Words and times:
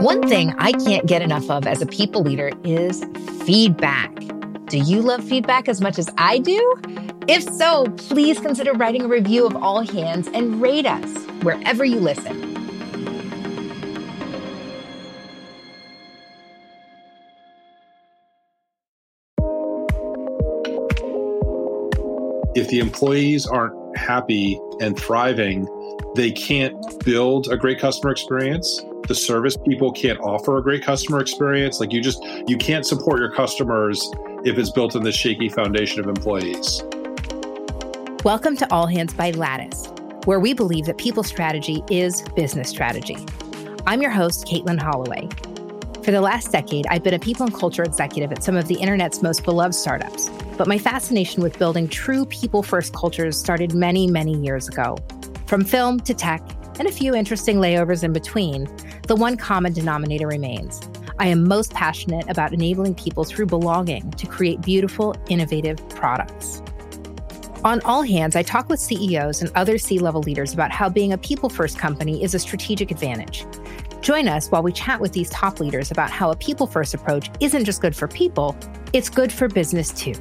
One 0.00 0.26
thing 0.26 0.54
I 0.56 0.72
can't 0.72 1.04
get 1.04 1.20
enough 1.20 1.50
of 1.50 1.66
as 1.66 1.82
a 1.82 1.86
people 1.86 2.22
leader 2.22 2.52
is 2.64 3.04
feedback. 3.44 4.10
Do 4.68 4.78
you 4.78 5.02
love 5.02 5.22
feedback 5.22 5.68
as 5.68 5.82
much 5.82 5.98
as 5.98 6.08
I 6.16 6.38
do? 6.38 6.80
If 7.28 7.42
so, 7.42 7.84
please 7.98 8.40
consider 8.40 8.72
writing 8.72 9.02
a 9.02 9.08
review 9.08 9.44
of 9.44 9.54
All 9.56 9.82
Hands 9.82 10.26
and 10.32 10.62
rate 10.62 10.86
us 10.86 11.26
wherever 11.42 11.84
you 11.84 12.00
listen. 12.00 12.34
If 22.54 22.68
the 22.68 22.78
employees 22.78 23.46
aren't 23.46 23.98
happy 23.98 24.58
and 24.80 24.98
thriving, 24.98 25.68
they 26.14 26.32
can't 26.32 26.74
build 27.04 27.48
a 27.52 27.58
great 27.58 27.78
customer 27.78 28.12
experience 28.12 28.82
the 29.10 29.14
service 29.16 29.56
people 29.66 29.90
can't 29.90 30.20
offer 30.20 30.58
a 30.58 30.62
great 30.62 30.84
customer 30.84 31.18
experience. 31.18 31.80
Like 31.80 31.92
you 31.92 32.00
just 32.00 32.22
you 32.46 32.56
can't 32.56 32.86
support 32.86 33.18
your 33.18 33.32
customers 33.32 34.08
if 34.44 34.56
it's 34.56 34.70
built 34.70 34.94
on 34.94 35.02
the 35.02 35.10
shaky 35.10 35.48
foundation 35.48 35.98
of 35.98 36.06
employees. 36.06 36.84
Welcome 38.22 38.56
to 38.58 38.72
All 38.72 38.86
Hands 38.86 39.12
by 39.12 39.32
Lattice, 39.32 39.88
where 40.26 40.38
we 40.38 40.54
believe 40.54 40.86
that 40.86 40.96
people 40.96 41.24
strategy 41.24 41.82
is 41.90 42.22
business 42.36 42.70
strategy. 42.70 43.16
I'm 43.84 44.00
your 44.00 44.12
host, 44.12 44.46
Caitlin 44.46 44.80
Holloway. 44.80 45.28
For 46.04 46.12
the 46.12 46.20
last 46.20 46.52
decade, 46.52 46.86
I've 46.86 47.02
been 47.02 47.14
a 47.14 47.18
people 47.18 47.46
and 47.46 47.52
culture 47.52 47.82
executive 47.82 48.30
at 48.30 48.44
some 48.44 48.54
of 48.54 48.68
the 48.68 48.76
internet's 48.76 49.22
most 49.22 49.42
beloved 49.42 49.74
startups. 49.74 50.28
But 50.56 50.68
my 50.68 50.78
fascination 50.78 51.42
with 51.42 51.58
building 51.58 51.88
true 51.88 52.26
people 52.26 52.62
first 52.62 52.94
cultures 52.94 53.36
started 53.36 53.74
many, 53.74 54.06
many 54.06 54.38
years 54.40 54.68
ago. 54.68 54.98
From 55.46 55.64
film 55.64 55.98
to 55.98 56.14
tech 56.14 56.48
and 56.80 56.88
a 56.88 56.92
few 56.92 57.14
interesting 57.14 57.56
layovers 57.58 58.02
in 58.02 58.12
between, 58.12 58.66
the 59.10 59.16
one 59.16 59.36
common 59.36 59.72
denominator 59.72 60.28
remains. 60.28 60.80
I 61.18 61.26
am 61.26 61.48
most 61.48 61.74
passionate 61.74 62.30
about 62.30 62.52
enabling 62.52 62.94
people 62.94 63.24
through 63.24 63.46
belonging 63.46 64.08
to 64.12 64.24
create 64.24 64.60
beautiful, 64.60 65.16
innovative 65.28 65.80
products. 65.88 66.62
On 67.64 67.80
All 67.80 68.02
Hands, 68.02 68.36
I 68.36 68.44
talk 68.44 68.68
with 68.68 68.78
CEOs 68.78 69.42
and 69.42 69.50
other 69.56 69.78
C 69.78 69.98
level 69.98 70.20
leaders 70.20 70.54
about 70.54 70.70
how 70.70 70.88
being 70.88 71.12
a 71.12 71.18
people 71.18 71.48
first 71.48 71.76
company 71.76 72.22
is 72.22 72.36
a 72.36 72.38
strategic 72.38 72.92
advantage. 72.92 73.46
Join 74.00 74.28
us 74.28 74.46
while 74.46 74.62
we 74.62 74.70
chat 74.70 75.00
with 75.00 75.10
these 75.12 75.28
top 75.30 75.58
leaders 75.58 75.90
about 75.90 76.12
how 76.12 76.30
a 76.30 76.36
people 76.36 76.68
first 76.68 76.94
approach 76.94 77.32
isn't 77.40 77.64
just 77.64 77.82
good 77.82 77.96
for 77.96 78.06
people, 78.06 78.56
it's 78.92 79.08
good 79.08 79.32
for 79.32 79.48
business 79.48 79.90
too. 79.90 80.14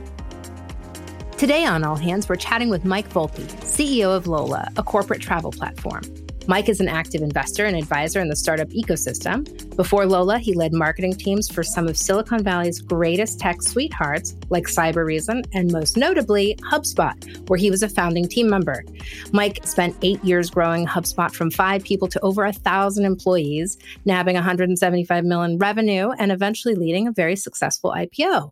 Today 1.38 1.64
on 1.64 1.84
All 1.84 1.95
Hands, 1.95 2.28
we're 2.28 2.38
chatting 2.38 2.70
with 2.70 2.86
Mike 2.86 3.10
Volpe, 3.10 3.45
CEO 3.62 4.17
of 4.17 4.26
Lola, 4.26 4.67
a 4.78 4.82
corporate 4.82 5.22
travel 5.22 5.52
platform. 5.52 6.02
Mike 6.50 6.67
is 6.67 6.80
an 6.80 6.88
active 6.88 7.22
investor 7.22 7.66
and 7.67 7.78
advisor 7.78 8.19
in 8.19 8.28
the 8.28 8.36
startup 8.36 8.69
ecosystem. 8.69 9.45
Before 9.75 10.08
Lola, 10.08 10.39
he 10.39 10.55
led 10.55 10.73
marketing 10.73 11.14
teams 11.14 11.47
for 11.47 11.61
some 11.61 11.88
of 11.88 11.95
Silicon 11.95 12.44
Valley's 12.44 12.81
greatest 12.81 13.39
tech 13.39 13.61
sweethearts, 13.61 14.36
like 14.50 14.64
Cybereason 14.64 15.45
and 15.53 15.72
most 15.72 15.95
notably 15.95 16.55
HubSpot, 16.64 17.47
where 17.47 17.59
he 17.59 17.70
was 17.70 17.83
a 17.83 17.88
founding 17.88 18.27
team 18.27 18.50
member. 18.50 18.83
Mike 19.31 19.59
spent 19.64 19.95
eight 20.02 20.25
years 20.25 20.50
growing 20.50 20.88
HubSpot 20.88 21.31
from 21.31 21.52
five 21.52 21.83
people 21.83 22.08
to 22.08 22.20
over 22.22 22.44
a 22.45 22.52
thousand 22.52 23.05
employees, 23.05 23.77
nabbing 24.05 24.33
175 24.33 25.23
million 25.25 25.59
revenue, 25.59 26.09
and 26.17 26.31
eventually 26.31 26.73
leading 26.73 27.08
a 27.08 27.11
very 27.11 27.36
successful 27.36 27.92
IPO. 27.95 28.50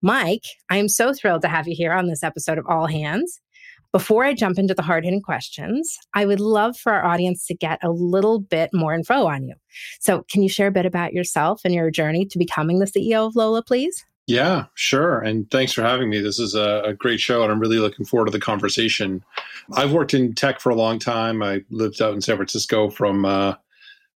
Mike, 0.00 0.44
I 0.70 0.76
am 0.76 0.88
so 0.88 1.12
thrilled 1.12 1.42
to 1.42 1.48
have 1.48 1.66
you 1.66 1.74
here 1.74 1.92
on 1.92 2.06
this 2.06 2.22
episode 2.22 2.58
of 2.58 2.66
All 2.68 2.86
Hands. 2.86 3.40
Before 3.92 4.24
I 4.24 4.34
jump 4.34 4.58
into 4.58 4.74
the 4.74 4.82
hard 4.82 5.04
hitting 5.04 5.22
questions, 5.22 5.98
I 6.14 6.26
would 6.26 6.40
love 6.40 6.76
for 6.76 6.92
our 6.92 7.04
audience 7.04 7.46
to 7.46 7.54
get 7.54 7.78
a 7.82 7.90
little 7.90 8.40
bit 8.40 8.70
more 8.72 8.94
info 8.94 9.26
on 9.26 9.44
you. 9.44 9.54
So, 10.00 10.24
can 10.30 10.42
you 10.42 10.48
share 10.48 10.68
a 10.68 10.72
bit 10.72 10.86
about 10.86 11.12
yourself 11.12 11.60
and 11.64 11.74
your 11.74 11.90
journey 11.90 12.26
to 12.26 12.38
becoming 12.38 12.78
the 12.78 12.86
CEO 12.86 13.26
of 13.26 13.36
Lola, 13.36 13.62
please? 13.62 14.04
Yeah, 14.26 14.64
sure. 14.74 15.20
And 15.20 15.48
thanks 15.52 15.72
for 15.72 15.82
having 15.82 16.10
me. 16.10 16.20
This 16.20 16.40
is 16.40 16.56
a, 16.56 16.82
a, 16.86 16.94
great 16.94 17.20
show, 17.20 17.44
and 17.44 17.52
I'm 17.52 17.60
really 17.60 17.78
looking 17.78 18.04
forward 18.04 18.26
to 18.26 18.32
the 18.32 18.40
conversation. 18.40 19.24
I've 19.74 19.92
worked 19.92 20.14
in 20.14 20.34
tech 20.34 20.58
for 20.58 20.70
a 20.70 20.74
long 20.74 20.98
time. 20.98 21.44
I 21.44 21.62
lived 21.70 22.02
out 22.02 22.12
in 22.12 22.20
San 22.20 22.34
Francisco 22.34 22.90
from 22.90 23.24
uh, 23.24 23.54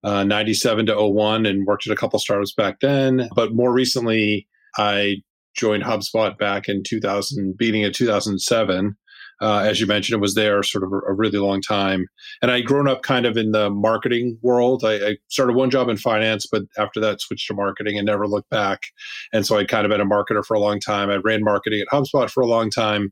uh, 0.03 0.23
97 0.23 0.87
to 0.87 0.99
01 0.99 1.45
and 1.45 1.67
worked 1.67 1.85
at 1.85 1.93
a 1.93 1.95
couple 1.95 2.17
startups 2.17 2.53
back 2.53 2.79
then. 2.79 3.29
But 3.35 3.53
more 3.53 3.71
recently, 3.71 4.47
I 4.77 5.17
joined 5.55 5.83
HubSpot 5.83 6.37
back 6.39 6.67
in 6.67 6.83
2000, 6.83 7.57
beginning 7.57 7.85
of 7.85 7.93
2007. 7.93 8.97
Uh, 9.41 9.59
as 9.59 9.79
you 9.79 9.87
mentioned, 9.87 10.17
it 10.17 10.21
was 10.21 10.35
there 10.35 10.61
sort 10.63 10.83
of 10.83 10.91
a, 10.91 11.13
really 11.13 11.37
long 11.37 11.61
time. 11.61 12.07
And 12.41 12.51
I'd 12.51 12.65
grown 12.65 12.87
up 12.87 13.03
kind 13.03 13.25
of 13.25 13.37
in 13.37 13.51
the 13.51 13.69
marketing 13.69 14.37
world. 14.41 14.83
I, 14.83 14.95
I, 14.95 15.17
started 15.29 15.55
one 15.55 15.69
job 15.69 15.89
in 15.89 15.97
finance, 15.97 16.47
but 16.49 16.63
after 16.77 16.99
that 16.99 17.21
switched 17.21 17.47
to 17.47 17.53
marketing 17.53 17.97
and 17.97 18.05
never 18.05 18.27
looked 18.27 18.49
back. 18.49 18.83
And 19.33 19.45
so 19.45 19.57
I'd 19.57 19.67
kind 19.67 19.85
of 19.85 19.91
been 19.91 20.01
a 20.01 20.05
marketer 20.05 20.45
for 20.45 20.53
a 20.55 20.59
long 20.59 20.79
time. 20.79 21.09
I 21.09 21.15
ran 21.17 21.43
marketing 21.43 21.81
at 21.81 21.87
HubSpot 21.87 22.29
for 22.29 22.41
a 22.41 22.47
long 22.47 22.69
time. 22.69 23.11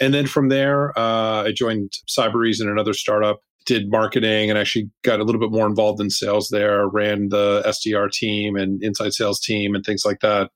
And 0.00 0.14
then 0.14 0.26
from 0.26 0.48
there, 0.48 0.98
uh, 0.98 1.44
I 1.44 1.52
joined 1.52 1.92
Cybereason, 2.08 2.70
another 2.70 2.94
startup 2.94 3.40
did 3.66 3.90
marketing 3.90 4.50
and 4.50 4.58
actually 4.58 4.90
got 5.02 5.20
a 5.20 5.24
little 5.24 5.40
bit 5.40 5.50
more 5.50 5.66
involved 5.66 6.00
in 6.00 6.10
sales 6.10 6.48
there, 6.48 6.88
ran 6.88 7.28
the 7.28 7.62
SDR 7.66 8.10
team 8.10 8.56
and 8.56 8.82
inside 8.82 9.12
sales 9.12 9.40
team 9.40 9.74
and 9.74 9.84
things 9.84 10.04
like 10.04 10.20
that 10.20 10.50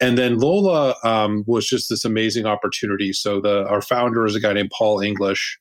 and 0.00 0.16
then 0.16 0.38
Lola 0.38 0.94
um, 1.04 1.44
was 1.46 1.66
just 1.66 1.90
this 1.90 2.04
amazing 2.04 2.46
opportunity. 2.46 3.12
So 3.12 3.40
the 3.40 3.66
our 3.68 3.82
founder 3.82 4.24
is 4.24 4.34
a 4.34 4.40
guy 4.40 4.52
named 4.52 4.72
Paul 4.76 5.00
English, 5.00 5.58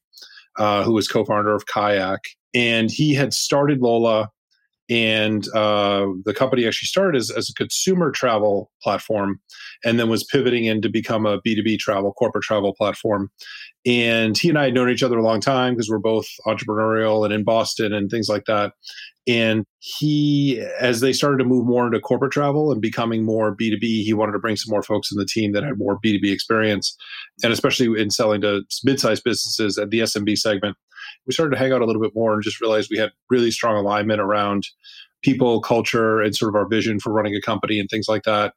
uh, 0.57 0.83
who 0.83 0.93
was 0.93 1.07
co-founder 1.07 1.53
of 1.53 1.65
Kayak, 1.65 2.21
and 2.53 2.89
he 2.89 3.13
had 3.13 3.33
started 3.33 3.81
Lola, 3.81 4.29
and 4.89 5.47
uh, 5.55 6.07
the 6.25 6.33
company 6.33 6.65
actually 6.65 6.87
started 6.87 7.17
as, 7.17 7.29
as 7.29 7.49
a 7.49 7.53
consumer 7.53 8.11
travel 8.11 8.71
platform, 8.81 9.39
and 9.85 9.99
then 9.99 10.09
was 10.09 10.23
pivoting 10.23 10.65
in 10.65 10.81
to 10.81 10.89
become 10.89 11.25
a 11.25 11.39
B 11.41 11.55
two 11.55 11.63
B 11.63 11.77
travel 11.77 12.13
corporate 12.13 12.43
travel 12.43 12.73
platform. 12.75 13.29
And 13.85 14.37
he 14.37 14.49
and 14.49 14.57
I 14.57 14.65
had 14.65 14.73
known 14.73 14.89
each 14.89 15.03
other 15.03 15.17
a 15.17 15.23
long 15.23 15.41
time 15.41 15.73
because 15.73 15.89
we're 15.89 15.99
both 15.99 16.27
entrepreneurial 16.45 17.23
and 17.23 17.33
in 17.33 17.43
Boston 17.43 17.93
and 17.93 18.09
things 18.09 18.27
like 18.27 18.45
that. 18.45 18.73
And 19.27 19.63
he, 19.77 20.59
as 20.81 21.01
they 21.01 21.13
started 21.13 21.37
to 21.37 21.45
move 21.45 21.65
more 21.65 21.85
into 21.85 21.99
corporate 21.99 22.31
travel 22.31 22.71
and 22.71 22.81
becoming 22.81 23.23
more 23.23 23.55
B2B, 23.55 24.03
he 24.03 24.13
wanted 24.13 24.31
to 24.31 24.39
bring 24.39 24.55
some 24.55 24.71
more 24.71 24.81
folks 24.81 25.11
in 25.11 25.19
the 25.19 25.25
team 25.25 25.51
that 25.51 25.63
had 25.63 25.77
more 25.77 25.99
B2B 26.03 26.31
experience. 26.31 26.97
And 27.43 27.53
especially 27.53 28.01
in 28.01 28.09
selling 28.09 28.41
to 28.41 28.63
mid 28.83 28.99
sized 28.99 29.23
businesses 29.23 29.77
at 29.77 29.91
the 29.91 29.99
SMB 29.99 30.35
segment, 30.37 30.77
we 31.25 31.33
started 31.33 31.51
to 31.51 31.57
hang 31.57 31.71
out 31.71 31.81
a 31.81 31.85
little 31.85 32.01
bit 32.01 32.11
more 32.15 32.33
and 32.33 32.43
just 32.43 32.61
realized 32.61 32.89
we 32.91 32.97
had 32.97 33.11
really 33.29 33.51
strong 33.51 33.75
alignment 33.75 34.19
around 34.19 34.63
people, 35.21 35.61
culture, 35.61 36.21
and 36.21 36.35
sort 36.35 36.49
of 36.49 36.55
our 36.55 36.67
vision 36.67 36.99
for 36.99 37.11
running 37.11 37.35
a 37.35 37.41
company 37.41 37.79
and 37.79 37.89
things 37.89 38.07
like 38.07 38.23
that. 38.23 38.53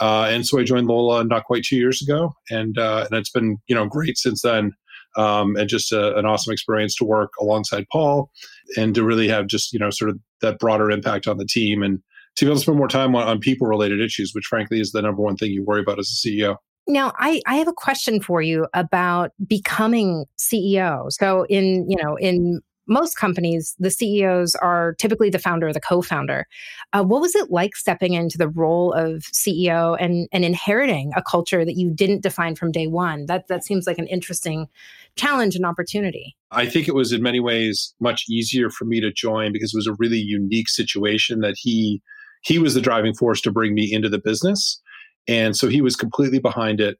Uh, 0.00 0.26
and 0.28 0.46
so 0.46 0.58
I 0.58 0.64
joined 0.64 0.88
Lola 0.88 1.24
not 1.24 1.44
quite 1.44 1.64
two 1.64 1.76
years 1.76 2.02
ago, 2.02 2.32
and 2.50 2.78
uh, 2.78 3.06
and 3.08 3.18
it's 3.18 3.30
been 3.30 3.58
you 3.68 3.74
know 3.74 3.86
great 3.86 4.18
since 4.18 4.42
then, 4.42 4.72
um, 5.16 5.56
and 5.56 5.68
just 5.68 5.92
a, 5.92 6.16
an 6.16 6.26
awesome 6.26 6.52
experience 6.52 6.94
to 6.96 7.04
work 7.04 7.32
alongside 7.40 7.86
Paul, 7.92 8.30
and 8.76 8.94
to 8.94 9.04
really 9.04 9.28
have 9.28 9.46
just 9.46 9.72
you 9.72 9.78
know 9.78 9.90
sort 9.90 10.10
of 10.10 10.18
that 10.40 10.58
broader 10.58 10.90
impact 10.90 11.28
on 11.28 11.38
the 11.38 11.46
team 11.46 11.82
and 11.82 12.00
to 12.36 12.44
be 12.44 12.48
able 12.48 12.56
to 12.56 12.62
spend 12.62 12.78
more 12.78 12.88
time 12.88 13.14
on, 13.14 13.26
on 13.26 13.38
people 13.40 13.66
related 13.66 14.00
issues, 14.00 14.32
which 14.34 14.46
frankly 14.46 14.80
is 14.80 14.92
the 14.92 15.02
number 15.02 15.22
one 15.22 15.36
thing 15.36 15.50
you 15.50 15.64
worry 15.64 15.82
about 15.82 15.98
as 15.98 16.08
a 16.08 16.28
CEO. 16.28 16.56
Now, 16.86 17.12
I, 17.18 17.40
I 17.46 17.56
have 17.56 17.68
a 17.68 17.72
question 17.72 18.20
for 18.20 18.42
you 18.42 18.66
about 18.74 19.32
becoming 19.46 20.24
CEO. 20.38 21.12
So 21.12 21.44
in, 21.48 21.88
you 21.88 21.96
know, 22.02 22.16
in 22.16 22.60
most 22.90 23.16
companies, 23.16 23.76
the 23.78 23.90
CEOs 23.90 24.56
are 24.56 24.94
typically 24.94 25.30
the 25.30 25.38
founder 25.38 25.68
or 25.68 25.72
the 25.72 25.80
co-founder. 25.80 26.46
Uh, 26.92 27.04
what 27.04 27.20
was 27.20 27.34
it 27.36 27.50
like 27.50 27.76
stepping 27.76 28.14
into 28.14 28.36
the 28.36 28.48
role 28.48 28.92
of 28.92 29.22
CEO 29.32 29.96
and 30.00 30.28
and 30.32 30.44
inheriting 30.44 31.12
a 31.16 31.22
culture 31.22 31.64
that 31.64 31.76
you 31.76 31.90
didn't 31.90 32.22
define 32.22 32.56
from 32.56 32.72
day 32.72 32.88
one? 32.88 33.26
That 33.26 33.46
that 33.48 33.64
seems 33.64 33.86
like 33.86 33.98
an 33.98 34.08
interesting 34.08 34.66
challenge 35.16 35.54
and 35.54 35.64
opportunity. 35.64 36.36
I 36.50 36.66
think 36.66 36.88
it 36.88 36.94
was 36.94 37.12
in 37.12 37.22
many 37.22 37.40
ways 37.40 37.94
much 38.00 38.24
easier 38.28 38.70
for 38.70 38.84
me 38.84 39.00
to 39.00 39.12
join 39.12 39.52
because 39.52 39.72
it 39.72 39.78
was 39.78 39.86
a 39.86 39.94
really 39.94 40.18
unique 40.18 40.68
situation 40.68 41.40
that 41.40 41.54
he 41.56 42.02
he 42.42 42.58
was 42.58 42.74
the 42.74 42.80
driving 42.80 43.14
force 43.14 43.40
to 43.42 43.52
bring 43.52 43.74
me 43.74 43.90
into 43.90 44.08
the 44.08 44.18
business. 44.18 44.80
And 45.28 45.56
so 45.56 45.68
he 45.68 45.80
was 45.80 45.96
completely 45.96 46.38
behind 46.38 46.80
it. 46.80 46.98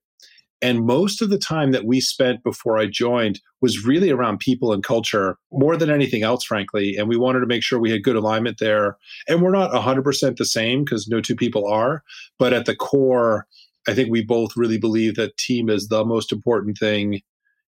And 0.63 0.85
most 0.85 1.23
of 1.23 1.31
the 1.31 1.39
time 1.39 1.73
that 1.73 1.87
we 1.87 2.01
spent 2.01 2.43
before 2.43 2.79
I 2.79 2.87
joined 2.87 3.41
was 3.63 3.87
really 3.87 4.11
around 4.11 4.41
people 4.41 4.73
and 4.73 4.85
culture 4.85 5.39
more 5.51 5.77
than 5.77 5.91
anything 5.91 6.23
else, 6.23 6.45
frankly. 6.45 6.97
And 6.97 7.09
we 7.09 7.17
wanted 7.17 7.41
to 7.41 7.47
make 7.47 7.63
sure 7.63 7.79
we 7.79 7.91
had 7.91 8.05
good 8.05 8.17
alignment 8.17 8.59
there. 8.59 8.99
And 9.27 9.41
we're 9.41 9.53
not 9.53 9.73
100% 9.73 10.37
the 10.37 10.45
same 10.45 10.85
because 10.85 11.09
no 11.09 11.21
two 11.21 11.35
people 11.35 11.67
are. 11.67 12.03
But 12.39 12.53
at 12.53 12.67
the 12.67 12.77
core, 12.77 13.47
I 13.89 13.95
think 13.95 14.11
we 14.11 14.23
both 14.23 14.57
really 14.57 14.79
believe 14.79 15.15
that 15.17 15.39
team 15.39 15.71
is 15.71 15.89
the 15.89 16.05
most 16.05 16.31
important 16.31 16.77
thing. 16.77 17.23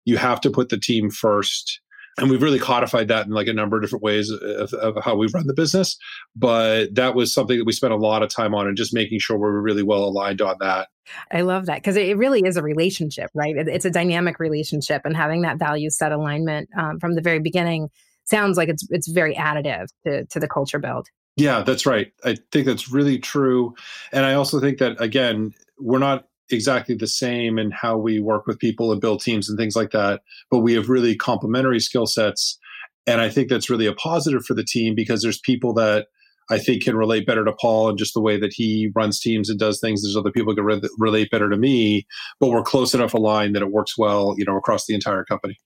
You 0.05 0.19
have 0.19 0.41
to 0.43 0.51
put 0.51 0.69
the 0.69 0.79
team 0.79 1.11
first 1.11 1.81
and 2.19 2.31
we've 2.31 2.43
really 2.43 2.59
codified 2.59 3.09
that 3.09 3.27
in 3.27 3.33
like 3.33 3.47
a 3.47 3.53
number 3.53 3.77
of 3.77 3.83
different 3.83 4.03
ways 4.03 4.31
of, 4.31 4.73
of, 4.75 5.03
how 5.03 5.17
we 5.17 5.27
run 5.35 5.47
the 5.47 5.55
business 5.55 5.97
but 6.37 6.95
that 6.95 7.15
was 7.15 7.33
something 7.33 7.59
that 7.59 7.65
we 7.65 7.73
spent 7.73 7.93
a 7.93 7.97
lot 7.97 8.23
of 8.23 8.29
time 8.29 8.55
on 8.55 8.67
and 8.67 8.77
just 8.77 8.95
making 8.95 9.19
sure 9.19 9.37
we 9.37 9.43
were 9.43 9.63
really 9.63 9.83
well 9.83 10.05
aligned 10.05 10.41
on 10.41 10.57
that 10.61 10.89
i 11.31 11.41
love 11.41 11.67
that 11.67 11.77
because 11.77 11.97
it 11.97 12.17
really 12.17 12.43
is 12.45 12.57
a 12.57 12.63
relationship 12.63 13.31
right 13.35 13.57
it's 13.57 13.85
a 13.85 13.91
dynamic 13.91 14.39
relationship 14.39 15.03
and 15.05 15.17
having 15.17 15.43
that 15.43 15.59
value 15.59 15.91
set 15.91 16.13
alignment 16.13 16.69
um, 16.79 16.99
from 17.01 17.15
the 17.15 17.23
very 17.23 17.41
beginning 17.41 17.89
sounds 18.25 18.57
like 18.57 18.69
it's 18.69 18.87
it's 18.91 19.09
very 19.09 19.35
additive 19.35 19.87
to, 20.05 20.25
to 20.27 20.39
the 20.39 20.49
culture 20.49 20.79
build 20.79 21.09
Yeah, 21.37 21.63
that's 21.63 21.87
right. 21.87 22.13
I 22.25 22.37
think 22.51 22.67
that's 22.67 22.91
really 22.91 23.19
true. 23.19 23.75
And 24.13 24.27
I 24.27 24.35
also 24.35 24.61
think 24.61 24.79
that, 24.79 25.01
again, 25.01 25.53
we're 25.79 25.99
not 25.99 26.27
exactly 26.53 26.95
the 26.95 27.07
same 27.07 27.59
in 27.59 27.71
how 27.71 27.97
we 27.97 28.21
work 28.21 28.47
with 28.47 28.59
people 28.59 28.93
and 28.93 29.01
build 29.01 29.21
teams 29.21 29.49
and 29.49 29.59
things 29.59 29.77
like 29.77 29.91
that, 29.91 30.23
but 30.51 30.59
we 30.61 30.75
have 30.75 30.89
really 30.89 31.17
complementary 31.17 31.81
skill 31.81 32.07
sets. 32.07 32.59
And 33.07 33.21
I 33.21 33.29
think 33.29 33.49
that's 33.49 33.71
really 33.71 33.87
a 33.87 33.95
positive 33.95 34.45
for 34.45 34.55
the 34.55 34.65
team 34.65 34.95
because 34.95 35.23
there's 35.23 35.41
people 35.41 35.75
that 35.75 36.07
I 36.51 36.59
think 36.59 36.85
can 36.85 36.97
relate 36.97 37.27
better 37.27 37.45
to 37.45 37.53
Paul 37.53 37.89
and 37.89 37.99
just 37.99 38.15
the 38.15 38.21
way 38.21 38.39
that 38.39 38.53
he 38.53 38.91
runs 38.95 39.21
teams 39.21 39.49
and 39.49 39.59
does 39.59 39.81
things. 39.81 40.03
There's 40.03 40.17
other 40.17 40.33
people 40.33 40.53
who 40.53 40.57
can 40.57 40.65
re- 40.65 40.91
relate 40.99 41.31
better 41.31 41.49
to 41.49 41.57
me, 41.57 42.07
but 42.41 42.49
we're 42.49 42.63
close 42.63 42.95
enough 42.95 43.15
aligned 43.15 43.55
that 43.55 43.63
it 43.63 43.71
works 43.71 43.97
well, 43.97 44.35
you 44.37 44.45
know, 44.45 44.57
across 44.57 44.87
the 44.87 44.95
entire 44.95 45.25
company 45.25 45.59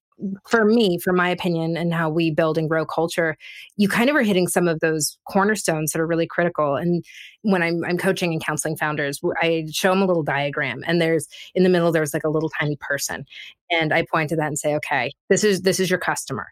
for 0.48 0.64
me, 0.64 0.98
for 0.98 1.12
my 1.12 1.28
opinion, 1.28 1.76
and 1.76 1.92
how 1.92 2.08
we 2.08 2.30
build 2.30 2.56
and 2.56 2.68
grow 2.68 2.86
culture, 2.86 3.36
you 3.76 3.88
kind 3.88 4.08
of 4.08 4.16
are 4.16 4.22
hitting 4.22 4.48
some 4.48 4.66
of 4.66 4.80
those 4.80 5.18
cornerstones 5.28 5.92
that 5.92 6.00
are 6.00 6.06
really 6.06 6.26
critical. 6.26 6.74
And 6.74 7.04
when 7.42 7.62
I'm, 7.62 7.84
I'm 7.84 7.98
coaching 7.98 8.32
and 8.32 8.42
counseling 8.42 8.76
founders, 8.76 9.20
I 9.42 9.66
show 9.70 9.90
them 9.90 10.02
a 10.02 10.06
little 10.06 10.22
diagram, 10.22 10.82
and 10.86 11.00
there's 11.00 11.28
in 11.54 11.62
the 11.64 11.68
middle 11.68 11.92
there's 11.92 12.14
like 12.14 12.24
a 12.24 12.30
little 12.30 12.50
tiny 12.60 12.76
person, 12.80 13.26
and 13.70 13.92
I 13.92 14.06
point 14.10 14.30
to 14.30 14.36
that 14.36 14.46
and 14.46 14.58
say, 14.58 14.74
okay, 14.76 15.12
this 15.28 15.44
is 15.44 15.62
this 15.62 15.80
is 15.80 15.90
your 15.90 15.98
customer. 15.98 16.46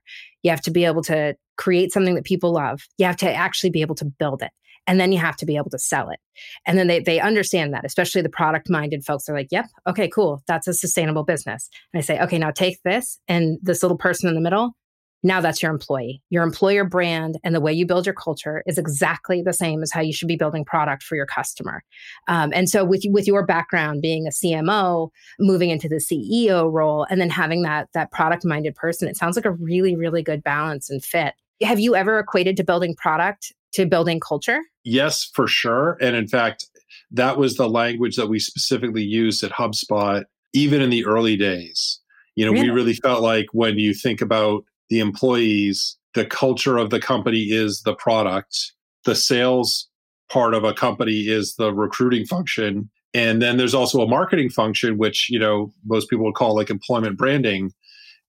You 0.44 0.50
have 0.50 0.62
to 0.62 0.70
be 0.70 0.85
able 0.85 1.02
to 1.02 1.35
create 1.56 1.93
something 1.93 2.14
that 2.14 2.25
people 2.25 2.52
love. 2.52 2.82
You 2.99 3.06
have 3.06 3.17
to 3.17 3.32
actually 3.32 3.70
be 3.70 3.81
able 3.81 3.96
to 3.96 4.05
build 4.05 4.43
it 4.43 4.50
and 4.87 5.00
then 5.00 5.12
you 5.12 5.19
have 5.19 5.37
to 5.37 5.46
be 5.46 5.56
able 5.56 5.70
to 5.70 5.79
sell 5.79 6.11
it. 6.11 6.20
And 6.67 6.79
then 6.79 6.87
they, 6.87 7.00
they 7.00 7.20
understand 7.20 7.73
that 7.73 7.85
especially 7.85 8.23
the 8.23 8.29
product 8.29 8.69
minded 8.69 9.05
folks. 9.05 9.29
Are 9.29 9.35
like 9.35 9.49
yep 9.50 9.67
okay 9.87 10.08
cool. 10.08 10.43
That's 10.46 10.69
a 10.69 10.75
sustainable 10.75 11.25
business. 11.25 11.69
And 11.93 11.99
i 11.99 12.02
say 12.02 12.20
okay 12.20 12.38
now 12.38 12.50
take 12.50 12.82
this 12.85 13.19
and 13.29 13.58
this 13.62 13.82
little 13.82 13.99
person 13.99 14.29
in 14.29 14.35
the 14.35 14.41
middle 14.41 14.76
now 15.25 15.41
that's 15.41 15.62
your 15.62 15.73
employee 15.73 16.23
your 16.31 16.43
employer 16.43 16.85
brand 16.85 17.38
and 17.43 17.55
the 17.55 17.61
way 17.61 17.73
you 17.73 17.87
build 17.87 18.06
your 18.06 18.15
culture 18.15 18.62
is 18.67 18.79
exactly 18.79 19.43
the 19.43 19.53
same 19.53 19.82
as 19.82 19.91
how 19.91 20.00
you 20.00 20.12
should 20.12 20.29
be 20.29 20.37
building 20.37 20.65
product 20.65 21.03
for 21.03 21.17
your 21.17 21.26
customer 21.26 21.82
um, 22.29 22.53
and 22.55 22.69
so 22.69 22.85
with 22.85 23.03
with 23.06 23.26
your 23.26 23.44
background 23.44 24.00
being 24.00 24.26
a 24.26 24.31
cmo 24.31 25.09
moving 25.41 25.71
into 25.71 25.88
the 25.88 25.97
ceo 25.97 26.71
role 26.73 27.06
and 27.11 27.21
then 27.21 27.31
having 27.31 27.62
that 27.62 27.88
that 27.94 28.12
product 28.12 28.44
minded 28.44 28.75
person 28.75 29.09
it 29.09 29.17
sounds 29.17 29.37
like 29.37 29.44
a 29.44 29.53
really 29.53 29.97
really 29.97 30.23
good 30.23 30.43
balance 30.44 30.88
and 30.88 31.05
fit 31.05 31.35
have 31.62 31.81
you 31.81 31.97
ever 31.97 32.19
equated 32.19 32.56
to 32.56 32.62
building 32.62 32.94
product 32.94 33.53
to 33.73 33.87
building 33.87 34.20
culture 34.20 34.61
Yes, 34.85 35.31
for 35.35 35.49
sure. 35.49 35.97
And 36.00 36.15
in 36.15 36.29
fact, 36.29 36.67
that 37.11 37.38
was 37.38 37.56
the 37.56 37.69
language 37.69 38.17
that 38.17 38.29
we 38.29 38.38
specifically 38.38 39.03
used 39.03 39.43
at 39.43 39.50
HubSpot, 39.50 40.25
even 40.53 40.82
in 40.82 40.91
the 40.91 41.06
early 41.06 41.37
days. 41.37 42.00
You 42.37 42.44
know, 42.44 42.53
really? 42.53 42.69
we 42.69 42.75
really 42.75 42.94
felt 42.94 43.23
like 43.23 43.47
when 43.53 43.79
you 43.79 43.94
think 43.94 44.20
about 44.20 44.65
the 44.91 45.01
employees, 45.01 45.97
the 46.15 46.27
culture 46.27 46.79
of 46.79 46.91
the 46.91 47.01
company 47.01 47.45
is 47.45 47.83
the 47.83 47.95
product, 47.95 48.73
the 49.05 49.15
sales 49.15 49.89
part 50.31 50.55
of 50.55 50.65
a 50.65 50.75
company 50.75 51.29
is 51.29 51.57
the 51.57 51.73
recruiting 51.73 52.27
function. 52.27 52.91
And 53.13 53.41
then 53.41 53.57
there's 53.57 53.75
also 53.75 54.01
a 54.01 54.09
marketing 54.09 54.51
function, 54.51 54.99
which, 54.99 55.31
you 55.31 55.39
know, 55.39 55.73
most 55.85 56.11
people 56.11 56.25
would 56.25 56.35
call 56.35 56.57
like 56.57 56.71
employment 56.71 57.17
branding. 57.17 57.73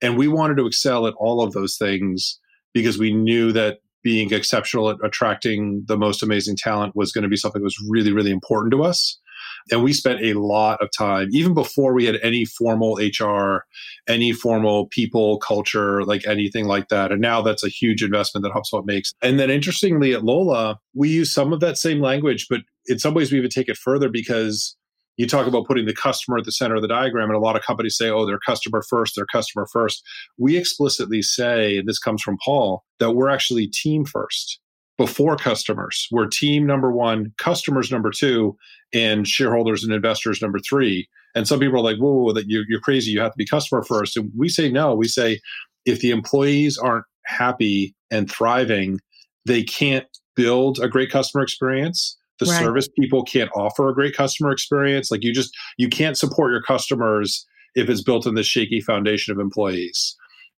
And 0.01 0.17
we 0.17 0.27
wanted 0.27 0.57
to 0.57 0.67
excel 0.67 1.07
at 1.07 1.13
all 1.15 1.41
of 1.41 1.53
those 1.53 1.77
things 1.77 2.39
because 2.73 2.97
we 2.97 3.13
knew 3.13 3.51
that 3.53 3.79
being 4.03 4.31
exceptional 4.31 4.89
at 4.89 4.97
attracting 5.03 5.83
the 5.87 5.97
most 5.97 6.21
amazing 6.21 6.55
talent 6.57 6.95
was 6.95 7.11
going 7.11 7.23
to 7.23 7.29
be 7.29 7.37
something 7.37 7.61
that 7.61 7.65
was 7.65 7.83
really, 7.89 8.11
really 8.11 8.29
important 8.29 8.71
to 8.71 8.83
us. 8.83 9.19
And 9.71 9.83
we 9.83 9.93
spent 9.93 10.21
a 10.21 10.33
lot 10.33 10.81
of 10.81 10.89
time, 10.95 11.29
even 11.31 11.53
before 11.53 11.93
we 11.93 12.05
had 12.05 12.17
any 12.21 12.45
formal 12.45 12.97
HR, 12.97 13.65
any 14.07 14.31
formal 14.31 14.87
people 14.87 15.39
culture, 15.39 16.03
like 16.03 16.27
anything 16.27 16.65
like 16.65 16.89
that. 16.89 17.11
And 17.11 17.21
now 17.21 17.41
that's 17.41 17.63
a 17.63 17.69
huge 17.69 18.03
investment 18.03 18.43
that 18.43 18.53
HubSpot 18.53 18.85
makes. 18.85 19.13
And 19.21 19.39
then 19.39 19.49
interestingly, 19.49 20.13
at 20.13 20.23
Lola, 20.23 20.79
we 20.93 21.09
use 21.09 21.33
some 21.33 21.51
of 21.51 21.61
that 21.61 21.77
same 21.77 21.99
language, 21.99 22.47
but 22.49 22.61
in 22.87 22.99
some 22.99 23.13
ways 23.15 23.31
we 23.31 23.39
even 23.39 23.49
take 23.49 23.69
it 23.69 23.77
further 23.77 24.09
because 24.09 24.75
you 25.17 25.25
talk 25.25 25.47
about 25.47 25.65
putting 25.65 25.85
the 25.85 25.93
customer 25.93 26.37
at 26.37 26.43
the 26.43 26.51
center 26.51 26.75
of 26.75 26.81
the 26.81 26.87
diagram, 26.87 27.29
and 27.29 27.37
a 27.37 27.39
lot 27.39 27.55
of 27.55 27.63
companies 27.63 27.97
say, 27.97 28.09
oh, 28.09 28.25
they're 28.25 28.39
customer 28.45 28.83
first, 28.87 29.15
they're 29.15 29.25
customer 29.25 29.65
first. 29.71 30.03
We 30.37 30.57
explicitly 30.57 31.21
say, 31.21 31.77
and 31.77 31.87
this 31.87 31.99
comes 31.99 32.21
from 32.21 32.37
Paul, 32.43 32.83
that 32.99 33.11
we're 33.11 33.29
actually 33.29 33.67
team 33.67 34.05
first 34.05 34.59
before 34.97 35.35
customers. 35.35 36.07
We're 36.11 36.27
team 36.27 36.65
number 36.65 36.91
one, 36.91 37.33
customers 37.37 37.91
number 37.91 38.11
two, 38.11 38.57
and 38.93 39.27
shareholders 39.27 39.83
and 39.83 39.93
investors 39.93 40.41
number 40.41 40.59
three. 40.59 41.07
And 41.35 41.47
some 41.47 41.59
people 41.59 41.79
are 41.79 41.83
like, 41.83 41.97
whoa, 41.97 42.13
whoa, 42.13 42.33
that 42.33 42.47
you're, 42.47 42.63
you're 42.67 42.79
crazy. 42.79 43.11
You 43.11 43.19
have 43.19 43.33
to 43.33 43.37
be 43.37 43.45
customer 43.45 43.83
first. 43.83 44.15
And 44.15 44.31
we 44.37 44.47
say 44.47 44.71
no. 44.71 44.95
We 44.95 45.07
say 45.07 45.39
if 45.85 45.99
the 45.99 46.11
employees 46.11 46.77
aren't 46.77 47.05
happy 47.25 47.93
and 48.09 48.31
thriving, 48.31 48.99
they 49.45 49.63
can't 49.63 50.07
build 50.35 50.79
a 50.79 50.87
great 50.87 51.11
customer 51.11 51.43
experience 51.43 52.17
the 52.39 52.45
right. 52.45 52.63
service 52.63 52.87
people 52.99 53.23
can't 53.23 53.49
offer 53.55 53.87
a 53.89 53.93
great 53.93 54.15
customer 54.15 54.51
experience 54.51 55.09
like 55.09 55.23
you 55.23 55.33
just 55.33 55.55
you 55.77 55.87
can't 55.87 56.17
support 56.17 56.51
your 56.51 56.61
customers 56.61 57.45
if 57.75 57.89
it's 57.89 58.03
built 58.03 58.27
on 58.27 58.35
the 58.35 58.43
shaky 58.43 58.81
foundation 58.81 59.31
of 59.31 59.39
employees 59.39 60.15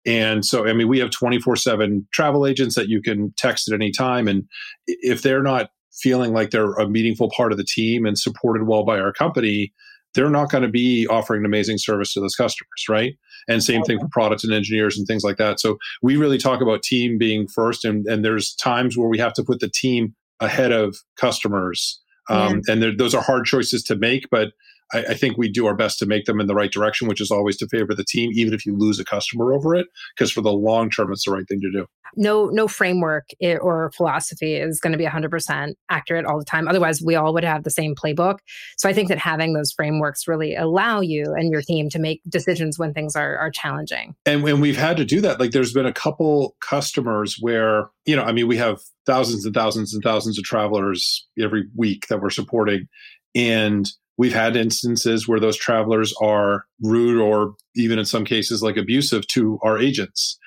and 0.06 0.46
so 0.46 0.68
i 0.68 0.74
mean 0.74 0.88
we 0.88 1.00
have 1.00 1.10
24/7 1.10 2.06
travel 2.12 2.46
agents 2.46 2.76
that 2.76 2.90
you 2.90 3.02
can 3.02 3.34
text 3.38 3.68
at 3.68 3.74
any 3.74 3.92
time 3.92 4.28
and 4.28 4.44
if 4.88 5.22
they're 5.22 5.44
not 5.44 5.70
feeling 5.94 6.34
like 6.34 6.52
they're 6.52 6.74
a 6.74 6.88
meaningful 6.88 7.30
part 7.36 7.52
of 7.52 7.58
the 7.58 7.64
team 7.64 8.06
and 8.06 8.20
supported 8.20 8.68
well 8.68 8.84
by 8.84 9.00
our 9.00 9.14
company 9.14 9.74
they're 10.14 10.30
not 10.30 10.50
going 10.50 10.64
to 10.64 10.70
be 10.70 11.06
offering 11.08 11.42
an 11.42 11.46
amazing 11.46 11.78
service 11.78 12.14
to 12.14 12.20
those 12.20 12.36
customers 12.36 12.86
right 12.90 13.14
and 13.48 13.64
same 13.64 13.84
thing 13.84 14.00
for 14.00 14.08
products 14.12 14.44
and 14.44 14.54
engineers 14.54 14.98
and 14.98 15.08
things 15.08 15.24
like 15.24 15.38
that 15.38 15.60
so 15.60 15.78
we 16.02 16.18
really 16.18 16.38
talk 16.38 16.62
about 16.62 16.84
team 16.84 17.18
being 17.18 17.48
first 17.48 17.86
and, 17.86 18.06
and 18.08 18.26
there's 18.26 18.56
times 18.56 18.98
where 18.98 19.10
we 19.10 19.18
have 19.18 19.34
to 19.34 19.44
put 19.44 19.60
the 19.60 19.70
team 19.70 20.16
ahead 20.40 20.72
of 20.72 20.98
customers. 21.18 22.02
Um, 22.30 22.62
yeah. 22.68 22.74
And 22.74 23.00
those 23.00 23.14
are 23.14 23.22
hard 23.22 23.46
choices 23.46 23.84
to 23.84 23.96
make, 23.96 24.30
but 24.30 24.50
I, 24.94 25.00
I, 25.00 25.14
think 25.14 25.38
we 25.38 25.50
do 25.50 25.66
our 25.66 25.76
best 25.76 26.00
to 26.00 26.06
make 26.06 26.26
them 26.26 26.40
in 26.40 26.48
the 26.48 26.56
right 26.56 26.72
direction, 26.72 27.08
which 27.08 27.22
is 27.22 27.32
always 27.32 27.58
to 27.58 27.68
favor 27.68 27.94
the 27.94 28.04
team, 28.04 28.32
even 28.34 28.54
if 28.54 28.66
you 28.66 28.78
lose 28.78 29.00
a 29.00 29.06
customer 29.06 29.54
over 29.54 29.76
it, 29.76 29.88
because 30.16 30.32
for 30.32 30.42
the 30.42 30.52
long 30.52 30.90
term, 30.90 31.12
it's 31.12 31.26
the 31.26 31.32
right 31.32 31.48
thing 31.48 31.62
to 31.62 31.72
do. 31.72 31.88
No, 32.16 32.46
no 32.46 32.68
framework 32.68 33.30
eh, 33.42 33.58
or 33.58 33.92
philosophy 33.92 34.56
is 34.56 34.80
going 34.80 34.92
to 34.92 34.98
be 34.98 35.06
100% 35.06 35.74
accurate 35.90 36.26
all 36.26 36.40
the 36.40 36.46
time. 36.46 36.68
Otherwise, 36.68 37.02
we 37.02 37.16
all 37.16 37.34
would 37.34 37.44
have 37.44 37.64
the 37.64 37.70
same 37.70 37.96
playbook. 37.96 38.40
So 38.78 38.88
I 38.88 38.94
think 38.94 39.10
that 39.10 39.18
having 39.18 39.54
those 39.54 39.72
frameworks 39.72 40.28
really 40.28 40.56
allow 40.56 41.02
you 41.02 41.34
and 41.34 41.52
your 41.52 41.62
team 41.62 41.90
to 41.90 42.00
make 42.00 42.22
decisions 42.30 42.80
when 42.80 42.94
things 42.94 43.16
are, 43.16 43.38
are 43.38 43.52
challenging. 43.52 44.16
And 44.26 44.44
when 44.44 44.62
we've 44.62 44.78
had 44.78 44.98
to 44.98 45.06
do 45.06 45.20
that, 45.22 45.40
like 45.40 45.52
there's 45.52 45.74
been 45.74 45.86
a 45.86 45.94
couple 45.94 46.56
customers 46.62 47.38
where, 47.40 47.90
you 48.06 48.16
know, 48.16 48.24
I 48.24 48.32
mean, 48.32 48.48
we 48.48 48.58
have 48.58 48.80
thousands 49.06 49.46
and 49.46 49.54
thousands 49.54 49.94
and 49.94 50.04
thousands 50.04 50.38
of 50.38 50.44
travelers 50.44 51.28
every 51.40 51.66
week 51.76 52.08
that 52.08 52.22
we're 52.22 52.30
supporting. 52.30 52.88
And 53.34 53.90
we've 54.18 54.34
had 54.34 54.56
instances 54.56 55.28
where 55.28 55.40
those 55.40 55.58
travelers 55.58 56.14
are 56.22 56.66
rude 56.82 57.22
or 57.22 57.56
even 57.76 58.00
in 58.00 58.06
some 58.06 58.26
cases 58.26 58.62
like 58.62 58.78
abusive 58.78 59.28
to 59.28 59.60
our 59.64 59.78
agents. 59.78 60.38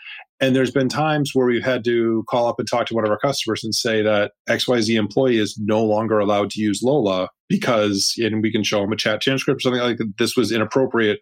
And 0.40 0.54
there's 0.54 0.70
been 0.70 0.88
times 0.88 1.32
where 1.34 1.46
we've 1.46 1.64
had 1.64 1.84
to 1.84 2.24
call 2.28 2.46
up 2.46 2.60
and 2.60 2.68
talk 2.68 2.86
to 2.86 2.94
one 2.94 3.04
of 3.04 3.10
our 3.10 3.18
customers 3.18 3.64
and 3.64 3.74
say 3.74 4.02
that 4.02 4.32
XYZ 4.48 4.96
employee 4.96 5.38
is 5.38 5.58
no 5.58 5.82
longer 5.82 6.18
allowed 6.20 6.50
to 6.50 6.60
use 6.60 6.80
Lola 6.82 7.28
because, 7.48 8.14
and 8.18 8.40
we 8.40 8.52
can 8.52 8.62
show 8.62 8.80
them 8.80 8.92
a 8.92 8.96
chat 8.96 9.20
transcript 9.20 9.58
or 9.58 9.62
something 9.62 9.82
like 9.82 9.98
that. 9.98 10.14
This 10.18 10.36
was 10.36 10.52
inappropriate 10.52 11.20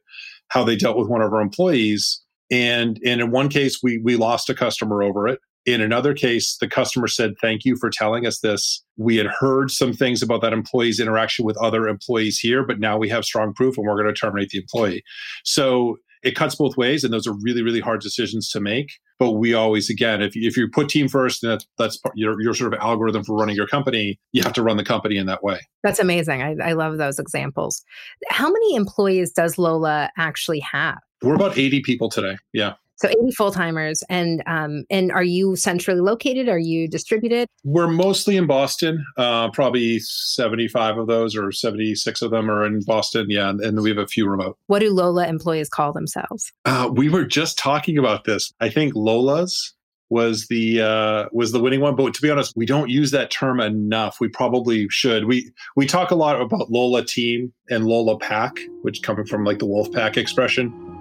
how 0.49 0.65
they 0.65 0.76
dealt 0.76 0.99
with 0.99 1.09
one 1.09 1.23
of 1.23 1.33
our 1.33 1.41
employees. 1.41 2.23
And, 2.50 3.00
and 3.05 3.21
in 3.21 3.31
one 3.31 3.49
case, 3.49 3.81
we, 3.83 3.99
we 3.99 4.17
lost 4.17 4.50
a 4.50 4.55
customer 4.55 5.03
over 5.03 5.26
it. 5.26 5.41
In 5.67 5.81
another 5.81 6.15
case, 6.15 6.57
the 6.59 6.69
customer 6.69 7.09
said, 7.09 7.35
Thank 7.41 7.65
you 7.65 7.77
for 7.77 7.91
telling 7.91 8.25
us 8.27 8.41
this. 8.41 8.83
We 8.97 9.17
had 9.17 9.27
heard 9.27 9.71
some 9.71 9.93
things 9.93 10.23
about 10.23 10.41
that 10.43 10.53
employee's 10.53 11.01
interaction 11.01 11.45
with 11.45 11.57
other 11.59 11.89
employees 11.89 12.39
here, 12.39 12.65
but 12.65 12.79
now 12.79 12.97
we 12.97 13.09
have 13.09 13.25
strong 13.25 13.53
proof 13.53 13.77
and 13.77 13.87
we're 13.87 14.01
going 14.01 14.13
to 14.13 14.19
terminate 14.19 14.51
the 14.51 14.59
employee. 14.59 15.03
So 15.45 15.99
it 16.23 16.35
cuts 16.35 16.55
both 16.55 16.77
ways, 16.77 17.05
and 17.05 17.13
those 17.13 17.27
are 17.27 17.35
really, 17.43 17.63
really 17.63 17.81
hard 17.81 18.01
decisions 18.01 18.51
to 18.51 18.61
make. 18.61 18.91
But 19.19 19.33
we 19.33 19.55
always, 19.55 19.89
again, 19.89 20.23
if, 20.23 20.33
if 20.35 20.57
you 20.57 20.69
put 20.69 20.89
team 20.89 21.09
first, 21.09 21.43
and 21.43 21.53
that's, 21.53 21.67
that's 21.79 22.01
your, 22.15 22.41
your 22.41 22.53
sort 22.53 22.75
of 22.75 22.81
algorithm 22.81 23.25
for 23.25 23.37
running 23.37 23.57
your 23.57 23.67
company, 23.67 24.19
you 24.33 24.43
have 24.43 24.53
to 24.55 24.63
run 24.63 24.77
the 24.77 24.85
company 24.85 25.17
in 25.17 25.27
that 25.27 25.43
way. 25.43 25.61
That's 25.83 26.01
amazing. 26.01 26.43
I, 26.43 26.57
I 26.63 26.73
love 26.73 26.99
those 26.99 27.19
examples. 27.19 27.83
How 28.29 28.51
many 28.51 28.75
employees 28.75 29.33
does 29.33 29.57
Lola 29.57 30.11
actually 30.19 30.61
have? 30.61 30.99
We're 31.23 31.35
about 31.35 31.57
80 31.57 31.81
people 31.83 32.09
today. 32.11 32.37
Yeah. 32.53 32.75
So 32.97 33.09
80 33.09 33.31
full 33.33 33.53
timers, 33.53 34.03
and 34.09 34.43
um, 34.47 34.85
and 34.91 35.12
are 35.12 35.23
you 35.23 35.55
centrally 35.55 36.00
located? 36.00 36.49
Are 36.49 36.59
you 36.59 36.88
distributed? 36.88 37.47
We're 37.62 37.88
mostly 37.88 38.37
in 38.37 38.47
Boston. 38.47 39.05
Uh, 39.19 39.50
probably 39.50 39.99
75 39.99 40.97
of 40.99 41.07
those, 41.07 41.37
or 41.37 41.53
76 41.53 42.23
of 42.23 42.31
them, 42.31 42.50
are 42.50 42.65
in 42.65 42.81
Boston. 42.87 43.26
Yeah, 43.29 43.50
and 43.50 43.83
we 43.83 43.91
have 43.91 43.99
a 43.99 44.07
few 44.07 44.26
remote. 44.26 44.57
What 44.69 44.79
do 44.79 44.91
Lola 44.93 45.26
employees 45.26 45.69
call 45.69 45.93
themselves? 45.93 46.53
Uh, 46.65 46.91
we 46.91 47.11
were 47.11 47.25
just 47.25 47.59
talking 47.59 47.99
about 47.99 48.25
this. 48.25 48.53
I 48.61 48.71
think 48.71 48.95
Lola's 48.95 49.75
was 50.09 50.47
the 50.47 50.81
uh, 50.81 51.26
was 51.33 51.53
the 51.53 51.61
winning 51.61 51.81
one. 51.81 51.97
But 51.97 52.15
to 52.15 52.23
be 52.23 52.31
honest, 52.31 52.55
we 52.57 52.67
don't 52.67 52.91
use 52.91 53.11
that 53.11 53.31
term 53.31 53.61
enough. 53.61 54.21
We 54.21 54.29
probably 54.29 54.88
should. 54.88 55.26
We 55.26 55.53
we 55.75 55.87
talk 55.87 56.11
a 56.11 56.15
lot 56.15 56.41
about 56.41 56.71
Lola 56.71 57.05
team 57.05 57.53
and 57.71 57.87
Lola 57.87 58.19
pack, 58.19 58.59
which 58.83 59.03
coming 59.03 59.26
from 59.26 59.45
like 59.45 59.59
the 59.59 59.67
wolf 59.67 59.91
pack 59.93 60.17
expression. 60.17 60.96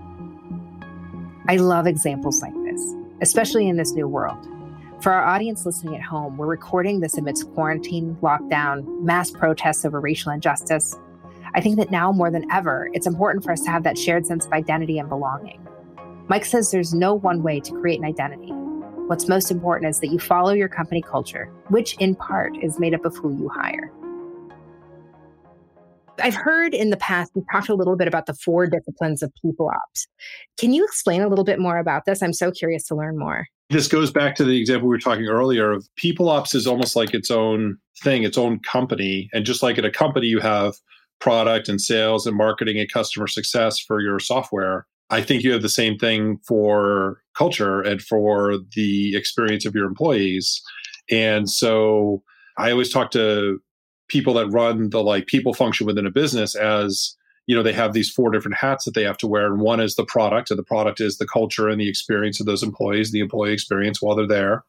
I 1.48 1.58
love 1.58 1.86
examples 1.86 2.42
like 2.42 2.56
this, 2.64 2.96
especially 3.22 3.68
in 3.68 3.78
this 3.78 3.92
new 3.94 4.08
world. 4.08 4.48
For 5.02 5.12
our 5.12 5.24
audience 5.24 5.64
listening 5.64 5.96
at 5.96 6.02
home, 6.02 6.38
we're 6.38 6.48
recording 6.48 7.02
this 7.02 7.20
amidst 7.20 7.54
quarantine, 7.54 8.18
lockdown, 8.24 9.04
mass 9.04 9.30
protests 9.30 9.86
over 9.86 10.00
racial 10.00 10.32
injustice. 10.32 10.96
I 11.54 11.62
think 11.62 11.78
that 11.78 11.92
now 11.92 12.12
more 12.12 12.32
than 12.32 12.50
ever, 12.52 12.90
it's 12.94 13.06
important 13.06 13.44
for 13.44 13.52
us 13.52 13.62
to 13.62 13.70
have 13.70 13.84
that 13.84 13.96
shared 13.96 14.26
sense 14.26 14.48
of 14.48 14.54
identity 14.54 14.98
and 14.98 15.08
belonging. 15.08 15.66
Mike 16.28 16.46
says 16.46 16.72
there's 16.72 16.96
no 16.96 17.14
one 17.14 17.44
way 17.44 17.60
to 17.60 17.72
create 17.74 18.00
an 18.00 18.06
identity. 18.06 18.52
What's 19.06 19.28
most 19.28 19.52
important 19.52 19.92
is 19.92 20.00
that 20.00 20.08
you 20.08 20.18
follow 20.18 20.54
your 20.54 20.70
company 20.70 21.04
culture, 21.04 21.52
which 21.68 21.96
in 22.00 22.16
part 22.16 22.58
is 22.64 22.80
made 22.80 22.96
up 22.96 23.06
of 23.06 23.16
who 23.16 23.38
you 23.38 23.50
hire. 23.50 23.92
I've 26.20 26.36
heard 26.36 26.74
in 26.74 26.90
the 26.90 26.98
past, 26.98 27.32
we 27.36 27.42
talked 27.52 27.70
a 27.70 27.76
little 27.76 27.96
bit 27.96 28.08
about 28.08 28.26
the 28.26 28.34
four 28.34 28.68
disciplines 28.68 29.22
of 29.22 29.32
people 29.42 29.70
ops. 29.70 30.08
Can 30.58 30.74
you 30.74 30.84
explain 30.86 31.22
a 31.22 31.28
little 31.28 31.46
bit 31.46 31.60
more 31.60 31.78
about 31.78 32.06
this? 32.06 32.22
I'm 32.22 32.34
so 32.34 32.52
curious 32.52 32.86
to 32.88 32.96
learn 32.96 33.18
more. 33.18 33.48
This 33.70 33.88
goes 33.88 34.12
back 34.12 34.36
to 34.36 34.44
the 34.44 34.60
example 34.60 34.88
we 34.88 34.96
were 34.96 35.00
talking 35.00 35.26
earlier 35.26 35.72
of 35.72 35.88
people 35.96 36.30
ops 36.30 36.54
is 36.54 36.68
almost 36.68 36.96
like 36.96 37.14
its 37.14 37.32
own 37.32 37.78
thing, 38.04 38.24
its 38.24 38.38
own 38.38 38.60
company. 38.60 39.30
And 39.34 39.46
just 39.46 39.64
like 39.64 39.78
at 39.78 39.86
a 39.86 39.92
company, 39.92 40.28
you 40.28 40.40
have 40.40 40.76
product 41.20 41.68
and 41.68 41.82
sales 41.82 42.28
and 42.28 42.38
marketing 42.38 42.80
and 42.80 42.92
customer 42.92 43.28
success 43.28 43.80
for 43.80 44.02
your 44.02 44.20
software. 44.20 44.86
I 45.10 45.22
think 45.22 45.44
you 45.44 45.52
have 45.52 45.62
the 45.62 45.70
same 45.70 45.98
thing 45.98 46.40
for 46.48 47.22
culture 47.36 47.82
and 47.82 48.02
for 48.02 48.58
the 48.76 49.16
experience 49.16 49.66
of 49.66 49.76
your 49.76 49.86
employees. 49.86 50.62
And 51.10 51.50
so 51.50 52.24
I 52.58 52.72
always 52.72 52.92
talk 52.92 53.12
to 53.12 53.62
people 54.08 54.34
that 54.34 54.48
run 54.48 54.90
the 54.90 55.02
like 55.02 55.28
people 55.28 55.54
function 55.54 55.86
within 55.86 56.06
a 56.06 56.12
business 56.12 56.56
as 56.56 57.16
you 57.48 57.56
know 57.56 57.64
they 57.64 57.74
have 57.74 57.94
these 57.94 58.10
four 58.10 58.32
different 58.32 58.58
hats 58.58 58.86
that 58.86 58.94
they 58.94 59.04
have 59.04 59.18
to 59.18 59.28
wear 59.28 59.48
and 59.48 59.60
one 59.60 59.80
is 59.80 59.96
the 59.96 60.06
product 60.06 60.50
and 60.50 60.60
the 60.60 60.64
product 60.64 61.00
is 61.00 61.18
the 61.18 61.28
culture 61.28 61.70
and 61.70 61.80
the 61.80 61.90
experience 61.90 62.40
of 62.40 62.46
those 62.46 62.64
employees 62.64 63.12
the 63.12 63.20
employee 63.20 63.54
experience 63.54 64.02
while 64.02 64.16
they're 64.16 64.28
there 64.28 64.64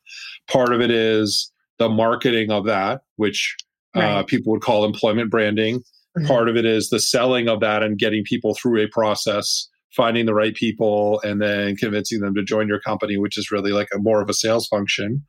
part 0.49 0.73
of 0.73 0.81
it 0.81 0.91
is 0.91 1.51
the 1.79 1.89
marketing 1.89 2.51
of 2.51 2.65
that 2.65 3.03
which 3.17 3.57
uh, 3.97 4.01
right. 4.01 4.11
uh, 4.11 4.23
people 4.23 4.53
would 4.53 4.63
call 4.63 4.85
employment 4.85 5.31
branding 5.31 5.81
mm-hmm. 5.81 6.27
part 6.27 6.49
of 6.49 6.57
it 6.57 6.65
is 6.65 6.91
the 6.91 7.01
selling 7.01 7.49
of 7.49 7.61
that 7.61 7.83
and 7.83 7.99
getting 7.99 8.25
people 8.25 8.55
through 8.55 8.83
a 8.83 8.89
process 8.89 9.69
finding 9.97 10.27
the 10.27 10.35
right 10.35 10.55
people 10.55 11.21
and 11.25 11.41
then 11.41 11.75
convincing 11.75 12.21
them 12.21 12.35
to 12.35 12.45
join 12.45 12.69
your 12.69 12.81
company, 12.81 13.17
which 13.17 13.39
is 13.39 13.51
really 13.51 13.73
like 13.73 13.89
a 13.95 13.99
more 13.99 14.21
of 14.21 14.29
a 14.29 14.35
sales 14.35 14.69
function. 14.69 15.25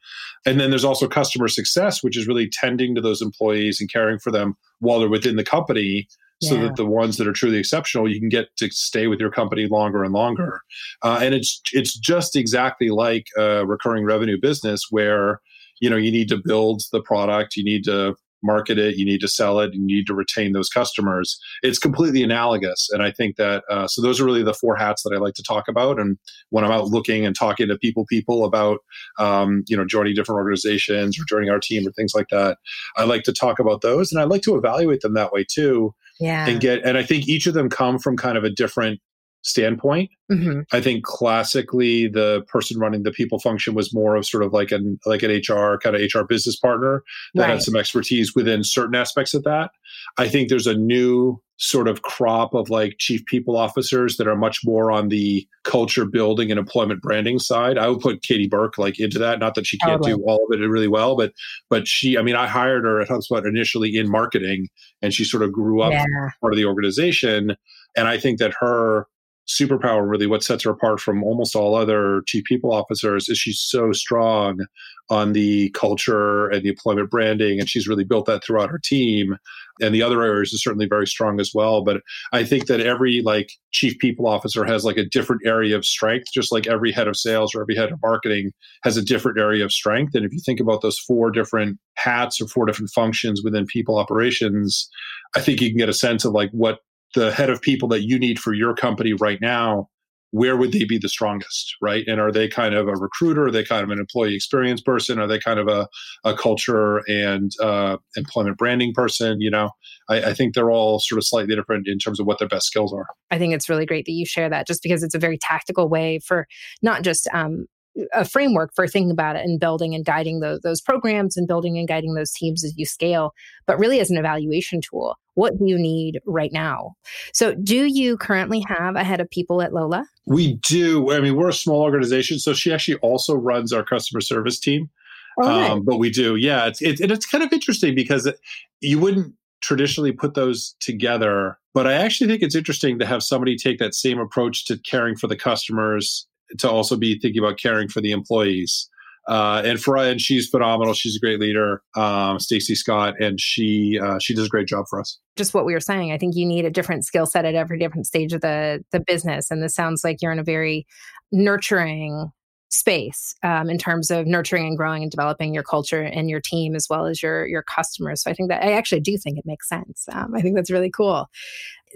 And 0.45 0.59
then 0.59 0.69
there's 0.69 0.83
also 0.83 1.07
customer 1.07 1.47
success, 1.47 2.03
which 2.03 2.17
is 2.17 2.27
really 2.27 2.49
tending 2.49 2.93
to 2.93 3.01
those 3.01 3.21
employees 3.21 3.79
and 3.79 3.91
caring 3.91 4.19
for 4.19 4.29
them 4.29 4.55
while 4.79 4.99
they're 4.99 5.09
within 5.09 5.37
the 5.37 5.43
company. 5.43 6.07
Yeah. 6.39 6.49
So 6.49 6.57
that 6.57 6.75
the 6.75 6.85
ones 6.85 7.17
that 7.17 7.27
are 7.27 7.33
truly 7.33 7.57
exceptional, 7.57 8.07
you 8.07 8.19
can 8.19 8.29
get 8.29 8.55
to 8.57 8.69
stay 8.69 9.07
with 9.07 9.19
your 9.19 9.31
company 9.31 9.65
longer 9.65 10.03
and 10.03 10.13
longer, 10.13 10.61
uh, 11.01 11.19
and 11.19 11.33
it's 11.33 11.59
it's 11.73 11.97
just 11.97 12.35
exactly 12.35 12.89
like 12.89 13.25
a 13.35 13.65
recurring 13.65 14.05
revenue 14.05 14.37
business 14.39 14.85
where 14.91 15.41
you 15.81 15.89
know 15.89 15.95
you 15.95 16.11
need 16.11 16.29
to 16.29 16.37
build 16.37 16.83
the 16.91 17.01
product, 17.01 17.55
you 17.55 17.63
need 17.63 17.85
to 17.85 18.15
market 18.47 18.79
it, 18.79 18.95
you 18.95 19.05
need 19.05 19.21
to 19.21 19.27
sell 19.27 19.59
it, 19.59 19.75
you 19.75 19.79
need 19.79 20.07
to 20.07 20.15
retain 20.15 20.53
those 20.53 20.69
customers. 20.69 21.39
It's 21.61 21.77
completely 21.77 22.23
analogous. 22.23 22.89
And 22.91 23.03
I 23.03 23.11
think 23.11 23.35
that, 23.35 23.63
uh, 23.69 23.87
so 23.87 24.01
those 24.01 24.19
are 24.19 24.25
really 24.25 24.41
the 24.41 24.55
four 24.55 24.75
hats 24.75 25.03
that 25.03 25.13
I 25.13 25.19
like 25.19 25.35
to 25.35 25.43
talk 25.43 25.67
about. 25.67 25.99
And 25.99 26.17
when 26.49 26.65
I'm 26.65 26.71
out 26.71 26.87
looking 26.87 27.25
and 27.25 27.35
talking 27.35 27.67
to 27.67 27.77
people, 27.77 28.05
people 28.07 28.45
about, 28.45 28.79
um, 29.19 29.63
you 29.67 29.77
know, 29.77 29.85
joining 29.85 30.15
different 30.15 30.37
organizations 30.37 31.19
or 31.19 31.25
joining 31.27 31.51
our 31.51 31.59
team 31.59 31.87
or 31.87 31.91
things 31.91 32.13
like 32.15 32.29
that, 32.29 32.57
I 32.95 33.03
like 33.03 33.23
to 33.23 33.33
talk 33.33 33.59
about 33.59 33.81
those 33.81 34.11
and 34.11 34.19
I 34.19 34.23
like 34.23 34.41
to 34.43 34.55
evaluate 34.55 35.01
them 35.01 35.13
that 35.13 35.31
way 35.31 35.45
too. 35.47 35.93
Yeah. 36.19 36.47
And 36.47 36.59
get, 36.59 36.83
and 36.83 36.97
I 36.97 37.03
think 37.03 37.27
each 37.27 37.45
of 37.45 37.53
them 37.53 37.69
come 37.69 37.99
from 37.99 38.17
kind 38.17 38.39
of 38.39 38.43
a 38.43 38.49
different 38.49 38.99
standpoint. 39.41 40.09
Mm-hmm. 40.31 40.61
I 40.73 40.81
think 40.81 41.03
classically 41.03 42.07
the 42.07 42.43
person 42.47 42.79
running 42.79 43.03
the 43.03 43.11
people 43.11 43.39
function 43.39 43.73
was 43.73 43.93
more 43.93 44.15
of 44.15 44.25
sort 44.25 44.43
of 44.43 44.53
like 44.53 44.71
an 44.71 44.99
like 45.05 45.23
an 45.23 45.31
HR 45.31 45.77
kind 45.77 45.95
of 45.95 46.01
HR 46.01 46.23
business 46.23 46.57
partner 46.57 47.03
that 47.35 47.43
right. 47.43 47.49
had 47.51 47.63
some 47.63 47.75
expertise 47.75 48.35
within 48.35 48.63
certain 48.63 48.95
aspects 48.95 49.33
of 49.33 49.43
that. 49.43 49.71
I 50.17 50.27
think 50.27 50.49
there's 50.49 50.67
a 50.67 50.75
new 50.75 51.41
sort 51.59 51.87
of 51.87 52.03
crop 52.03 52.53
of 52.53 52.69
like 52.69 52.97
chief 52.99 53.25
people 53.25 53.57
officers 53.57 54.17
that 54.17 54.27
are 54.27 54.35
much 54.35 54.63
more 54.63 54.91
on 54.91 55.09
the 55.09 55.47
culture 55.63 56.05
building 56.05 56.51
and 56.51 56.59
employment 56.59 57.01
branding 57.01 57.39
side. 57.39 57.77
I 57.77 57.87
would 57.87 57.99
put 57.99 58.21
Katie 58.21 58.47
Burke 58.47 58.77
like 58.77 58.99
into 58.99 59.17
that. 59.19 59.39
Not 59.39 59.55
that 59.55 59.65
she 59.65 59.77
can't 59.79 60.03
totally. 60.03 60.21
do 60.21 60.23
all 60.27 60.45
of 60.45 60.59
it 60.59 60.63
really 60.63 60.87
well, 60.87 61.15
but 61.15 61.33
but 61.69 61.87
she, 61.87 62.17
I 62.17 62.21
mean, 62.21 62.35
I 62.35 62.47
hired 62.47 62.83
her 62.83 63.01
at 63.01 63.09
HubSpot 63.09 63.45
initially 63.47 63.95
in 63.95 64.09
marketing, 64.09 64.67
and 65.01 65.13
she 65.13 65.23
sort 65.23 65.43
of 65.43 65.51
grew 65.51 65.81
up 65.81 65.93
yeah. 65.93 66.05
part 66.41 66.53
of 66.53 66.57
the 66.57 66.65
organization. 66.65 67.55
And 67.95 68.07
I 68.07 68.19
think 68.19 68.37
that 68.39 68.53
her 68.59 69.07
superpower, 69.47 70.09
really 70.09 70.27
what 70.27 70.43
sets 70.43 70.63
her 70.63 70.71
apart 70.71 70.99
from 70.99 71.23
almost 71.23 71.55
all 71.55 71.75
other 71.75 72.21
chief 72.27 72.43
people 72.43 72.71
officers, 72.71 73.29
is 73.29 73.37
she's 73.37 73.59
so 73.59 73.91
strong 73.93 74.65
on 75.09 75.31
the 75.31 75.69
culture 75.69 76.49
and 76.49 76.63
the 76.63 76.69
employment 76.69 77.09
branding, 77.09 77.59
and 77.59 77.69
she's 77.69 77.87
really 77.87 78.03
built 78.03 78.25
that 78.25 78.43
throughout 78.43 78.69
her 78.69 78.79
team. 78.79 79.37
And 79.79 79.95
the 79.95 80.01
other 80.01 80.21
areas 80.21 80.53
are 80.53 80.57
certainly 80.57 80.87
very 80.87 81.07
strong 81.07 81.39
as 81.39 81.51
well. 81.53 81.81
But 81.81 82.01
I 82.33 82.43
think 82.43 82.65
that 82.65 82.81
every 82.81 83.21
like 83.21 83.51
chief 83.71 83.97
people 83.99 84.27
officer 84.27 84.65
has 84.65 84.83
like 84.83 84.97
a 84.97 85.05
different 85.05 85.43
area 85.45 85.77
of 85.77 85.85
strength, 85.85 86.27
just 86.33 86.51
like 86.51 86.67
every 86.67 86.91
head 86.91 87.07
of 87.07 87.15
sales 87.15 87.55
or 87.55 87.61
every 87.61 87.75
head 87.75 87.91
of 87.91 88.01
marketing 88.01 88.51
has 88.83 88.97
a 88.97 89.05
different 89.05 89.39
area 89.39 89.63
of 89.63 89.71
strength. 89.71 90.13
And 90.13 90.25
if 90.25 90.33
you 90.33 90.39
think 90.45 90.59
about 90.59 90.81
those 90.81 90.99
four 90.99 91.31
different 91.31 91.79
hats 91.95 92.41
or 92.41 92.47
four 92.47 92.65
different 92.65 92.91
functions 92.93 93.43
within 93.43 93.65
people 93.65 93.97
operations, 93.97 94.89
I 95.35 95.41
think 95.41 95.61
you 95.61 95.69
can 95.69 95.77
get 95.77 95.89
a 95.89 95.93
sense 95.93 96.25
of 96.25 96.33
like 96.33 96.49
what 96.51 96.79
the 97.15 97.31
head 97.31 97.49
of 97.49 97.61
people 97.61 97.87
that 97.89 98.03
you 98.03 98.19
need 98.19 98.39
for 98.39 98.53
your 98.53 98.73
company 98.73 99.13
right 99.13 99.39
now 99.41 99.89
where 100.31 100.57
would 100.57 100.71
they 100.71 100.83
be 100.83 100.97
the 100.97 101.09
strongest 101.09 101.75
right? 101.81 102.03
And 102.07 102.19
are 102.19 102.31
they 102.31 102.47
kind 102.47 102.75
of 102.75 102.87
a 102.87 102.93
recruiter? 102.93 103.45
Are 103.45 103.51
they 103.51 103.63
kind 103.63 103.83
of 103.83 103.89
an 103.89 103.99
employee 103.99 104.35
experience 104.35 104.81
person? 104.81 105.19
Are 105.19 105.27
they 105.27 105.39
kind 105.39 105.59
of 105.59 105.67
a, 105.67 105.87
a 106.23 106.35
culture 106.35 106.97
and 107.07 107.51
uh, 107.61 107.97
employment 108.15 108.57
branding 108.57 108.93
person 108.93 109.39
you 109.41 109.49
know? 109.49 109.69
I, 110.09 110.17
I, 110.17 110.33
think 110.33 110.53
they're 110.53 110.71
all 110.71 110.99
sort 110.99 111.17
of 111.17 111.25
slightly 111.25 111.55
different 111.55 111.87
in 111.87 111.97
terms 111.97 112.19
of 112.19 112.25
what 112.25 112.39
their 112.39 112.47
best 112.47 112.67
skills 112.67 112.93
are. 112.93 113.07
I 113.31 113.37
think 113.37 113.53
it's 113.53 113.69
really 113.69 113.85
great 113.85 114.05
that 114.05 114.11
you 114.11 114.25
share 114.25 114.49
that 114.49 114.67
just 114.67 114.83
because 114.83 115.03
it's 115.03 115.15
a 115.15 115.19
very 115.19 115.37
tactical 115.37 115.89
way 115.89 116.19
for 116.19 116.47
not 116.81 117.03
just 117.03 117.27
um, 117.33 117.65
a 118.13 118.25
framework 118.25 118.71
for 118.75 118.87
thinking 118.87 119.11
about 119.11 119.35
it 119.35 119.43
and 119.45 119.59
building 119.59 119.93
and 119.95 120.05
guiding 120.05 120.39
those, 120.39 120.59
those 120.61 120.81
programs 120.81 121.37
and 121.37 121.47
building 121.47 121.77
and 121.77 121.87
guiding 121.87 122.13
those 122.13 122.31
teams 122.31 122.63
as 122.63 122.73
you 122.77 122.85
scale, 122.85 123.33
but 123.65 123.79
really 123.79 123.99
as 123.99 124.09
an 124.09 124.17
evaluation 124.17 124.81
tool. 124.81 125.15
What 125.35 125.57
do 125.57 125.65
you 125.67 125.77
need 125.77 126.19
right 126.25 126.51
now? 126.51 126.95
So, 127.33 127.53
do 127.55 127.85
you 127.85 128.17
currently 128.17 128.63
have 128.67 128.95
a 128.95 129.03
head 129.03 129.19
of 129.21 129.29
people 129.29 129.61
at 129.61 129.73
Lola? 129.73 130.05
We 130.25 130.55
do. 130.55 131.11
I 131.11 131.19
mean, 131.19 131.35
we're 131.35 131.49
a 131.49 131.53
small 131.53 131.81
organization. 131.81 132.39
So, 132.39 132.53
she 132.53 132.73
actually 132.73 132.97
also 132.97 133.35
runs 133.35 133.71
our 133.71 133.83
customer 133.83 134.21
service 134.21 134.59
team. 134.59 134.89
right. 135.37 135.69
um, 135.69 135.83
but 135.83 135.97
we 135.97 136.09
do. 136.09 136.35
Yeah. 136.35 136.65
It's, 136.65 136.81
it, 136.81 136.99
it's 136.99 137.25
kind 137.25 137.43
of 137.43 137.53
interesting 137.53 137.93
because 137.93 138.25
it, 138.25 138.39
you 138.81 138.99
wouldn't 138.99 139.33
traditionally 139.61 140.11
put 140.11 140.33
those 140.33 140.75
together. 140.79 141.57
But 141.73 141.85
I 141.85 141.93
actually 141.93 142.27
think 142.27 142.41
it's 142.41 142.55
interesting 142.55 142.97
to 142.99 143.05
have 143.05 143.21
somebody 143.21 143.55
take 143.55 143.77
that 143.79 143.93
same 143.93 144.19
approach 144.19 144.65
to 144.65 144.77
caring 144.79 145.15
for 145.15 145.27
the 145.27 145.35
customers 145.35 146.27
to 146.59 146.69
also 146.69 146.95
be 146.95 147.19
thinking 147.19 147.43
about 147.43 147.57
caring 147.57 147.87
for 147.87 148.01
the 148.01 148.11
employees. 148.11 148.89
Uh, 149.27 149.61
and 149.65 149.81
for 149.81 149.97
and 149.97 150.21
she's 150.21 150.47
phenomenal. 150.47 150.93
She's 150.93 151.17
a 151.17 151.19
great 151.19 151.37
leader, 151.37 151.81
um, 151.97 152.39
Stacy 152.39 152.75
Scott, 152.75 153.15
and 153.19 153.41
she 153.41 153.99
uh, 154.01 154.19
she 154.19 154.33
does 154.33 154.45
a 154.45 154.49
great 154.49 154.69
job 154.69 154.85
for 154.89 155.01
us. 155.01 155.19
Just 155.35 155.53
what 155.53 155.65
we 155.65 155.73
were 155.73 155.81
saying, 155.81 156.13
I 156.13 156.17
think 156.17 156.37
you 156.37 156.45
need 156.45 156.63
a 156.63 156.71
different 156.71 157.03
skill 157.03 157.25
set 157.25 157.43
at 157.43 157.53
every 157.53 157.77
different 157.77 158.07
stage 158.07 158.31
of 158.31 158.39
the 158.39 158.85
the 158.93 159.01
business, 159.01 159.51
and 159.51 159.61
this 159.61 159.75
sounds 159.75 160.05
like 160.05 160.21
you're 160.21 160.31
in 160.31 160.39
a 160.39 160.45
very 160.45 160.87
nurturing 161.33 162.31
space 162.69 163.35
um, 163.43 163.69
in 163.69 163.77
terms 163.77 164.11
of 164.11 164.27
nurturing 164.27 164.67
and 164.67 164.77
growing 164.77 165.01
and 165.01 165.11
developing 165.11 165.53
your 165.53 165.63
culture 165.63 166.01
and 166.01 166.29
your 166.29 166.41
team 166.41 166.75
as 166.75 166.87
well 166.89 167.05
as 167.05 167.21
your 167.21 167.47
your 167.47 167.63
customers. 167.63 168.23
So 168.23 168.31
I 168.31 168.33
think 168.33 168.49
that 168.49 168.63
I 168.63 168.73
actually 168.73 169.01
do 169.01 169.17
think 169.17 169.37
it 169.37 169.45
makes 169.45 169.67
sense. 169.67 170.05
Um, 170.11 170.33
I 170.35 170.41
think 170.41 170.55
that's 170.55 170.71
really 170.71 170.91
cool. 170.91 171.29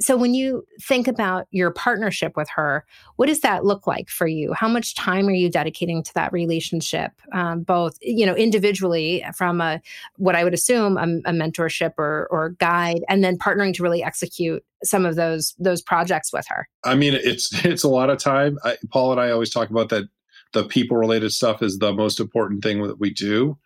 So, 0.01 0.17
when 0.17 0.34
you 0.34 0.65
think 0.81 1.08
about 1.08 1.48
your 1.51 1.72
partnership 1.72 2.36
with 2.36 2.50
her, 2.55 2.86
what 3.15 3.27
does 3.27 3.41
that 3.41 3.63
look 3.63 3.88
like 3.88 4.10
for 4.10 4.27
you? 4.27 4.53
How 4.53 4.67
much 4.67 4.96
time 4.96 5.27
are 5.27 5.34
you 5.34 5.50
dedicating 5.50 6.03
to 6.03 6.13
that 6.15 6.34
relationship, 6.34 7.12
um, 7.31 7.62
both 7.63 7.98
you 8.01 8.25
know 8.25 8.36
individually 8.36 9.24
from 9.36 9.62
a 9.62 9.81
what 10.17 10.36
I 10.36 10.43
would 10.43 10.53
assume 10.53 10.98
a, 10.98 11.03
a 11.29 11.34
mentorship 11.34 11.93
or 11.98 12.27
or 12.31 12.50
guide, 12.60 13.03
and 13.08 13.24
then 13.24 13.38
partnering 13.38 13.74
to 13.75 13.84
really 13.84 14.03
execute 14.03 14.63
some 14.84 15.05
of 15.05 15.15
those 15.15 15.55
those 15.60 15.81
projects 15.81 16.34
with 16.34 16.46
her? 16.50 16.67
I 16.84 16.96
mean, 16.96 17.13
it's 17.13 17.53
it's 17.65 17.84
a 17.84 17.89
lot 17.89 18.10
of 18.10 18.17
time. 18.17 18.58
I, 18.63 18.77
Paul 18.89 19.12
and 19.12 19.22
I 19.22 19.31
always 19.31 19.50
talk 19.50 19.70
about 19.70 19.89
that 19.89 20.10
the 20.53 20.63
people 20.63 20.98
related 20.98 21.31
stuff 21.31 21.62
is 21.62 21.77
the 21.77 21.93
most 21.93 22.20
important 22.20 22.63
thing 22.63 22.84
that 22.84 23.00
we 23.00 23.10
do. 23.10 23.58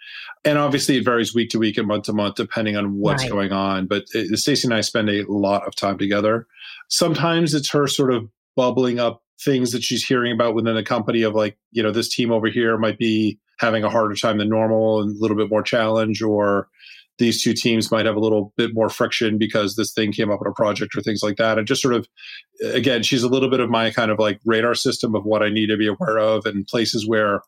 And 0.43 0.57
obviously, 0.57 0.97
it 0.97 1.05
varies 1.05 1.33
week 1.33 1.49
to 1.51 1.59
week 1.59 1.77
and 1.77 1.87
month 1.87 2.05
to 2.05 2.13
month 2.13 2.35
depending 2.35 2.75
on 2.75 2.97
what's 2.99 3.23
right. 3.23 3.31
going 3.31 3.51
on. 3.51 3.87
But 3.87 4.03
uh, 4.15 4.35
Stacy 4.35 4.67
and 4.67 4.73
I 4.73 4.81
spend 4.81 5.09
a 5.09 5.23
lot 5.31 5.67
of 5.67 5.75
time 5.75 5.97
together. 5.97 6.47
Sometimes 6.89 7.53
it's 7.53 7.71
her 7.71 7.87
sort 7.87 8.13
of 8.13 8.29
bubbling 8.55 8.99
up 8.99 9.23
things 9.41 9.71
that 9.71 9.83
she's 9.83 10.05
hearing 10.05 10.31
about 10.31 10.55
within 10.55 10.75
the 10.75 10.83
company 10.83 11.23
of 11.23 11.33
like, 11.35 11.57
you 11.71 11.83
know, 11.83 11.91
this 11.91 12.13
team 12.13 12.31
over 12.31 12.47
here 12.47 12.77
might 12.77 12.97
be 12.97 13.39
having 13.59 13.83
a 13.83 13.89
harder 13.89 14.15
time 14.15 14.37
than 14.37 14.49
normal 14.49 15.01
and 15.01 15.15
a 15.15 15.19
little 15.19 15.37
bit 15.37 15.49
more 15.49 15.63
challenge 15.63 16.21
or 16.21 16.67
these 17.17 17.41
two 17.41 17.53
teams 17.53 17.91
might 17.91 18.05
have 18.05 18.15
a 18.15 18.19
little 18.19 18.53
bit 18.57 18.71
more 18.73 18.89
friction 18.89 19.37
because 19.37 19.75
this 19.75 19.93
thing 19.93 20.11
came 20.11 20.29
up 20.29 20.39
in 20.43 20.51
a 20.51 20.53
project 20.53 20.95
or 20.95 21.01
things 21.01 21.21
like 21.23 21.37
that. 21.37 21.57
And 21.57 21.67
just 21.67 21.81
sort 21.81 21.93
of, 21.93 22.07
again, 22.73 23.03
she's 23.03 23.23
a 23.23 23.29
little 23.29 23.49
bit 23.49 23.59
of 23.59 23.69
my 23.69 23.89
kind 23.91 24.11
of 24.11 24.19
like 24.19 24.39
radar 24.45 24.75
system 24.75 25.15
of 25.15 25.23
what 25.23 25.41
I 25.41 25.49
need 25.49 25.67
to 25.67 25.77
be 25.77 25.87
aware 25.87 26.17
of 26.17 26.45
and 26.45 26.67
places 26.67 27.07
where 27.07 27.41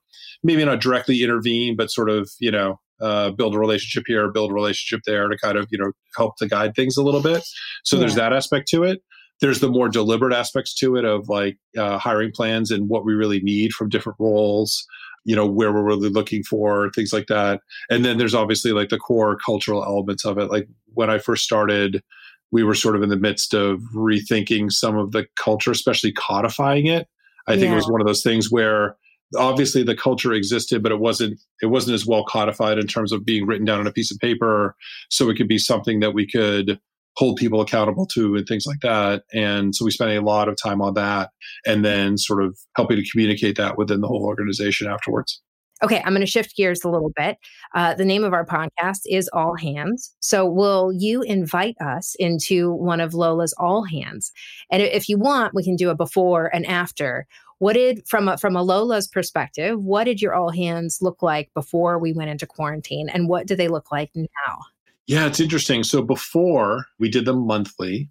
maybe 0.43 0.63
not 0.63 0.81
directly 0.81 1.21
intervene, 1.21 1.75
but 1.75 1.91
sort 1.91 2.09
of, 2.09 2.29
you 2.39 2.51
know, 2.51 2.79
uh, 3.01 3.31
build 3.31 3.55
a 3.55 3.59
relationship 3.59 4.05
here, 4.07 4.31
build 4.31 4.51
a 4.51 4.53
relationship 4.53 5.01
there 5.05 5.27
to 5.27 5.37
kind 5.37 5.57
of, 5.57 5.67
you 5.69 5.77
know, 5.77 5.91
help 6.15 6.37
to 6.37 6.47
guide 6.47 6.73
things 6.75 6.97
a 6.97 7.03
little 7.03 7.21
bit. 7.21 7.43
So 7.83 7.95
yeah. 7.95 8.01
there's 8.01 8.15
that 8.15 8.33
aspect 8.33 8.67
to 8.69 8.83
it. 8.83 9.01
There's 9.39 9.59
the 9.59 9.69
more 9.69 9.87
deliberate 9.87 10.33
aspects 10.33 10.73
to 10.75 10.95
it 10.95 11.05
of 11.05 11.29
like 11.29 11.57
uh, 11.77 11.99
hiring 11.99 12.31
plans 12.31 12.71
and 12.71 12.89
what 12.89 13.05
we 13.05 13.13
really 13.13 13.39
need 13.41 13.71
from 13.71 13.89
different 13.89 14.17
roles 14.19 14.83
you 15.27 15.35
know 15.35 15.45
where 15.45 15.73
we're 15.73 15.83
really 15.83 16.09
looking 16.09 16.41
for 16.41 16.89
things 16.95 17.11
like 17.11 17.27
that. 17.27 17.59
And 17.89 18.03
then 18.03 18.17
there's 18.17 18.33
obviously 18.33 18.71
like 18.71 18.87
the 18.87 18.97
core 18.97 19.37
cultural 19.45 19.83
elements 19.83 20.25
of 20.25 20.37
it. 20.37 20.49
Like 20.49 20.67
when 20.93 21.11
i 21.11 21.19
first 21.19 21.43
started 21.43 22.01
we 22.49 22.63
were 22.63 22.73
sort 22.73 22.95
of 22.95 23.03
in 23.03 23.09
the 23.09 23.17
midst 23.17 23.53
of 23.53 23.81
rethinking 23.93 24.71
some 24.71 24.97
of 24.97 25.11
the 25.11 25.27
culture 25.35 25.69
especially 25.69 26.13
codifying 26.13 26.87
it. 26.87 27.07
I 27.45 27.55
think 27.55 27.65
yeah. 27.65 27.73
it 27.73 27.75
was 27.75 27.89
one 27.89 27.99
of 27.99 28.07
those 28.07 28.23
things 28.23 28.49
where 28.49 28.95
obviously 29.35 29.83
the 29.83 29.97
culture 29.97 30.31
existed 30.31 30.81
but 30.81 30.93
it 30.93 30.99
wasn't 30.99 31.37
it 31.61 31.65
wasn't 31.65 31.93
as 31.93 32.05
well 32.05 32.23
codified 32.23 32.77
in 32.77 32.87
terms 32.87 33.11
of 33.11 33.25
being 33.25 33.45
written 33.45 33.65
down 33.65 33.81
on 33.81 33.87
a 33.87 33.91
piece 33.91 34.11
of 34.11 34.17
paper. 34.19 34.75
So 35.09 35.29
it 35.29 35.35
could 35.35 35.49
be 35.49 35.57
something 35.57 35.99
that 35.99 36.13
we 36.13 36.25
could 36.25 36.79
hold 37.17 37.35
people 37.35 37.61
accountable 37.61 38.05
to 38.05 38.35
and 38.35 38.47
things 38.47 38.65
like 38.65 38.79
that. 38.81 39.23
And 39.33 39.75
so 39.75 39.83
we 39.83 39.91
spent 39.91 40.11
a 40.11 40.21
lot 40.21 40.47
of 40.47 40.55
time 40.55 40.81
on 40.81 40.93
that 40.93 41.31
and 41.65 41.83
then 41.83 42.17
sort 42.17 42.43
of 42.43 42.57
helping 42.75 42.97
to 42.97 43.09
communicate 43.11 43.57
that 43.57 43.77
within 43.77 44.01
the 44.01 44.07
whole 44.07 44.23
organization 44.23 44.87
afterwards. 44.87 45.41
Okay, 45.83 46.01
I'm 46.03 46.13
going 46.13 46.21
to 46.21 46.27
shift 46.27 46.55
gears 46.55 46.83
a 46.83 46.89
little 46.89 47.11
bit. 47.15 47.37
Uh, 47.75 47.93
the 47.93 48.05
name 48.05 48.23
of 48.23 48.33
our 48.33 48.45
podcast 48.45 49.01
is 49.05 49.29
All 49.31 49.55
Hands. 49.55 50.15
So, 50.19 50.43
will 50.43 50.91
you 50.91 51.21
invite 51.21 51.75
us 51.79 52.15
into 52.17 52.71
one 52.73 52.99
of 52.99 53.13
Lola's 53.13 53.53
All 53.59 53.83
Hands? 53.83 54.31
And 54.71 54.81
if 54.81 55.07
you 55.07 55.19
want, 55.19 55.53
we 55.53 55.63
can 55.63 55.75
do 55.75 55.91
a 55.91 55.95
before 55.95 56.47
and 56.47 56.65
after. 56.65 57.27
What 57.59 57.73
did, 57.73 58.07
from 58.07 58.27
a, 58.27 58.37
from 58.37 58.55
a 58.55 58.63
Lola's 58.63 59.07
perspective, 59.07 59.79
what 59.79 60.05
did 60.05 60.19
your 60.19 60.33
All 60.33 60.49
Hands 60.49 60.97
look 60.99 61.21
like 61.21 61.51
before 61.53 61.99
we 61.99 62.11
went 62.11 62.31
into 62.31 62.47
quarantine, 62.47 63.07
and 63.07 63.29
what 63.29 63.45
do 63.45 63.55
they 63.55 63.67
look 63.67 63.91
like 63.91 64.09
now? 64.15 64.59
Yeah, 65.07 65.25
it's 65.25 65.39
interesting. 65.39 65.83
So 65.83 66.01
before 66.01 66.85
we 66.99 67.09
did 67.09 67.25
them 67.25 67.47
monthly, 67.47 68.09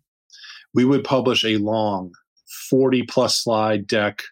we 0.75 0.85
would 0.85 1.05
publish 1.05 1.45
a 1.45 1.59
long 1.59 2.13
40 2.71 3.03
plus 3.05 3.39
slide 3.43 3.87
deck 3.87 4.23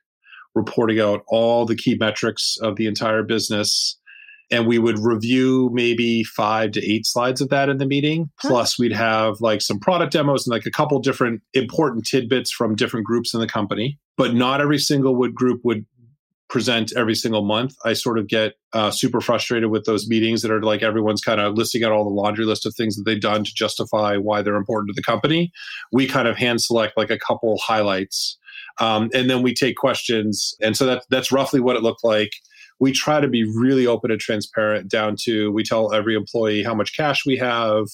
reporting 0.54 1.00
out 1.00 1.22
all 1.26 1.66
the 1.66 1.76
key 1.76 1.96
metrics 1.98 2.56
of 2.62 2.76
the 2.76 2.86
entire 2.86 3.22
business. 3.22 3.98
And 4.50 4.66
we 4.66 4.78
would 4.78 4.98
review 4.98 5.70
maybe 5.72 6.22
five 6.22 6.70
to 6.72 6.90
eight 6.90 7.06
slides 7.06 7.40
of 7.40 7.48
that 7.48 7.68
in 7.68 7.78
the 7.78 7.86
meeting. 7.86 8.30
Plus, 8.40 8.78
we'd 8.78 8.92
have 8.92 9.40
like 9.40 9.60
some 9.60 9.80
product 9.80 10.12
demos 10.12 10.46
and 10.46 10.52
like 10.52 10.66
a 10.66 10.70
couple 10.70 10.98
different 11.00 11.42
important 11.54 12.06
tidbits 12.06 12.50
from 12.50 12.76
different 12.76 13.06
groups 13.06 13.34
in 13.34 13.40
the 13.40 13.46
company. 13.46 13.98
But 14.16 14.34
not 14.34 14.60
every 14.60 14.78
single 14.78 15.16
would 15.16 15.34
group 15.34 15.60
would 15.64 15.84
present 16.48 16.92
every 16.96 17.14
single 17.14 17.42
month. 17.42 17.74
I 17.84 17.94
sort 17.94 18.18
of 18.18 18.28
get 18.28 18.54
uh, 18.72 18.90
super 18.90 19.20
frustrated 19.20 19.70
with 19.70 19.84
those 19.84 20.08
meetings 20.08 20.42
that 20.42 20.50
are 20.50 20.62
like 20.62 20.82
everyone's 20.82 21.20
kind 21.20 21.40
of 21.40 21.54
listing 21.54 21.84
out 21.84 21.92
all 21.92 22.04
the 22.04 22.10
laundry 22.10 22.44
list 22.44 22.66
of 22.66 22.74
things 22.74 22.96
that 22.96 23.04
they've 23.04 23.20
done 23.20 23.44
to 23.44 23.54
justify 23.54 24.16
why 24.16 24.42
they're 24.42 24.56
important 24.56 24.88
to 24.90 24.94
the 24.94 25.02
company. 25.02 25.52
We 25.92 26.06
kind 26.06 26.28
of 26.28 26.36
hand 26.36 26.62
select 26.62 26.96
like 26.96 27.10
a 27.10 27.18
couple 27.18 27.58
highlights, 27.58 28.38
um, 28.78 29.10
and 29.14 29.30
then 29.30 29.42
we 29.42 29.54
take 29.54 29.76
questions. 29.76 30.54
And 30.60 30.76
so 30.76 30.86
that's 30.86 31.06
that's 31.10 31.32
roughly 31.32 31.60
what 31.60 31.76
it 31.76 31.82
looked 31.82 32.04
like. 32.04 32.30
We 32.80 32.92
try 32.92 33.20
to 33.20 33.28
be 33.28 33.44
really 33.44 33.86
open 33.86 34.10
and 34.10 34.20
transparent 34.20 34.90
down 34.90 35.16
to 35.22 35.50
we 35.52 35.62
tell 35.62 35.92
every 35.92 36.16
employee 36.16 36.64
how 36.64 36.74
much 36.74 36.96
cash 36.96 37.24
we 37.24 37.36
have, 37.36 37.86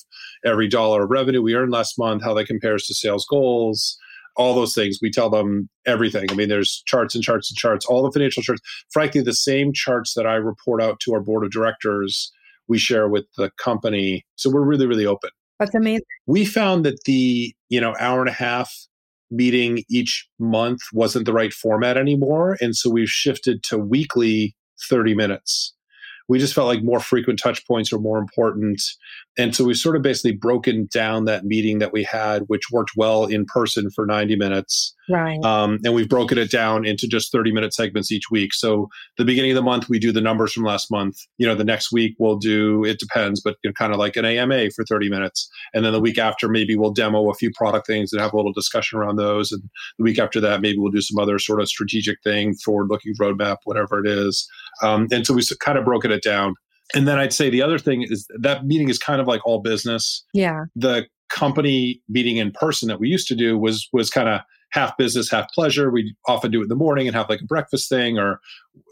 every 0.44 0.68
dollar 0.68 1.04
of 1.04 1.10
revenue 1.10 1.42
we 1.42 1.54
earned 1.54 1.70
last 1.70 1.98
month, 1.98 2.24
how 2.24 2.34
that 2.34 2.46
compares 2.46 2.86
to 2.86 2.94
sales 2.94 3.26
goals 3.28 3.98
all 4.36 4.54
those 4.54 4.74
things. 4.74 4.98
We 5.00 5.10
tell 5.10 5.30
them 5.30 5.68
everything. 5.86 6.26
I 6.30 6.34
mean, 6.34 6.48
there's 6.48 6.82
charts 6.86 7.14
and 7.14 7.22
charts 7.24 7.50
and 7.50 7.56
charts, 7.56 7.86
all 7.86 8.02
the 8.02 8.10
financial 8.10 8.42
charts. 8.42 8.62
Frankly, 8.92 9.20
the 9.20 9.34
same 9.34 9.72
charts 9.72 10.14
that 10.14 10.26
I 10.26 10.34
report 10.34 10.82
out 10.82 11.00
to 11.00 11.14
our 11.14 11.20
board 11.20 11.44
of 11.44 11.50
directors, 11.50 12.32
we 12.68 12.78
share 12.78 13.08
with 13.08 13.24
the 13.36 13.50
company. 13.58 14.24
So 14.36 14.50
we're 14.50 14.64
really, 14.64 14.86
really 14.86 15.06
open. 15.06 15.30
That's 15.58 15.74
amazing. 15.74 16.04
We 16.26 16.44
found 16.44 16.84
that 16.86 17.04
the, 17.04 17.54
you 17.68 17.80
know, 17.80 17.94
hour 17.98 18.20
and 18.20 18.28
a 18.28 18.32
half 18.32 18.72
meeting 19.30 19.84
each 19.88 20.28
month 20.38 20.80
wasn't 20.92 21.26
the 21.26 21.32
right 21.32 21.52
format 21.52 21.96
anymore. 21.96 22.56
And 22.60 22.74
so 22.74 22.90
we've 22.90 23.10
shifted 23.10 23.62
to 23.64 23.78
weekly 23.78 24.56
30 24.88 25.14
minutes 25.14 25.74
we 26.30 26.38
just 26.38 26.54
felt 26.54 26.68
like 26.68 26.84
more 26.84 27.00
frequent 27.00 27.40
touch 27.40 27.66
points 27.66 27.90
were 27.90 27.98
more 27.98 28.16
important. 28.16 28.80
And 29.36 29.52
so 29.52 29.64
we 29.64 29.74
sort 29.74 29.96
of 29.96 30.02
basically 30.02 30.30
broken 30.30 30.86
down 30.92 31.24
that 31.24 31.44
meeting 31.44 31.80
that 31.80 31.92
we 31.92 32.04
had, 32.04 32.44
which 32.46 32.70
worked 32.70 32.92
well 32.96 33.24
in 33.24 33.44
person 33.46 33.90
for 33.90 34.06
90 34.06 34.36
minutes. 34.36 34.94
Right. 35.10 35.42
Um, 35.44 35.78
and 35.84 35.94
we've 35.94 36.08
broken 36.08 36.38
it 36.38 36.50
down 36.50 36.86
into 36.86 37.08
just 37.08 37.32
30 37.32 37.52
minute 37.52 37.74
segments 37.74 38.12
each 38.12 38.30
week. 38.30 38.54
So 38.54 38.88
the 39.18 39.24
beginning 39.24 39.50
of 39.50 39.56
the 39.56 39.62
month, 39.62 39.88
we 39.88 39.98
do 39.98 40.12
the 40.12 40.20
numbers 40.20 40.52
from 40.52 40.64
last 40.64 40.90
month. 40.90 41.16
You 41.38 41.46
know, 41.46 41.54
the 41.54 41.64
next 41.64 41.92
week 41.92 42.14
we'll 42.18 42.36
do, 42.36 42.84
it 42.84 42.98
depends, 42.98 43.40
but 43.40 43.56
you 43.62 43.70
know, 43.70 43.74
kind 43.74 43.92
of 43.92 43.98
like 43.98 44.16
an 44.16 44.24
AMA 44.24 44.70
for 44.70 44.84
30 44.84 45.10
minutes. 45.10 45.50
And 45.74 45.84
then 45.84 45.92
the 45.92 46.00
week 46.00 46.18
after, 46.18 46.48
maybe 46.48 46.76
we'll 46.76 46.92
demo 46.92 47.28
a 47.30 47.34
few 47.34 47.50
product 47.54 47.86
things 47.86 48.12
and 48.12 48.20
have 48.20 48.32
a 48.32 48.36
little 48.36 48.52
discussion 48.52 48.98
around 48.98 49.16
those. 49.16 49.50
And 49.52 49.62
the 49.98 50.04
week 50.04 50.18
after 50.18 50.40
that, 50.40 50.60
maybe 50.60 50.78
we'll 50.78 50.92
do 50.92 51.00
some 51.00 51.18
other 51.18 51.38
sort 51.38 51.60
of 51.60 51.68
strategic 51.68 52.22
thing, 52.22 52.54
forward 52.54 52.88
looking 52.88 53.14
roadmap, 53.20 53.56
whatever 53.64 54.04
it 54.04 54.08
is. 54.08 54.48
Um, 54.82 55.08
and 55.10 55.26
so 55.26 55.34
we've 55.34 55.48
kind 55.60 55.78
of 55.78 55.84
broken 55.84 56.12
it 56.12 56.22
down. 56.22 56.54
And 56.94 57.06
then 57.06 57.18
I'd 57.18 57.32
say 57.32 57.50
the 57.50 57.62
other 57.62 57.78
thing 57.78 58.02
is 58.08 58.26
that 58.40 58.66
meeting 58.66 58.88
is 58.88 58.98
kind 58.98 59.20
of 59.20 59.26
like 59.26 59.44
all 59.46 59.60
business. 59.60 60.24
Yeah. 60.34 60.64
The 60.74 61.06
company 61.28 62.02
meeting 62.08 62.36
in 62.36 62.50
person 62.50 62.88
that 62.88 62.98
we 62.98 63.08
used 63.08 63.28
to 63.28 63.36
do 63.36 63.56
was 63.56 63.88
was 63.92 64.10
kind 64.10 64.28
of 64.28 64.40
half 64.70 64.96
business, 64.96 65.30
half 65.30 65.50
pleasure. 65.52 65.90
We 65.90 66.14
often 66.26 66.50
do 66.50 66.60
it 66.60 66.64
in 66.64 66.68
the 66.68 66.76
morning 66.76 67.06
and 67.06 67.16
have 67.16 67.28
like 67.28 67.40
a 67.40 67.46
breakfast 67.46 67.88
thing, 67.88 68.18
or 68.18 68.40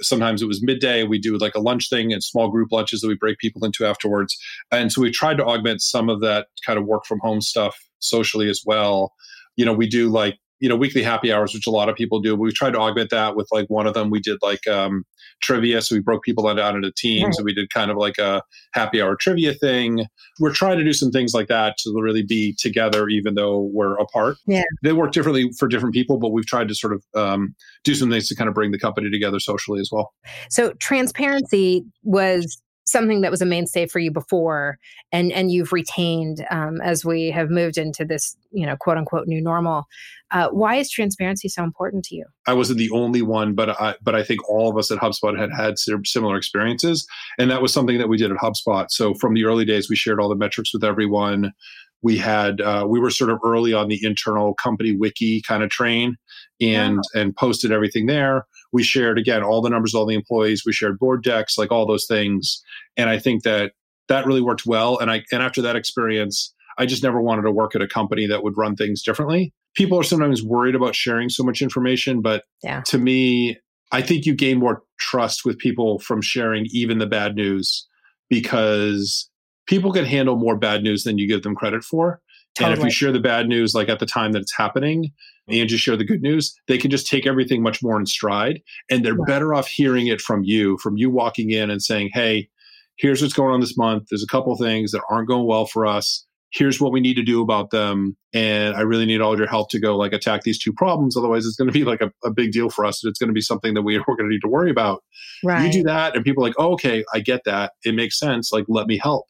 sometimes 0.01 0.43
it 0.43 0.47
was 0.47 0.63
midday. 0.63 1.05
We 1.05 1.19
do 1.19 1.37
like 1.39 1.55
a 1.55 1.61
lunch 1.61 1.89
thing 1.89 2.13
and 2.13 2.23
small 2.23 2.51
group 2.51 2.73
lunches 2.73 3.01
that 3.01 3.09
we 3.09 3.15
break 3.15 3.39
people 3.39 3.65
into 3.65 3.87
afterwards. 3.87 4.37
And 4.71 4.93
so 4.93 5.01
we 5.01 5.11
tried 5.11 5.39
to 5.39 5.45
augment 5.45 5.83
some 5.83 6.09
of 6.09 6.21
that 6.21 6.49
kind 6.67 6.79
of 6.79 6.87
work 6.87 7.05
from 7.05 7.21
home 7.21 7.41
stuff 7.41 7.77
socially 8.01 8.49
as 8.51 8.63
well. 8.67 9.13
You 9.57 9.65
know, 9.65 9.73
we 9.73 9.89
do 9.89 10.09
like 10.09 10.39
you 10.61 10.69
know 10.69 10.77
weekly 10.77 11.05
happy 11.05 11.33
hours 11.33 11.55
which 11.55 11.69
a 11.69 11.71
lot 11.71 11.89
of 11.89 11.95
people 11.95 12.21
do 12.21 12.35
we 12.35 12.51
tried 12.51 12.73
to 12.73 12.81
augment 12.81 13.11
that 13.11 13.37
with 13.37 13.47
like 13.53 13.69
one 13.69 13.87
of 13.87 13.95
them 13.95 14.11
we 14.11 14.19
did 14.19 14.39
like 14.43 14.67
um, 14.67 15.05
trivia 15.41 15.81
so 15.83 15.95
we 15.95 16.01
broke 16.01 16.23
people 16.23 16.53
down 16.55 16.77
into 16.77 16.93
teams 16.93 17.25
right. 17.25 17.35
and 17.39 17.45
we 17.45 17.55
did 17.55 17.71
kind 17.71 17.91
of 17.91 17.97
like 17.97 18.19
a 18.19 18.43
happy 18.73 19.01
hour 19.01 19.17
trivia 19.17 19.55
thing. 19.55 20.07
We're 20.41 20.53
trying 20.53 20.79
to 20.79 20.85
do 20.85 20.93
some 20.93 21.11
things 21.11 21.35
like 21.35 21.49
that 21.49 21.77
to 21.79 21.95
really 22.01 22.23
be 22.23 22.55
together 22.59 23.09
even 23.09 23.35
though 23.35 23.71
we're 23.73 23.97
apart. 23.97 24.37
Yeah. 24.47 24.65
They 24.83 24.93
work 24.93 25.13
differently 25.13 25.51
for 25.59 25.69
different 25.69 25.95
people 25.95 26.19
but 26.19 26.31
we've 26.31 26.47
tried 26.47 26.69
to 26.69 26.75
sort 26.75 26.93
of 26.93 27.05
um, 27.15 27.55
do 27.85 27.95
some 27.95 28.11
things 28.11 28.29
to 28.29 28.35
kind 28.35 28.49
of 28.49 28.55
bring 28.55 28.71
the 28.71 28.79
company 28.79 29.11
together 29.11 29.41
socially 29.41 29.81
as 29.81 29.91
well. 29.93 30.13
So 30.51 30.73
transparency 30.75 31.85
was 32.03 32.61
something 32.91 33.21
that 33.21 33.31
was 33.31 33.43
a 33.43 33.47
mainstay 33.47 33.87
for 33.87 33.99
you 33.99 34.11
before 34.11 34.79
and 35.13 35.33
and 35.33 35.51
you've 35.51 35.73
retained 35.73 36.45
um, 36.51 36.81
as 36.81 37.05
we 37.05 37.31
have 37.31 37.51
moved 37.51 37.79
into 37.79 38.05
this 38.05 38.37
you 38.51 38.67
know 38.67 38.77
quote 38.77 38.97
unquote 38.97 39.27
new 39.27 39.41
normal 39.41 39.87
uh, 40.31 40.49
why 40.51 40.75
is 40.75 40.91
transparency 40.91 41.49
so 41.49 41.65
important 41.65 42.05
to 42.05 42.15
you? 42.15 42.27
I 42.47 42.53
wasn't 42.53 42.79
the 42.79 42.91
only 42.91 43.23
one 43.23 43.55
but 43.55 43.81
i 43.81 43.95
but 44.03 44.15
i 44.15 44.23
think 44.23 44.49
all 44.49 44.71
of 44.71 44.77
us 44.77 44.91
at 44.91 44.99
hubspot 44.99 45.39
had 45.39 45.51
had 45.53 45.79
similar 45.79 46.37
experiences 46.37 47.07
and 47.39 47.51
that 47.51 47.63
was 47.63 47.73
something 47.73 47.99
that 47.99 48.09
we 48.09 48.17
did 48.17 48.31
at 48.31 48.39
hubspot. 48.39 48.91
So 48.91 49.15
from 49.15 49.35
the 49.35 49.45
early 49.45 49.65
days 49.65 49.89
we 49.89 49.97
shared 49.97 50.21
all 50.21 50.29
the 50.29 50.37
metrics 50.37 50.73
with 50.73 50.85
everyone. 50.85 51.53
We 52.01 52.17
had 52.17 52.61
uh, 52.61 52.87
we 52.89 53.01
were 53.01 53.11
sort 53.11 53.31
of 53.31 53.41
early 53.45 53.73
on 53.73 53.89
the 53.89 53.99
internal 54.05 54.55
company 54.55 54.93
wiki 54.93 55.43
kind 55.43 55.65
of 55.65 55.71
train 55.71 56.17
and 56.61 57.01
and 57.15 57.35
posted 57.35 57.73
everything 57.73 58.07
there 58.07 58.47
we 58.73 58.83
shared 58.83 59.19
again 59.19 59.43
all 59.43 59.61
the 59.61 59.71
numbers 59.71 59.95
all 59.95 60.07
the 60.07 60.15
employees 60.15 60.65
we 60.65 60.73
shared 60.73 60.99
board 60.99 61.23
decks 61.23 61.59
like 61.59 61.73
all 61.73 61.87
those 61.87 62.07
things 62.07 62.63
and 62.97 63.09
i 63.09 63.19
think 63.19 63.43
that 63.43 63.73
that 64.09 64.27
really 64.27 64.41
worked 64.41 64.67
well 64.67 64.99
and 64.99 65.11
i 65.11 65.23
and 65.33 65.43
after 65.43 65.63
that 65.63 65.77
experience 65.77 66.53
i 66.79 66.87
just 66.87 67.03
never 67.03 67.21
wanted 67.21 67.43
to 67.43 67.53
work 67.53 67.75
at 67.75 67.83
a 67.83 67.89
company 67.89 68.27
that 68.27 68.43
would 68.43 68.57
run 68.57 68.77
things 68.77 69.03
differently 69.03 69.53
people 69.75 69.99
are 69.99 70.05
sometimes 70.05 70.43
worried 70.43 70.75
about 70.75 70.95
sharing 70.95 71.29
so 71.29 71.43
much 71.43 71.63
information 71.63 72.21
but 72.21 72.45
yeah. 72.63 72.81
to 72.83 72.99
me 72.99 73.57
i 73.93 74.03
think 74.03 74.27
you 74.27 74.35
gain 74.35 74.59
more 74.59 74.83
trust 74.99 75.45
with 75.45 75.59
people 75.59 75.99
from 75.99 76.21
sharing 76.21 76.67
even 76.71 76.99
the 76.99 77.07
bad 77.07 77.35
news 77.35 77.87
because 78.29 79.31
people 79.69 79.93
can 79.93 80.05
handle 80.05 80.37
more 80.37 80.57
bad 80.57 80.83
news 80.83 81.05
than 81.05 81.19
you 81.19 81.29
give 81.29 81.43
them 81.43 81.55
credit 81.55 81.85
for. 81.85 82.21
Totally. 82.55 82.73
And 82.73 82.81
if 82.81 82.85
you 82.85 82.91
share 82.91 83.13
the 83.13 83.21
bad 83.21 83.47
news 83.47 83.75
like 83.75 83.89
at 83.89 84.01
the 84.01 84.07
time 84.07 84.33
that 84.33 84.41
it's 84.41 84.57
happening 84.57 85.13
and 85.49 85.69
just 85.69 85.83
share 85.83 85.97
the 85.97 86.05
good 86.05 86.23
news, 86.23 86.55
they 86.67 86.79
can 86.79 86.91
just 86.91 87.07
take 87.07 87.27
everything 87.27 87.63
much 87.63 87.83
more 87.83 87.99
in 87.99 88.07
stride 88.07 88.61
and 88.91 89.05
they're 89.05 89.23
better 89.25 89.55
off 89.55 89.67
hearing 89.67 90.07
it 90.07 90.21
from 90.21 90.45
you, 90.45 90.79
from 90.79 90.97
you 90.97 91.11
walking 91.11 91.51
in 91.51 91.71
and 91.71 91.83
saying, 91.83 92.11
Hey, 92.13 92.49
here's 92.97 93.23
what's 93.23 93.35
going 93.35 93.53
on 93.53 93.61
this 93.61 93.77
month. 93.77 94.05
There's 94.11 94.23
a 94.23 94.29
couple 94.29 94.57
things 94.57 94.93
that 94.93 95.03
aren't 95.11 95.29
going 95.29 95.47
well 95.47 95.67
for 95.67 95.87
us. 95.87 96.25
Here's 96.51 96.81
what 96.81 96.93
we 96.93 97.01
need 97.01 97.15
to 97.15 97.23
do 97.23 97.43
about 97.43 97.71
them. 97.71 98.17
And 98.33 98.75
I 98.75 98.81
really 98.81 99.05
need 99.05 99.21
all 99.21 99.37
your 99.37 99.47
help 99.47 99.69
to 99.71 99.79
go 99.79 99.97
like 99.97 100.15
attack 100.15 100.43
these 100.43 100.59
two 100.59 100.73
problems. 100.73 101.15
Otherwise, 101.15 101.45
it's 101.45 101.57
going 101.57 101.69
to 101.69 101.73
be 101.73 101.85
like 101.85 102.01
a, 102.01 102.11
a 102.25 102.31
big 102.31 102.53
deal 102.53 102.71
for 102.71 102.87
us. 102.87 103.05
It's 103.05 103.19
going 103.19 103.29
to 103.29 103.35
be 103.35 103.43
something 103.43 103.75
that 103.75 103.83
we, 103.83 103.99
we're 104.09 104.17
going 104.17 104.31
to 104.31 104.33
need 104.33 104.41
to 104.41 104.49
worry 104.49 104.71
about. 104.71 105.05
Right. 105.45 105.67
You 105.67 105.71
do 105.71 105.83
that, 105.83 106.17
and 106.17 106.25
people 106.25 106.43
are 106.43 106.49
like, 106.49 106.57
oh, 106.59 106.73
okay, 106.73 107.05
I 107.13 107.21
get 107.21 107.43
that. 107.45 107.73
It 107.85 107.95
makes 107.95 108.19
sense. 108.19 108.51
Like, 108.51 108.65
let 108.67 108.87
me 108.87 108.97
help 108.97 109.27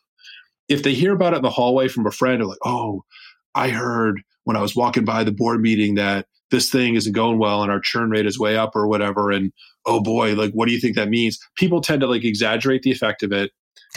if 0.68 0.82
they 0.82 0.94
hear 0.94 1.14
about 1.14 1.32
it 1.32 1.36
in 1.36 1.42
the 1.42 1.50
hallway 1.50 1.88
from 1.88 2.06
a 2.06 2.10
friend, 2.10 2.40
they're 2.40 2.46
like, 2.46 2.58
oh, 2.64 3.04
I 3.54 3.70
heard 3.70 4.22
when 4.48 4.56
I 4.56 4.62
was 4.62 4.74
walking 4.74 5.04
by 5.04 5.24
the 5.24 5.30
board 5.30 5.60
meeting 5.60 5.96
that 5.96 6.24
this 6.50 6.70
thing 6.70 6.94
isn't 6.94 7.12
going 7.12 7.38
well 7.38 7.62
and 7.62 7.70
our 7.70 7.80
churn 7.80 8.08
rate 8.08 8.24
is 8.24 8.38
way 8.38 8.56
up 8.56 8.74
or 8.74 8.88
whatever. 8.88 9.30
And 9.30 9.52
oh 9.84 10.02
boy, 10.02 10.34
like, 10.36 10.52
what 10.52 10.68
do 10.68 10.72
you 10.72 10.80
think 10.80 10.96
that 10.96 11.10
means? 11.10 11.38
People 11.56 11.82
tend 11.82 12.00
to 12.00 12.06
like 12.06 12.24
exaggerate 12.24 12.80
the 12.80 12.90
effect 12.90 13.22
of 13.22 13.30
it. 13.30 13.50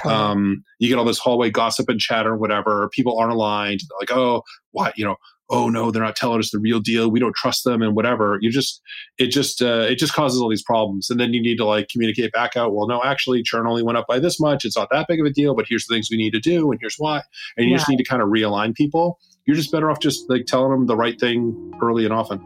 Totally. 0.04 0.22
Um, 0.22 0.64
you 0.78 0.90
get 0.90 0.98
all 0.98 1.06
this 1.06 1.20
hallway 1.20 1.52
gossip 1.52 1.88
and 1.88 2.02
chatter, 2.02 2.34
and 2.34 2.42
whatever. 2.42 2.90
People 2.90 3.18
aren't 3.18 3.32
aligned. 3.32 3.80
They're 3.80 3.98
like, 4.02 4.12
oh, 4.12 4.44
what, 4.72 4.98
you 4.98 5.06
know, 5.06 5.16
oh 5.50 5.70
no, 5.70 5.90
they're 5.90 6.04
not 6.04 6.18
telling 6.18 6.40
us 6.40 6.52
the 6.52 6.60
real 6.60 6.82
deal. 6.82 7.10
We 7.10 7.22
don't 7.22 7.36
trust 7.36 7.64
them 7.64 7.82
and 7.82 7.96
whatever. 7.96 8.38
You 8.42 8.52
just, 8.52 8.82
it 9.18 9.28
just, 9.28 9.62
uh, 9.62 9.86
it 9.90 9.96
just 9.96 10.14
causes 10.14 10.42
all 10.42 10.50
these 10.50 10.64
problems. 10.64 11.10
And 11.10 11.18
then 11.18 11.34
you 11.34 11.42
need 11.42 11.58
to 11.58 11.66
like 11.66 11.88
communicate 11.88 12.34
back 12.34 12.58
out. 12.58 12.74
Well, 12.74 12.88
no, 12.88 13.02
actually, 13.04 13.42
churn 13.42 13.68
only 13.68 13.84
went 13.84 13.98
up 13.98 14.08
by 14.08 14.20
this 14.20 14.38
much. 14.38 14.66
It's 14.66 14.76
not 14.76 14.90
that 14.92 15.08
big 15.08 15.22
of 15.22 15.26
a 15.26 15.30
deal, 15.30 15.56
but 15.56 15.66
here's 15.70 15.86
the 15.86 15.96
things 15.96 16.10
we 16.12 16.18
need 16.18 16.32
to 16.32 16.42
do, 16.42 16.72
and 16.72 16.80
here's 16.82 16.96
why. 16.98 17.22
And 17.56 17.66
you 17.66 17.72
yeah. 17.72 17.78
just 17.78 17.90
need 17.90 17.98
to 17.98 18.04
kind 18.04 18.22
of 18.22 18.28
realign 18.28 18.76
people. 18.76 19.18
You're 19.46 19.56
just 19.56 19.72
better 19.72 19.90
off 19.90 20.00
just 20.00 20.30
like 20.30 20.46
telling 20.46 20.72
them 20.72 20.86
the 20.86 20.96
right 20.96 21.20
thing 21.20 21.74
early 21.82 22.06
and 22.06 22.14
often. 22.14 22.42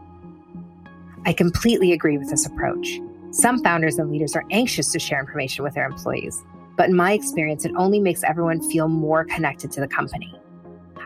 I 1.26 1.32
completely 1.32 1.92
agree 1.92 2.16
with 2.18 2.30
this 2.30 2.46
approach. 2.46 3.00
Some 3.32 3.62
founders 3.62 3.98
and 3.98 4.10
leaders 4.10 4.34
are 4.34 4.44
anxious 4.50 4.92
to 4.92 4.98
share 4.98 5.20
information 5.20 5.62
with 5.62 5.74
their 5.74 5.86
employees, 5.86 6.42
but 6.76 6.88
in 6.88 6.96
my 6.96 7.12
experience, 7.12 7.64
it 7.64 7.72
only 7.76 8.00
makes 8.00 8.22
everyone 8.24 8.62
feel 8.70 8.88
more 8.88 9.24
connected 9.24 9.70
to 9.72 9.80
the 9.80 9.88
company. 9.88 10.34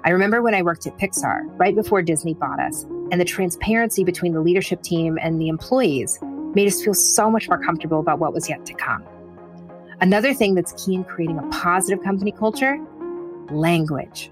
I 0.04 0.10
remember 0.10 0.40
when 0.42 0.54
I 0.54 0.62
worked 0.62 0.86
at 0.86 0.96
Pixar, 0.96 1.42
right 1.58 1.74
before 1.74 2.02
Disney 2.02 2.34
bought 2.34 2.60
us, 2.60 2.84
and 3.10 3.20
the 3.20 3.24
transparency 3.24 4.04
between 4.04 4.32
the 4.32 4.40
leadership 4.40 4.82
team 4.82 5.18
and 5.20 5.40
the 5.40 5.48
employees 5.48 6.18
made 6.54 6.68
us 6.68 6.82
feel 6.82 6.94
so 6.94 7.30
much 7.30 7.48
more 7.48 7.62
comfortable 7.62 8.00
about 8.00 8.18
what 8.18 8.32
was 8.32 8.48
yet 8.48 8.64
to 8.66 8.74
come. 8.74 9.04
Another 10.00 10.32
thing 10.32 10.54
that's 10.54 10.72
key 10.84 10.94
in 10.94 11.04
creating 11.04 11.38
a 11.38 11.46
positive 11.48 12.02
company 12.02 12.32
culture 12.32 12.78
language 13.50 14.30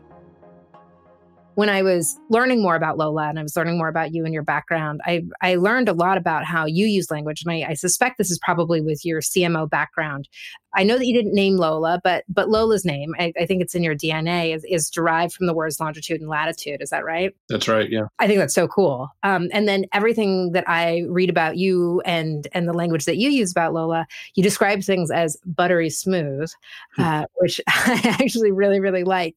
when 1.59 1.69
I 1.69 1.83
was 1.83 2.17
learning 2.31 2.63
more 2.63 2.77
about 2.77 2.99
Lola 2.99 3.29
and 3.29 3.37
I 3.37 3.43
was 3.43 3.57
learning 3.57 3.79
more 3.79 3.89
about 3.89 4.15
you 4.15 4.25
and 4.25 4.33
your 4.33 4.45
background, 4.45 5.01
I, 5.05 5.25
I 5.43 5.57
learned 5.57 5.89
a 5.89 5.93
lot 5.93 6.17
about 6.17 6.45
how 6.45 6.67
you 6.67 6.87
use 6.87 7.11
language. 7.11 7.43
And 7.43 7.51
I, 7.51 7.71
I, 7.71 7.75
suspect 7.75 8.17
this 8.17 8.31
is 8.31 8.39
probably 8.39 8.81
with 8.81 9.05
your 9.05 9.21
CMO 9.21 9.69
background. 9.69 10.29
I 10.75 10.83
know 10.83 10.99
that 10.99 11.07
you 11.07 11.15
didn't 11.15 11.35
name 11.35 11.57
Lola, 11.57 12.01
but 12.05 12.25
but 12.29 12.51
Lola's 12.51 12.85
name, 12.85 13.15
I, 13.19 13.33
I 13.41 13.47
think 13.47 13.63
it's 13.63 13.75
in 13.75 13.83
your 13.83 13.95
DNA, 13.95 14.55
is, 14.55 14.65
is, 14.69 14.91
derived 14.91 15.33
from 15.35 15.47
the 15.47 15.55
words 15.55 15.81
longitude 15.81 16.21
and 16.21 16.29
latitude. 16.29 16.83
Is 16.83 16.91
that 16.91 17.05
right? 17.05 17.35
That's 17.49 17.69
right. 17.69 17.91
Yeah. 17.91 18.07
I 18.19 18.27
think 18.27 18.39
that's 18.39 18.55
so 18.55 18.69
cool. 18.69 19.09
Um, 19.23 19.49
and 19.53 19.67
then 19.67 19.87
everything 19.93 20.53
that 20.53 20.65
I 20.69 21.05
read 21.09 21.31
about 21.31 21.57
you 21.57 22.03
and 22.05 22.47
and 22.53 22.69
the 22.69 22.73
language 22.73 23.07
that 23.07 23.17
you 23.17 23.31
use 23.31 23.51
about 23.51 23.73
Lola, 23.73 24.07
you 24.35 24.43
describe 24.43 24.83
things 24.83 25.11
as 25.11 25.37
buttery 25.47 25.91
smooth, 25.91 26.51
hmm. 26.97 27.03
uh, 27.03 27.25
which 27.37 27.61
I 27.69 28.17
actually 28.21 28.53
really 28.53 28.81
really 28.81 29.05
like. 29.05 29.37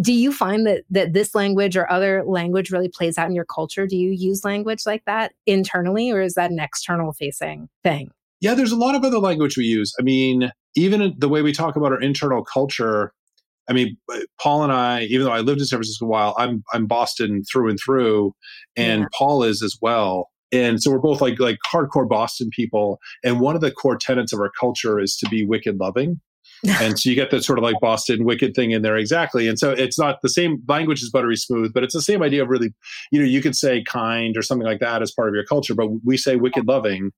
Do 0.00 0.12
you 0.12 0.32
find 0.32 0.66
that 0.66 0.84
that 0.90 1.12
this 1.12 1.34
language 1.34 1.76
or 1.76 1.90
other 1.90 2.22
language 2.24 2.70
really 2.70 2.88
plays 2.88 3.18
out 3.18 3.28
in 3.28 3.34
your 3.34 3.44
culture? 3.44 3.86
Do 3.86 3.96
you 3.96 4.10
use 4.10 4.44
language 4.44 4.86
like 4.86 5.04
that 5.06 5.32
internally, 5.46 6.10
or 6.10 6.20
is 6.20 6.34
that 6.34 6.50
an 6.50 6.60
external 6.60 7.12
facing 7.12 7.68
thing? 7.82 8.10
Yeah, 8.40 8.54
there's 8.54 8.72
a 8.72 8.76
lot 8.76 8.94
of 8.94 9.04
other 9.04 9.18
language 9.18 9.56
we 9.56 9.64
use. 9.64 9.92
I 9.98 10.02
mean, 10.02 10.52
even 10.78 11.14
the 11.18 11.28
way 11.28 11.42
we 11.42 11.52
talk 11.52 11.76
about 11.76 11.92
our 11.92 12.00
internal 12.00 12.44
culture, 12.44 13.12
I 13.68 13.72
mean, 13.72 13.96
uh, 14.12 14.20
Paul 14.40 14.62
and 14.62 14.72
I, 14.72 15.02
even 15.02 15.26
though 15.26 15.32
I 15.32 15.40
lived 15.40 15.60
in 15.60 15.66
San 15.66 15.78
Francisco 15.78 16.06
a 16.06 16.08
while, 16.08 16.34
I'm 16.38 16.62
I'm 16.72 16.86
Boston 16.86 17.42
through 17.50 17.70
and 17.70 17.78
through, 17.84 18.34
and 18.76 19.02
yeah. 19.02 19.08
Paul 19.16 19.42
is 19.42 19.62
as 19.62 19.76
well. 19.82 20.30
And 20.50 20.82
so 20.82 20.90
we're 20.90 20.98
both 20.98 21.20
like 21.20 21.38
like 21.38 21.58
hardcore 21.70 22.08
Boston 22.08 22.48
people. 22.54 22.98
And 23.22 23.40
one 23.40 23.54
of 23.54 23.60
the 23.60 23.70
core 23.70 23.98
tenets 23.98 24.32
of 24.32 24.40
our 24.40 24.50
culture 24.58 24.98
is 24.98 25.16
to 25.16 25.28
be 25.28 25.44
wicked 25.44 25.78
loving 25.78 26.20
and 26.66 26.98
so 26.98 27.08
you 27.08 27.14
get 27.14 27.30
that 27.30 27.44
sort 27.44 27.58
of 27.58 27.62
like 27.62 27.76
Boston 27.80 28.24
wicked 28.24 28.54
thing 28.54 28.72
in 28.72 28.82
there 28.82 28.96
exactly. 28.96 29.48
And 29.48 29.58
so 29.58 29.70
it's 29.70 29.98
not 29.98 30.20
the 30.22 30.28
same 30.28 30.62
language 30.66 31.02
is 31.02 31.10
buttery 31.10 31.36
smooth, 31.36 31.72
but 31.72 31.84
it's 31.84 31.94
the 31.94 32.02
same 32.02 32.22
idea 32.22 32.42
of 32.42 32.48
really, 32.48 32.74
you 33.12 33.20
know, 33.20 33.26
you 33.26 33.40
could 33.40 33.56
say 33.56 33.82
kind 33.82 34.36
or 34.36 34.42
something 34.42 34.66
like 34.66 34.80
that 34.80 35.02
as 35.02 35.12
part 35.12 35.28
of 35.28 35.34
your 35.34 35.44
culture, 35.44 35.74
but 35.74 35.88
we 36.04 36.16
say 36.16 36.36
wicked 36.36 36.66
loving. 36.66 37.12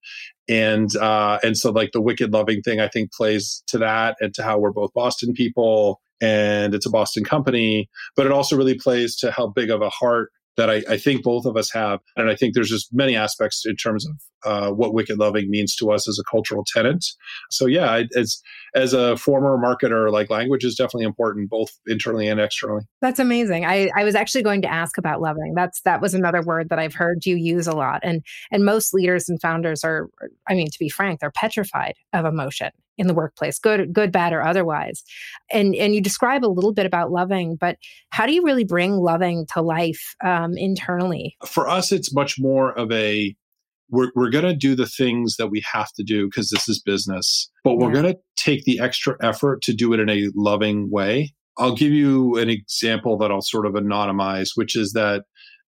And 0.48 0.94
uh, 0.96 1.38
and 1.42 1.56
so 1.56 1.70
like 1.70 1.92
the 1.92 2.00
wicked 2.00 2.32
loving 2.32 2.62
thing 2.62 2.80
I 2.80 2.88
think 2.88 3.12
plays 3.12 3.62
to 3.68 3.78
that 3.78 4.16
and 4.20 4.34
to 4.34 4.42
how 4.42 4.58
we're 4.58 4.72
both 4.72 4.92
Boston 4.94 5.32
people 5.32 6.00
and 6.20 6.74
it's 6.74 6.86
a 6.86 6.90
Boston 6.90 7.24
company, 7.24 7.88
but 8.16 8.26
it 8.26 8.32
also 8.32 8.56
really 8.56 8.74
plays 8.74 9.16
to 9.16 9.30
how 9.30 9.46
big 9.46 9.70
of 9.70 9.80
a 9.80 9.88
heart 9.88 10.30
that 10.60 10.68
I, 10.68 10.82
I, 10.90 10.98
think 10.98 11.22
both 11.22 11.46
of 11.46 11.56
us 11.56 11.72
have. 11.72 12.00
And 12.16 12.28
I 12.28 12.36
think 12.36 12.52
there's 12.52 12.68
just 12.68 12.92
many 12.92 13.16
aspects 13.16 13.64
in 13.64 13.76
terms 13.76 14.06
of 14.06 14.12
uh, 14.44 14.70
what 14.70 14.92
wicked 14.92 15.18
loving 15.18 15.48
means 15.48 15.74
to 15.76 15.90
us 15.90 16.06
as 16.06 16.18
a 16.18 16.30
cultural 16.30 16.66
tenant. 16.66 17.02
So 17.50 17.64
yeah, 17.64 18.02
as 18.14 18.42
as 18.74 18.92
a 18.92 19.16
former 19.16 19.56
marketer, 19.56 20.12
like 20.12 20.28
language 20.28 20.62
is 20.62 20.74
definitely 20.74 21.06
important, 21.06 21.48
both 21.48 21.70
internally 21.86 22.28
and 22.28 22.38
externally. 22.38 22.82
That's 23.00 23.18
amazing. 23.18 23.64
I, 23.64 23.90
I 23.96 24.04
was 24.04 24.14
actually 24.14 24.42
going 24.42 24.60
to 24.60 24.70
ask 24.70 24.98
about 24.98 25.22
loving. 25.22 25.54
That's 25.54 25.80
that 25.82 26.02
was 26.02 26.12
another 26.12 26.42
word 26.42 26.68
that 26.68 26.78
I've 26.78 26.94
heard 26.94 27.24
you 27.24 27.36
use 27.36 27.66
a 27.66 27.74
lot. 27.74 28.00
And 28.02 28.22
and 28.50 28.62
most 28.62 28.92
leaders 28.92 29.30
and 29.30 29.40
founders 29.40 29.82
are, 29.82 30.10
I 30.46 30.54
mean, 30.54 30.66
to 30.66 30.78
be 30.78 30.90
frank, 30.90 31.20
they're 31.20 31.30
petrified 31.30 31.94
of 32.12 32.26
emotion 32.26 32.70
in 33.00 33.06
the 33.06 33.14
workplace, 33.14 33.58
good, 33.58 33.94
good, 33.94 34.12
bad, 34.12 34.34
or 34.34 34.42
otherwise. 34.42 35.02
And 35.50 35.74
and 35.74 35.94
you 35.94 36.02
describe 36.02 36.44
a 36.44 36.46
little 36.46 36.74
bit 36.74 36.84
about 36.84 37.10
loving, 37.10 37.56
but 37.56 37.78
how 38.10 38.26
do 38.26 38.34
you 38.34 38.44
really 38.44 38.62
bring 38.62 38.98
loving 38.98 39.46
to 39.54 39.62
life 39.62 40.14
um, 40.22 40.56
internally? 40.56 41.34
For 41.46 41.66
us, 41.66 41.92
it's 41.92 42.12
much 42.12 42.38
more 42.38 42.78
of 42.78 42.92
a 42.92 43.34
we're, 43.88 44.12
we're 44.14 44.30
going 44.30 44.44
to 44.44 44.54
do 44.54 44.76
the 44.76 44.86
things 44.86 45.36
that 45.36 45.48
we 45.48 45.64
have 45.72 45.90
to 45.94 46.04
do 46.04 46.26
because 46.26 46.50
this 46.50 46.68
is 46.68 46.80
business, 46.80 47.50
but 47.64 47.76
we're 47.76 47.90
going 47.90 48.04
to 48.04 48.18
take 48.36 48.64
the 48.64 48.78
extra 48.78 49.16
effort 49.20 49.62
to 49.62 49.72
do 49.72 49.92
it 49.92 49.98
in 49.98 50.08
a 50.08 50.28
loving 50.36 50.90
way. 50.90 51.32
I'll 51.58 51.74
give 51.74 51.90
you 51.92 52.36
an 52.36 52.48
example 52.48 53.16
that 53.18 53.32
I'll 53.32 53.42
sort 53.42 53.66
of 53.66 53.72
anonymize, 53.72 54.50
which 54.54 54.76
is 54.76 54.92
that 54.92 55.24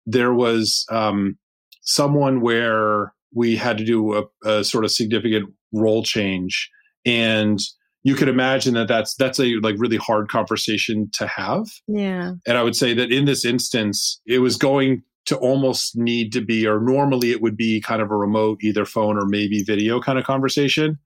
there 0.04 0.34
was 0.34 0.84
um, 0.90 1.38
someone 1.82 2.40
where 2.40 3.12
we 3.32 3.54
had 3.54 3.78
to 3.78 3.84
do 3.84 4.14
a, 4.14 4.24
a 4.44 4.64
sort 4.64 4.84
of 4.84 4.90
significant 4.90 5.54
role 5.72 6.02
change 6.02 6.70
and 7.04 7.58
you 8.02 8.14
could 8.14 8.28
imagine 8.28 8.74
that 8.74 8.88
that's 8.88 9.14
that's 9.16 9.40
a 9.40 9.56
like 9.56 9.74
really 9.78 9.96
hard 9.96 10.28
conversation 10.28 11.10
to 11.12 11.26
have. 11.26 11.66
Yeah. 11.86 12.32
And 12.46 12.58
i 12.58 12.62
would 12.62 12.76
say 12.76 12.94
that 12.94 13.12
in 13.12 13.24
this 13.24 13.44
instance 13.44 14.20
it 14.26 14.38
was 14.38 14.56
going 14.56 15.02
to 15.26 15.36
almost 15.36 15.96
need 15.96 16.32
to 16.32 16.40
be 16.40 16.66
or 16.66 16.80
normally 16.80 17.32
it 17.32 17.42
would 17.42 17.56
be 17.56 17.80
kind 17.80 18.00
of 18.00 18.10
a 18.10 18.16
remote 18.16 18.60
either 18.62 18.86
phone 18.86 19.18
or 19.18 19.26
maybe 19.26 19.62
video 19.62 20.00
kind 20.00 20.18
of 20.18 20.24
conversation. 20.24 20.98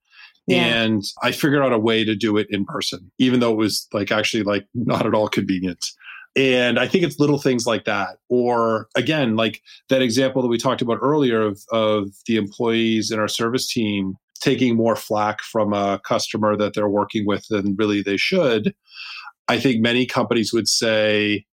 Yeah. 0.49 0.65
and 0.65 1.05
i 1.23 1.31
figured 1.31 1.63
out 1.63 1.73
a 1.73 1.79
way 1.79 2.05
to 2.05 2.17
do 2.17 2.37
it 2.37 2.49
in 2.51 2.65
person 2.65 3.13
even 3.19 3.39
though 3.39 3.53
it 3.53 3.59
was 3.59 3.87
like 3.93 4.11
actually 4.11 4.43
like 4.43 4.67
not 4.75 5.07
at 5.07 5.15
all 5.15 5.29
convenient. 5.29 5.85
And 6.35 6.79
i 6.79 6.87
think 6.89 7.05
it's 7.05 7.21
little 7.21 7.39
things 7.39 7.67
like 7.67 7.85
that. 7.85 8.19
Or 8.29 8.89
again 8.97 9.35
like 9.37 9.63
that 9.89 10.03
example 10.03 10.43
that 10.43 10.49
we 10.49 10.59
talked 10.59 10.83
about 10.83 10.99
earlier 11.01 11.43
of, 11.43 11.61
of 11.71 12.11
the 12.27 12.37
employees 12.37 13.11
in 13.11 13.19
our 13.19 13.29
service 13.29 13.73
team 13.73 14.17
taking 14.43 14.77
more 14.77 14.97
flack 14.97 15.41
from 15.41 15.73
a 15.73 16.01
customer 16.05 16.57
that 16.57 16.75
they're 16.75 16.89
working 16.89 17.25
with 17.27 17.47
than 17.49 17.77
really 17.77 18.03
they 18.03 18.17
should, 18.17 18.75
I 19.49 19.59
think 19.59 19.81
many 19.81 20.07
companies 20.07 20.53
would 20.53 20.69
say, 20.69 21.47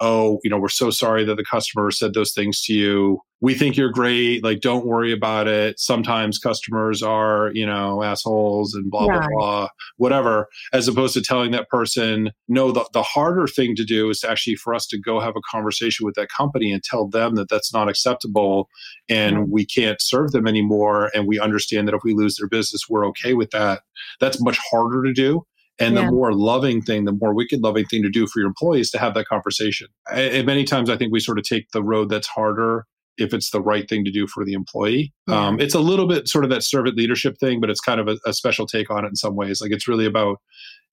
oh, 0.00 0.38
you 0.42 0.50
know, 0.50 0.58
we're 0.58 0.68
so 0.68 0.90
sorry 0.90 1.24
that 1.24 1.36
the 1.36 1.44
customer 1.44 1.90
said 1.90 2.14
those 2.14 2.32
things 2.32 2.62
to 2.62 2.72
you 2.72 3.20
we 3.44 3.52
think 3.52 3.76
you're 3.76 3.90
great. 3.90 4.42
Like, 4.42 4.62
don't 4.62 4.86
worry 4.86 5.12
about 5.12 5.48
it. 5.48 5.78
Sometimes 5.78 6.38
customers 6.38 7.02
are, 7.02 7.50
you 7.52 7.66
know, 7.66 8.02
assholes 8.02 8.72
and 8.72 8.90
blah, 8.90 9.04
yeah. 9.04 9.18
blah, 9.18 9.28
blah, 9.36 9.68
whatever, 9.98 10.48
as 10.72 10.88
opposed 10.88 11.12
to 11.12 11.20
telling 11.20 11.50
that 11.50 11.68
person, 11.68 12.30
no, 12.48 12.72
the, 12.72 12.88
the 12.94 13.02
harder 13.02 13.46
thing 13.46 13.76
to 13.76 13.84
do 13.84 14.08
is 14.08 14.24
actually 14.24 14.56
for 14.56 14.74
us 14.74 14.86
to 14.86 14.98
go 14.98 15.20
have 15.20 15.36
a 15.36 15.42
conversation 15.42 16.06
with 16.06 16.14
that 16.14 16.30
company 16.30 16.72
and 16.72 16.82
tell 16.82 17.06
them 17.06 17.34
that 17.34 17.50
that's 17.50 17.70
not 17.70 17.86
acceptable 17.86 18.70
and 19.10 19.36
yeah. 19.36 19.44
we 19.46 19.66
can't 19.66 20.00
serve 20.00 20.32
them 20.32 20.46
anymore. 20.46 21.10
And 21.14 21.26
we 21.26 21.38
understand 21.38 21.86
that 21.86 21.94
if 21.94 22.02
we 22.02 22.14
lose 22.14 22.36
their 22.36 22.48
business, 22.48 22.88
we're 22.88 23.06
okay 23.08 23.34
with 23.34 23.50
that. 23.50 23.82
That's 24.20 24.42
much 24.42 24.58
harder 24.70 25.02
to 25.02 25.12
do. 25.12 25.44
And 25.80 25.94
yeah. 25.94 26.06
the 26.06 26.12
more 26.12 26.32
loving 26.32 26.82
thing, 26.82 27.04
the 27.04 27.12
more 27.12 27.34
wicked 27.34 27.60
loving 27.60 27.84
thing 27.86 28.02
to 28.02 28.08
do 28.08 28.26
for 28.26 28.38
your 28.38 28.46
employees 28.46 28.90
to 28.92 28.98
have 28.98 29.14
that 29.14 29.26
conversation. 29.26 29.88
And 30.12 30.46
many 30.46 30.64
times 30.64 30.88
I 30.88 30.96
think 30.96 31.12
we 31.12 31.20
sort 31.20 31.38
of 31.38 31.44
take 31.44 31.70
the 31.72 31.82
road 31.82 32.08
that's 32.10 32.28
harder 32.28 32.86
if 33.16 33.32
it's 33.32 33.50
the 33.50 33.60
right 33.60 33.88
thing 33.88 34.04
to 34.04 34.10
do 34.10 34.26
for 34.26 34.44
the 34.44 34.52
employee. 34.52 35.12
Yeah. 35.28 35.46
Um, 35.46 35.60
it's 35.60 35.74
a 35.74 35.80
little 35.80 36.06
bit 36.06 36.28
sort 36.28 36.44
of 36.44 36.50
that 36.50 36.62
servant 36.62 36.96
leadership 36.96 37.38
thing, 37.38 37.60
but 37.60 37.70
it's 37.70 37.80
kind 37.80 38.00
of 38.00 38.08
a, 38.08 38.18
a, 38.26 38.32
special 38.32 38.66
take 38.66 38.90
on 38.90 39.04
it 39.04 39.08
in 39.08 39.16
some 39.16 39.36
ways. 39.36 39.60
Like 39.60 39.70
it's 39.70 39.86
really 39.86 40.06
about, 40.06 40.38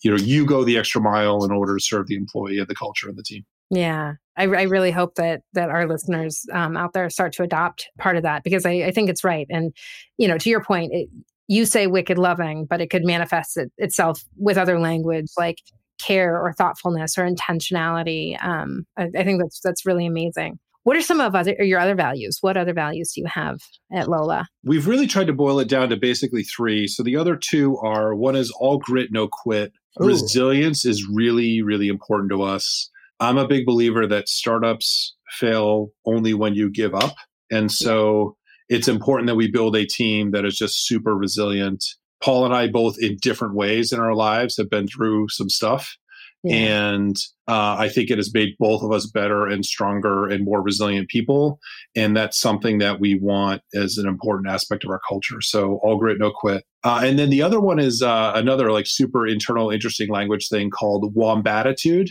you 0.04 0.12
know, 0.12 0.18
you 0.18 0.46
go 0.46 0.64
the 0.64 0.78
extra 0.78 1.02
mile 1.02 1.44
in 1.44 1.52
order 1.52 1.76
to 1.76 1.84
serve 1.84 2.08
the 2.08 2.16
employee 2.16 2.60
and 2.60 2.68
the 2.68 2.76
culture 2.76 3.10
and 3.10 3.18
the 3.18 3.24
team. 3.24 3.44
Yeah, 3.72 4.16
I, 4.36 4.44
I 4.44 4.64
really 4.64 4.92
hope 4.92 5.16
that 5.16 5.42
that 5.54 5.70
our 5.70 5.88
listeners 5.88 6.46
um, 6.52 6.76
out 6.76 6.92
there 6.94 7.10
start 7.10 7.32
to 7.34 7.44
adopt 7.44 7.90
part 7.98 8.18
of 8.18 8.24
that 8.24 8.44
because 8.44 8.66
I, 8.66 8.72
I 8.72 8.92
think 8.92 9.10
it's 9.10 9.24
right. 9.24 9.48
And 9.50 9.74
you 10.18 10.28
know, 10.28 10.38
to 10.38 10.50
your 10.50 10.62
point, 10.62 10.92
it, 10.94 11.10
you 11.52 11.66
say 11.66 11.86
wicked 11.86 12.18
loving, 12.18 12.66
but 12.66 12.80
it 12.80 12.90
could 12.90 13.04
manifest 13.04 13.58
it, 13.58 13.74
itself 13.78 14.24
with 14.38 14.58
other 14.58 14.80
language 14.80 15.28
like 15.38 15.58
care 16.00 16.40
or 16.42 16.54
thoughtfulness 16.54 17.18
or 17.18 17.30
intentionality. 17.30 18.42
Um, 18.42 18.86
I, 18.98 19.10
I 19.18 19.24
think 19.26 19.42
that's 19.42 19.60
that's 19.60 19.86
really 19.86 20.06
amazing 20.06 20.60
What 20.84 20.96
are 20.98 21.02
some 21.02 21.20
of 21.20 21.36
other 21.36 21.54
your 21.60 21.80
other 21.80 21.94
values? 21.94 22.38
What 22.42 22.56
other 22.56 22.74
values 22.74 23.12
do 23.14 23.22
you 23.22 23.28
have 23.28 23.60
at 23.92 24.08
Lola? 24.08 24.48
We've 24.64 24.88
really 24.88 25.08
tried 25.08 25.28
to 25.28 25.34
boil 25.34 25.60
it 25.60 25.68
down 25.68 25.90
to 25.90 25.98
basically 25.98 26.44
three. 26.44 26.88
So 26.88 27.04
the 27.04 27.18
other 27.18 27.36
two 27.36 27.78
are 27.80 28.16
one 28.16 28.36
is 28.36 28.52
all 28.52 28.78
grit, 28.78 29.10
no 29.12 29.28
quit. 29.28 29.74
Ooh. 30.02 30.08
Resilience 30.08 30.86
is 30.86 31.06
really, 31.08 31.62
really 31.62 31.90
important 31.90 32.32
to 32.32 32.44
us. 32.44 32.90
I'm 33.20 33.38
a 33.38 33.48
big 33.48 33.66
believer 33.66 34.08
that 34.08 34.30
startups 34.30 35.16
fail 35.30 35.92
only 36.06 36.34
when 36.34 36.56
you 36.56 36.72
give 36.72 36.96
up. 36.96 37.16
And 37.52 37.72
so 37.72 38.38
it's 38.72 38.88
important 38.88 39.28
that 39.28 39.36
we 39.36 39.52
build 39.52 39.76
a 39.76 39.86
team 39.86 40.32
that 40.32 40.46
is 40.46 40.58
just 40.58 40.88
super 40.88 41.14
resilient. 41.14 41.84
Paul 42.24 42.46
and 42.46 42.56
I 42.56 42.68
both 42.68 42.96
in 43.00 43.18
different 43.22 43.54
ways 43.54 43.92
in 43.92 44.00
our 44.00 44.16
lives 44.16 44.56
have 44.56 44.70
been 44.70 44.88
through 44.88 45.28
some 45.28 45.50
stuff. 45.50 45.98
Yeah. 46.44 46.56
And 46.56 47.18
uh, 47.48 47.76
I 47.78 47.90
think 47.90 48.10
it 48.10 48.18
has 48.18 48.34
made 48.34 48.56
both 48.60 48.82
of 48.82 48.92
us 48.92 49.06
better 49.06 49.46
and 49.46 49.66
stronger 49.66 50.26
and 50.26 50.46
more 50.46 50.62
resilient 50.62 51.10
people. 51.10 51.60
And 51.98 52.16
that's 52.16 52.40
something 52.40 52.78
that 52.78 53.02
we 53.02 53.16
want 53.16 53.62
as 53.76 53.98
an 53.98 54.08
important 54.08 54.50
aspect 54.50 54.86
of 54.86 54.90
our 54.90 55.02
culture. 55.08 55.42
So 55.42 55.82
all 55.84 55.98
grit, 55.98 56.18
no 56.18 56.32
quit. 56.32 56.64
Uh, 56.84 57.02
and 57.04 57.20
then 57.20 57.30
the 57.30 57.44
other 57.44 57.60
one 57.60 57.78
is 57.78 58.02
uh, 58.02 58.32
another 58.36 58.72
like 58.72 58.88
super 58.88 59.28
internal, 59.28 59.70
interesting 59.70 60.10
language 60.10 60.48
thing 60.48 60.72
called 60.72 61.14
Wombatitude. 61.14 62.08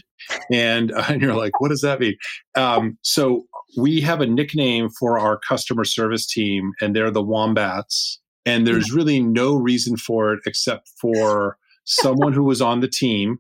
And, 0.52 0.92
uh, 0.92 1.04
and 1.08 1.22
you're 1.22 1.34
like, 1.34 1.58
what 1.60 1.70
does 1.70 1.80
that 1.80 2.00
mean? 2.00 2.16
Um, 2.54 2.98
so 3.02 3.46
we 3.76 4.00
have 4.00 4.20
a 4.20 4.26
nickname 4.26 4.88
for 4.90 5.18
our 5.18 5.38
customer 5.38 5.84
service 5.84 6.26
team, 6.26 6.72
and 6.80 6.94
they're 6.94 7.10
the 7.10 7.22
Wombats. 7.22 8.18
And 8.46 8.66
there's 8.66 8.92
really 8.92 9.20
no 9.20 9.54
reason 9.54 9.96
for 9.96 10.32
it 10.32 10.40
except 10.46 10.88
for 11.00 11.58
someone 11.84 12.32
who 12.32 12.44
was 12.44 12.62
on 12.62 12.80
the 12.80 12.88
team 12.88 13.38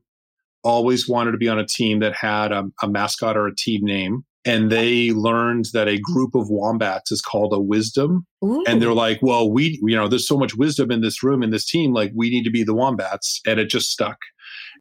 always 0.62 1.08
wanted 1.08 1.32
to 1.32 1.38
be 1.38 1.48
on 1.48 1.58
a 1.58 1.66
team 1.66 2.00
that 2.00 2.14
had 2.14 2.52
a, 2.52 2.64
a, 2.82 2.88
mascot 2.88 3.36
or 3.36 3.46
a 3.46 3.54
team 3.54 3.84
name. 3.84 4.24
And 4.44 4.72
they 4.72 5.10
learned 5.10 5.66
that 5.74 5.88
a 5.88 5.98
group 5.98 6.34
of 6.34 6.48
wombats 6.48 7.12
is 7.12 7.20
called 7.20 7.52
a 7.52 7.60
wisdom. 7.60 8.26
Ooh. 8.42 8.64
And 8.66 8.80
they're 8.80 8.94
like, 8.94 9.18
well, 9.20 9.50
we, 9.50 9.78
you 9.82 9.94
know, 9.94 10.08
there's 10.08 10.26
so 10.26 10.38
much 10.38 10.56
wisdom 10.56 10.90
in 10.90 11.02
this 11.02 11.22
room, 11.22 11.42
in 11.42 11.50
this 11.50 11.66
team, 11.66 11.92
like 11.92 12.10
we 12.14 12.30
need 12.30 12.44
to 12.44 12.50
be 12.50 12.62
the 12.62 12.74
wombats. 12.74 13.40
And 13.46 13.60
it 13.60 13.66
just 13.66 13.90
stuck. 13.90 14.16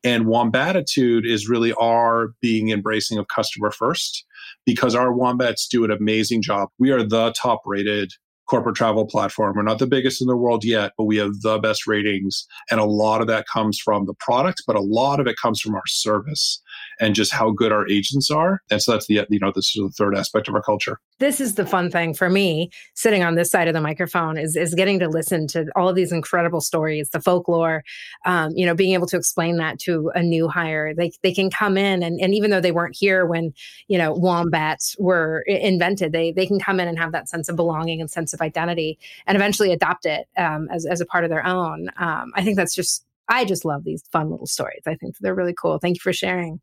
And 0.04 0.26
wombatitude 0.26 1.26
is 1.26 1.50
really 1.50 1.74
our 1.74 2.30
being 2.42 2.70
embracing 2.70 3.18
of 3.18 3.28
customer 3.28 3.70
first 3.70 4.26
because 4.66 4.96
our 4.96 5.12
wombats 5.12 5.68
do 5.68 5.84
an 5.84 5.92
amazing 5.92 6.42
job. 6.42 6.70
We 6.80 6.92
are 6.92 7.04
the 7.04 7.34
top 7.34 7.62
rated 7.66 8.14
corporate 8.50 8.76
travel 8.76 9.06
platform. 9.06 9.54
We're 9.56 9.62
not 9.62 9.78
the 9.78 9.88
biggest 9.88 10.22
in 10.22 10.28
the 10.28 10.36
world 10.36 10.66
yet, 10.66 10.94
but 10.98 11.04
we 11.04 11.18
have 11.18 11.42
the 11.42 11.60
best 11.60 11.86
ratings. 11.86 12.48
And 12.72 12.80
a 12.80 12.86
lot 12.86 13.22
of 13.22 13.28
that 13.28 13.48
comes 13.48 13.78
from 13.78 14.06
the 14.06 14.16
product, 14.16 14.64
but 14.66 14.76
a 14.76 14.82
lot 14.82 15.20
of 15.20 15.28
it 15.28 15.36
comes 15.40 15.62
from 15.62 15.76
our 15.76 15.86
service 15.86 16.62
and 17.00 17.16
just 17.16 17.32
how 17.34 17.52
good 17.52 17.72
our 17.72 17.88
agents 17.88 18.30
are. 18.30 18.62
And 18.70 18.82
so 18.82 18.92
that's 18.92 19.08
the, 19.08 19.26
you 19.30 19.40
know, 19.40 19.52
this 19.54 19.76
is 19.76 19.82
the 19.82 19.90
third 19.90 20.16
aspect 20.16 20.48
of 20.48 20.56
our 20.56 20.62
culture. 20.62 21.00
This 21.20 21.42
is 21.42 21.56
the 21.56 21.66
fun 21.66 21.90
thing 21.92 22.14
for 22.14 22.30
me 22.30 22.70
sitting 22.94 23.24
on 23.24 23.36
this 23.36 23.52
side 23.52 23.68
of 23.68 23.74
the 23.74 23.82
microphone 23.82 24.38
is, 24.38 24.56
is 24.56 24.74
getting 24.74 25.00
to 25.00 25.10
listen 25.10 25.48
to 25.48 25.68
all 25.76 25.90
of 25.90 25.96
these 25.96 26.12
incredible 26.12 26.62
stories, 26.62 27.10
the 27.10 27.20
folklore, 27.20 27.84
um, 28.26 28.52
you 28.56 28.66
know, 28.66 28.74
being 28.74 28.94
able 28.94 29.08
to 29.08 29.18
explain 29.18 29.58
that 29.58 29.80
to 29.80 30.12
a 30.16 30.24
new 30.24 30.48
hire. 30.48 30.94
They, 30.94 31.12
they 31.24 31.34
can 31.34 31.50
come 31.50 31.78
in 31.78 32.04
and, 32.04 32.20
and 32.20 32.34
even 32.34 32.52
though 32.52 32.62
they 32.62 32.72
weren't 32.72 32.96
here 32.96 33.26
when, 33.26 33.54
you 33.88 33.98
know, 33.98 34.14
wombats 34.14 34.96
were 35.00 35.44
invented, 35.48 36.12
they, 36.12 36.32
they 36.32 36.46
can 36.46 36.60
come 36.60 36.80
in 36.80 36.88
and 36.88 36.98
have 36.98 37.12
that 37.12 37.30
sense 37.30 37.50
of 37.50 37.56
belonging 37.56 38.00
and 38.00 38.10
sense 38.10 38.34
of 38.34 38.42
identity 38.42 38.98
and 39.28 39.36
eventually 39.36 39.72
adopt 39.72 40.06
it 40.06 40.28
um, 40.38 40.68
as, 40.72 40.86
as 40.86 41.02
a 41.02 41.06
part 41.06 41.24
of 41.24 41.30
their 41.30 41.46
own. 41.46 41.90
Um, 41.98 42.32
I 42.36 42.44
think 42.44 42.56
that's 42.56 42.76
just 42.76 43.06
I 43.30 43.46
just 43.46 43.64
love 43.64 43.84
these 43.84 44.04
fun 44.12 44.32
little 44.32 44.48
stories. 44.48 44.82
I 44.88 44.96
think 44.96 45.16
they're 45.20 45.36
really 45.36 45.54
cool. 45.54 45.78
Thank 45.78 45.98
you 45.98 46.02
for 46.02 46.14
sharing. 46.14 46.60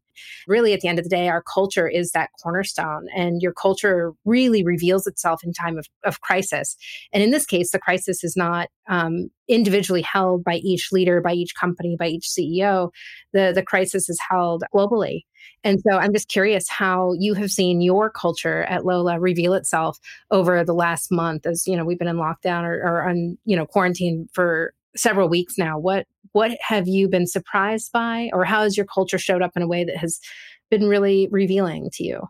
Really, 0.48 0.72
at 0.72 0.80
the 0.80 0.88
end 0.88 0.98
of 0.98 1.04
the 1.04 1.10
day, 1.10 1.28
our 1.28 1.42
culture 1.42 1.86
is 1.86 2.10
that 2.12 2.30
cornerstone, 2.42 3.06
and 3.14 3.40
your 3.40 3.52
culture 3.52 4.12
really 4.24 4.64
reveals 4.64 5.06
itself 5.06 5.44
in 5.44 5.52
time 5.52 5.78
of, 5.78 5.86
of 6.04 6.22
crisis. 6.22 6.76
And 7.12 7.22
in 7.22 7.30
this 7.30 7.46
case, 7.46 7.70
the 7.70 7.78
crisis 7.78 8.24
is 8.24 8.36
not 8.36 8.68
um, 8.88 9.30
individually 9.46 10.02
held 10.02 10.42
by 10.42 10.56
each 10.56 10.90
leader, 10.90 11.20
by 11.20 11.32
each 11.32 11.54
company, 11.54 11.96
by 11.98 12.08
each 12.08 12.28
CEO. 12.28 12.90
The, 13.32 13.52
the 13.54 13.62
crisis 13.62 14.08
is 14.08 14.18
held 14.28 14.64
globally. 14.74 15.22
And 15.62 15.80
so 15.80 15.98
I'm 15.98 16.12
just 16.12 16.28
curious 16.28 16.68
how 16.68 17.12
you 17.18 17.34
have 17.34 17.50
seen 17.50 17.80
your 17.80 18.10
culture 18.10 18.62
at 18.64 18.84
Lola 18.84 19.20
reveal 19.20 19.52
itself 19.52 19.98
over 20.30 20.64
the 20.64 20.74
last 20.74 21.12
month 21.12 21.46
as, 21.46 21.66
you 21.66 21.76
know, 21.76 21.84
we've 21.84 21.98
been 21.98 22.08
in 22.08 22.16
lockdown 22.16 22.62
or, 22.62 22.74
or 22.82 23.08
on, 23.08 23.38
you 23.44 23.56
know, 23.56 23.66
quarantine 23.66 24.28
for 24.32 24.72
several 24.96 25.28
weeks 25.28 25.58
now. 25.58 25.78
What 25.78 26.06
what 26.32 26.52
have 26.60 26.86
you 26.86 27.08
been 27.08 27.26
surprised 27.26 27.92
by, 27.92 28.30
or 28.32 28.44
how 28.44 28.62
has 28.62 28.76
your 28.76 28.86
culture 28.86 29.18
showed 29.18 29.42
up 29.42 29.52
in 29.56 29.62
a 29.62 29.68
way 29.68 29.84
that 29.84 29.96
has 29.96 30.20
been 30.70 30.86
really 30.86 31.28
revealing 31.30 31.88
to 31.94 32.04
you? 32.04 32.22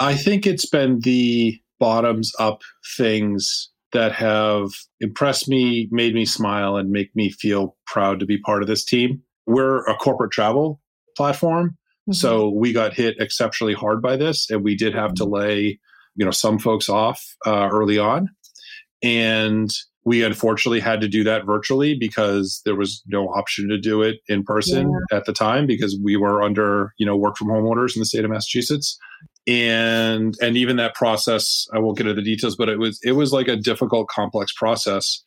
I 0.00 0.14
think 0.16 0.46
it's 0.46 0.66
been 0.66 1.00
the 1.00 1.60
bottoms 1.78 2.32
up 2.38 2.62
things 2.96 3.70
that 3.92 4.12
have 4.12 4.70
impressed 5.00 5.48
me, 5.48 5.88
made 5.90 6.14
me 6.14 6.24
smile, 6.24 6.76
and 6.76 6.90
make 6.90 7.14
me 7.14 7.30
feel 7.30 7.76
proud 7.86 8.18
to 8.20 8.26
be 8.26 8.38
part 8.38 8.62
of 8.62 8.68
this 8.68 8.84
team. 8.84 9.22
We're 9.46 9.84
a 9.84 9.94
corporate 9.94 10.32
travel 10.32 10.80
platform. 11.16 11.76
Mm-hmm. 12.08 12.12
So 12.14 12.48
we 12.48 12.72
got 12.72 12.94
hit 12.94 13.16
exceptionally 13.20 13.74
hard 13.74 14.02
by 14.02 14.16
this, 14.16 14.50
and 14.50 14.64
we 14.64 14.74
did 14.74 14.94
have 14.94 15.14
to 15.14 15.24
mm-hmm. 15.24 15.34
lay, 15.34 15.80
you 16.16 16.24
know, 16.24 16.30
some 16.30 16.58
folks 16.58 16.88
off 16.88 17.22
uh, 17.46 17.68
early 17.70 17.98
on. 17.98 18.28
And 19.02 19.70
we 20.04 20.24
unfortunately 20.24 20.80
had 20.80 21.00
to 21.00 21.08
do 21.08 21.22
that 21.24 21.46
virtually 21.46 21.94
because 21.94 22.60
there 22.64 22.74
was 22.74 23.02
no 23.06 23.28
option 23.28 23.68
to 23.68 23.78
do 23.78 24.02
it 24.02 24.20
in 24.28 24.42
person 24.42 24.90
yeah. 24.90 25.16
at 25.16 25.24
the 25.26 25.32
time 25.32 25.66
because 25.66 25.98
we 26.02 26.16
were 26.16 26.42
under 26.42 26.92
you 26.98 27.06
know 27.06 27.16
work 27.16 27.36
from 27.36 27.48
home 27.48 27.64
orders 27.64 27.96
in 27.96 28.00
the 28.00 28.06
state 28.06 28.24
of 28.24 28.30
massachusetts 28.30 28.98
and 29.46 30.36
and 30.40 30.56
even 30.56 30.76
that 30.76 30.94
process 30.94 31.66
i 31.72 31.78
won't 31.78 31.96
get 31.96 32.06
into 32.06 32.20
the 32.20 32.24
details 32.24 32.56
but 32.56 32.68
it 32.68 32.78
was 32.78 32.98
it 33.02 33.12
was 33.12 33.32
like 33.32 33.48
a 33.48 33.56
difficult 33.56 34.08
complex 34.08 34.52
process 34.52 35.22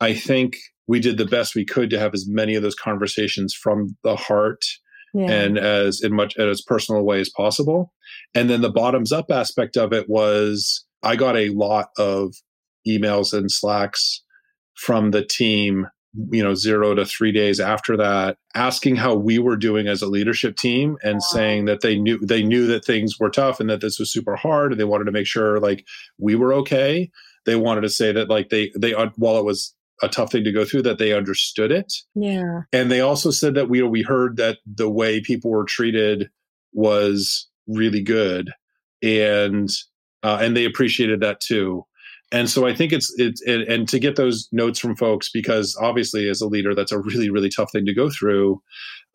i 0.00 0.12
think 0.12 0.56
we 0.88 1.00
did 1.00 1.18
the 1.18 1.24
best 1.24 1.54
we 1.54 1.64
could 1.64 1.90
to 1.90 1.98
have 1.98 2.14
as 2.14 2.28
many 2.28 2.54
of 2.54 2.62
those 2.62 2.76
conversations 2.76 3.52
from 3.54 3.96
the 4.04 4.14
heart 4.14 4.64
yeah. 5.14 5.30
and 5.30 5.58
as 5.58 6.00
in 6.00 6.14
much 6.14 6.36
as 6.36 6.62
personal 6.62 7.00
a 7.00 7.04
way 7.04 7.20
as 7.20 7.30
possible 7.30 7.92
and 8.34 8.48
then 8.48 8.60
the 8.60 8.70
bottoms 8.70 9.12
up 9.12 9.30
aspect 9.30 9.76
of 9.76 9.92
it 9.92 10.08
was 10.08 10.84
i 11.02 11.16
got 11.16 11.36
a 11.36 11.48
lot 11.50 11.88
of 11.98 12.34
emails 12.86 13.32
and 13.32 13.50
slacks 13.50 14.22
from 14.74 15.10
the 15.10 15.24
team 15.24 15.86
you 16.30 16.42
know 16.42 16.54
zero 16.54 16.94
to 16.94 17.04
three 17.04 17.32
days 17.32 17.60
after 17.60 17.96
that 17.96 18.38
asking 18.54 18.96
how 18.96 19.14
we 19.14 19.38
were 19.38 19.56
doing 19.56 19.86
as 19.86 20.02
a 20.02 20.06
leadership 20.06 20.56
team 20.56 20.96
and 21.02 21.22
saying 21.22 21.66
that 21.66 21.80
they 21.82 21.98
knew 21.98 22.18
they 22.18 22.42
knew 22.42 22.66
that 22.66 22.84
things 22.84 23.18
were 23.18 23.30
tough 23.30 23.60
and 23.60 23.68
that 23.68 23.80
this 23.80 23.98
was 23.98 24.10
super 24.10 24.36
hard 24.36 24.72
and 24.72 24.80
they 24.80 24.84
wanted 24.84 25.04
to 25.04 25.12
make 25.12 25.26
sure 25.26 25.60
like 25.60 25.84
we 26.18 26.34
were 26.34 26.54
okay. 26.54 27.10
They 27.44 27.56
wanted 27.56 27.82
to 27.82 27.90
say 27.90 28.12
that 28.12 28.30
like 28.30 28.48
they 28.48 28.72
they 28.76 28.92
while 29.16 29.38
it 29.38 29.44
was 29.44 29.74
a 30.02 30.08
tough 30.08 30.32
thing 30.32 30.44
to 30.44 30.52
go 30.52 30.64
through 30.64 30.82
that 30.82 30.98
they 30.98 31.12
understood 31.12 31.70
it. 31.70 31.92
Yeah. 32.14 32.62
And 32.72 32.90
they 32.90 33.00
also 33.00 33.30
said 33.30 33.54
that 33.54 33.68
we 33.68 33.82
we 33.82 34.02
heard 34.02 34.36
that 34.36 34.58
the 34.66 34.90
way 34.90 35.20
people 35.20 35.50
were 35.50 35.64
treated 35.64 36.30
was 36.72 37.48
really 37.66 38.02
good 38.02 38.52
and 39.02 39.70
uh, 40.22 40.38
and 40.40 40.56
they 40.56 40.64
appreciated 40.64 41.20
that 41.20 41.40
too 41.40 41.84
and 42.32 42.50
so 42.50 42.66
I 42.66 42.74
think 42.74 42.92
it's 42.92 43.12
it's 43.18 43.40
it, 43.42 43.68
and 43.68 43.88
to 43.88 43.98
get 43.98 44.16
those 44.16 44.48
notes 44.50 44.78
from 44.78 44.96
folks 44.96 45.30
because 45.30 45.76
obviously 45.80 46.28
as 46.28 46.40
a 46.40 46.48
leader 46.48 46.74
that's 46.74 46.92
a 46.92 46.98
really 46.98 47.30
really 47.30 47.48
tough 47.48 47.70
thing 47.72 47.86
to 47.86 47.94
go 47.94 48.10
through. 48.10 48.60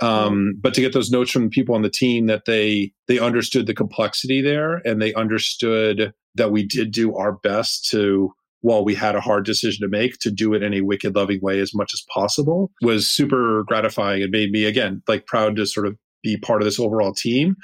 Um, 0.01 0.55
but 0.59 0.73
to 0.73 0.81
get 0.81 0.93
those 0.93 1.11
notes 1.11 1.29
from 1.29 1.49
people 1.49 1.75
on 1.75 1.83
the 1.83 1.89
team 1.89 2.25
that 2.27 2.45
they 2.45 2.93
they 3.07 3.19
understood 3.19 3.67
the 3.67 3.73
complexity 3.73 4.41
there 4.41 4.77
and 4.77 5.01
they 5.01 5.13
understood 5.13 6.13
that 6.35 6.51
we 6.51 6.65
did 6.65 6.91
do 6.91 7.15
our 7.15 7.33
best 7.33 7.87
to 7.91 8.33
while 8.61 8.85
we 8.85 8.95
had 8.95 9.15
a 9.15 9.21
hard 9.21 9.43
decision 9.43 9.81
to 9.81 9.89
make 9.89 10.17
to 10.19 10.31
do 10.31 10.53
it 10.53 10.63
in 10.63 10.73
a 10.73 10.81
wicked 10.81 11.15
loving 11.15 11.41
way 11.41 11.59
as 11.59 11.73
much 11.73 11.91
as 11.93 12.03
possible 12.13 12.71
was 12.81 13.07
super 13.07 13.63
gratifying 13.67 14.23
and 14.23 14.31
made 14.31 14.51
me 14.51 14.65
again 14.65 15.01
like 15.07 15.25
proud 15.25 15.55
to 15.55 15.65
sort 15.65 15.85
of 15.85 15.97
be 16.23 16.37
part 16.37 16.61
of 16.61 16.65
this 16.65 16.79
overall 16.79 17.13
team. 17.13 17.55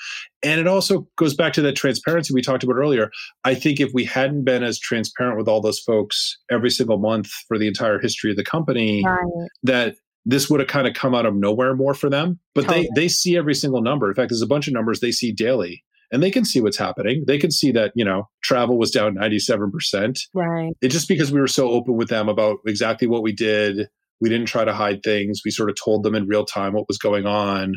And 0.43 0.59
it 0.59 0.67
also 0.67 1.07
goes 1.17 1.33
back 1.33 1.53
to 1.53 1.61
that 1.63 1.75
transparency 1.75 2.33
we 2.33 2.41
talked 2.41 2.63
about 2.63 2.75
earlier. 2.75 3.11
I 3.43 3.55
think 3.55 3.79
if 3.79 3.91
we 3.93 4.05
hadn't 4.05 4.43
been 4.43 4.63
as 4.63 4.79
transparent 4.79 5.37
with 5.37 5.47
all 5.47 5.61
those 5.61 5.79
folks 5.79 6.37
every 6.51 6.69
single 6.69 6.97
month 6.97 7.29
for 7.47 7.57
the 7.57 7.67
entire 7.67 7.99
history 7.99 8.31
of 8.31 8.37
the 8.37 8.43
company, 8.43 9.03
right. 9.05 9.49
that 9.63 9.95
this 10.25 10.49
would 10.49 10.59
have 10.59 10.69
kind 10.69 10.87
of 10.87 10.93
come 10.93 11.15
out 11.15 11.25
of 11.25 11.35
nowhere 11.35 11.75
more 11.75 11.93
for 11.93 12.09
them. 12.09 12.39
But 12.53 12.65
totally. 12.65 12.89
they 12.95 13.01
they 13.01 13.07
see 13.07 13.37
every 13.37 13.55
single 13.55 13.81
number. 13.81 14.09
In 14.09 14.15
fact, 14.15 14.29
there's 14.29 14.41
a 14.41 14.47
bunch 14.47 14.67
of 14.67 14.73
numbers 14.73 14.99
they 14.99 15.11
see 15.11 15.31
daily. 15.31 15.83
And 16.09 16.23
they 16.23 16.31
can 16.31 16.45
see 16.45 16.61
what's 16.61 16.77
happening. 16.77 17.25
They 17.27 17.37
can 17.37 17.51
see 17.51 17.71
that, 17.73 17.91
you 17.93 18.05
know, 18.05 18.29
travel 18.41 18.77
was 18.77 18.91
down 18.91 19.15
97%. 19.15 20.17
Right. 20.33 20.71
It 20.81 20.87
just 20.87 21.09
because 21.09 21.33
we 21.33 21.41
were 21.41 21.47
so 21.47 21.69
open 21.69 21.97
with 21.97 22.07
them 22.07 22.29
about 22.29 22.59
exactly 22.65 23.09
what 23.09 23.23
we 23.23 23.33
did. 23.33 23.89
We 24.21 24.29
didn't 24.29 24.47
try 24.47 24.63
to 24.63 24.73
hide 24.73 25.03
things. 25.03 25.41
We 25.43 25.51
sort 25.51 25.69
of 25.69 25.75
told 25.75 26.03
them 26.03 26.15
in 26.15 26.27
real 26.27 26.45
time 26.45 26.71
what 26.71 26.87
was 26.87 26.97
going 26.97 27.25
on 27.25 27.75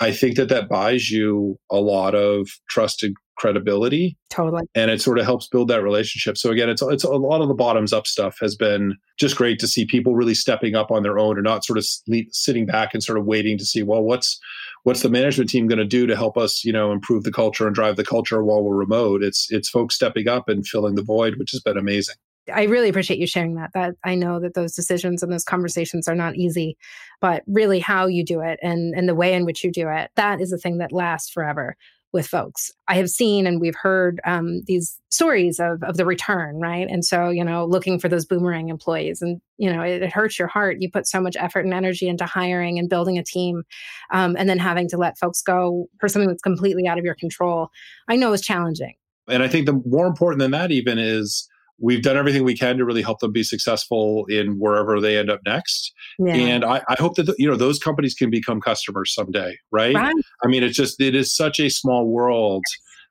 I 0.00 0.12
think 0.12 0.36
that 0.36 0.48
that 0.50 0.68
buys 0.68 1.10
you 1.10 1.58
a 1.70 1.76
lot 1.76 2.14
of 2.14 2.48
trust 2.68 3.02
and 3.02 3.16
credibility. 3.36 4.16
Totally. 4.30 4.64
And 4.74 4.90
it 4.90 5.00
sort 5.00 5.18
of 5.18 5.24
helps 5.24 5.46
build 5.46 5.68
that 5.68 5.82
relationship. 5.82 6.36
So 6.36 6.50
again, 6.50 6.68
it's 6.68 6.82
it's 6.82 7.04
a 7.04 7.10
lot 7.10 7.42
of 7.42 7.48
the 7.48 7.54
bottoms 7.54 7.92
up 7.92 8.06
stuff 8.06 8.38
has 8.40 8.56
been 8.56 8.96
just 9.18 9.36
great 9.36 9.58
to 9.60 9.68
see 9.68 9.84
people 9.84 10.14
really 10.14 10.34
stepping 10.34 10.74
up 10.74 10.90
on 10.90 11.02
their 11.02 11.18
own 11.18 11.36
and 11.36 11.44
not 11.44 11.64
sort 11.64 11.78
of 11.78 11.86
sitting 12.32 12.66
back 12.66 12.94
and 12.94 13.02
sort 13.02 13.18
of 13.18 13.26
waiting 13.26 13.58
to 13.58 13.64
see 13.64 13.82
well 13.82 14.02
what's 14.02 14.40
what's 14.82 15.02
the 15.02 15.10
management 15.10 15.50
team 15.50 15.66
going 15.66 15.78
to 15.78 15.84
do 15.84 16.06
to 16.06 16.14
help 16.14 16.38
us, 16.38 16.64
you 16.64 16.72
know, 16.72 16.92
improve 16.92 17.24
the 17.24 17.32
culture 17.32 17.66
and 17.66 17.74
drive 17.74 17.96
the 17.96 18.04
culture 18.04 18.42
while 18.44 18.62
we're 18.62 18.76
remote? 18.76 19.22
It's 19.22 19.50
it's 19.50 19.68
folks 19.68 19.94
stepping 19.94 20.28
up 20.28 20.48
and 20.48 20.66
filling 20.66 20.94
the 20.94 21.02
void, 21.02 21.36
which 21.36 21.50
has 21.50 21.60
been 21.60 21.76
amazing. 21.76 22.16
I 22.52 22.64
really 22.64 22.88
appreciate 22.88 23.18
you 23.18 23.26
sharing 23.26 23.54
that. 23.56 23.70
That 23.74 23.94
I 24.04 24.14
know 24.14 24.40
that 24.40 24.54
those 24.54 24.74
decisions 24.74 25.22
and 25.22 25.32
those 25.32 25.44
conversations 25.44 26.08
are 26.08 26.14
not 26.14 26.36
easy, 26.36 26.76
but 27.20 27.42
really 27.46 27.80
how 27.80 28.06
you 28.06 28.24
do 28.24 28.40
it 28.40 28.58
and 28.62 28.94
and 28.94 29.08
the 29.08 29.14
way 29.14 29.34
in 29.34 29.44
which 29.44 29.64
you 29.64 29.70
do 29.70 29.88
it, 29.88 30.10
that 30.16 30.40
is 30.40 30.52
a 30.52 30.58
thing 30.58 30.78
that 30.78 30.92
lasts 30.92 31.30
forever 31.30 31.76
with 32.12 32.26
folks. 32.26 32.70
I 32.88 32.94
have 32.94 33.10
seen 33.10 33.46
and 33.46 33.60
we've 33.60 33.74
heard 33.74 34.20
um, 34.24 34.62
these 34.66 34.98
stories 35.10 35.58
of 35.58 35.82
of 35.82 35.96
the 35.96 36.06
return, 36.06 36.56
right? 36.56 36.88
And 36.88 37.04
so 37.04 37.30
you 37.30 37.44
know, 37.44 37.64
looking 37.64 37.98
for 37.98 38.08
those 38.08 38.24
boomerang 38.24 38.68
employees, 38.68 39.20
and 39.20 39.40
you 39.58 39.72
know, 39.72 39.82
it, 39.82 40.02
it 40.02 40.12
hurts 40.12 40.38
your 40.38 40.48
heart. 40.48 40.78
You 40.80 40.90
put 40.90 41.06
so 41.06 41.20
much 41.20 41.36
effort 41.38 41.64
and 41.64 41.74
energy 41.74 42.08
into 42.08 42.26
hiring 42.26 42.78
and 42.78 42.88
building 42.88 43.18
a 43.18 43.24
team, 43.24 43.64
um, 44.12 44.36
and 44.38 44.48
then 44.48 44.58
having 44.58 44.88
to 44.90 44.96
let 44.96 45.18
folks 45.18 45.42
go 45.42 45.88
for 46.00 46.08
something 46.08 46.28
that's 46.28 46.42
completely 46.42 46.86
out 46.86 46.98
of 46.98 47.04
your 47.04 47.16
control. 47.16 47.70
I 48.08 48.16
know 48.16 48.32
is 48.32 48.40
challenging. 48.40 48.94
And 49.28 49.42
I 49.42 49.48
think 49.48 49.66
the 49.66 49.82
more 49.84 50.06
important 50.06 50.38
than 50.38 50.52
that 50.52 50.70
even 50.70 50.98
is 50.98 51.48
we've 51.78 52.02
done 52.02 52.16
everything 52.16 52.44
we 52.44 52.56
can 52.56 52.78
to 52.78 52.84
really 52.84 53.02
help 53.02 53.20
them 53.20 53.32
be 53.32 53.42
successful 53.42 54.24
in 54.26 54.58
wherever 54.58 55.00
they 55.00 55.18
end 55.18 55.30
up 55.30 55.40
next. 55.44 55.92
Yeah. 56.18 56.34
And 56.34 56.64
I, 56.64 56.82
I, 56.88 56.96
hope 56.98 57.16
that 57.16 57.34
you 57.38 57.48
know 57.48 57.56
those 57.56 57.78
companies 57.78 58.14
can 58.14 58.30
become 58.30 58.60
customers 58.60 59.14
someday, 59.14 59.58
right? 59.70 59.94
right? 59.94 60.14
I 60.42 60.46
mean, 60.46 60.62
it's 60.62 60.76
just 60.76 61.00
it 61.00 61.14
is 61.14 61.34
such 61.34 61.60
a 61.60 61.68
small 61.68 62.06
world 62.06 62.64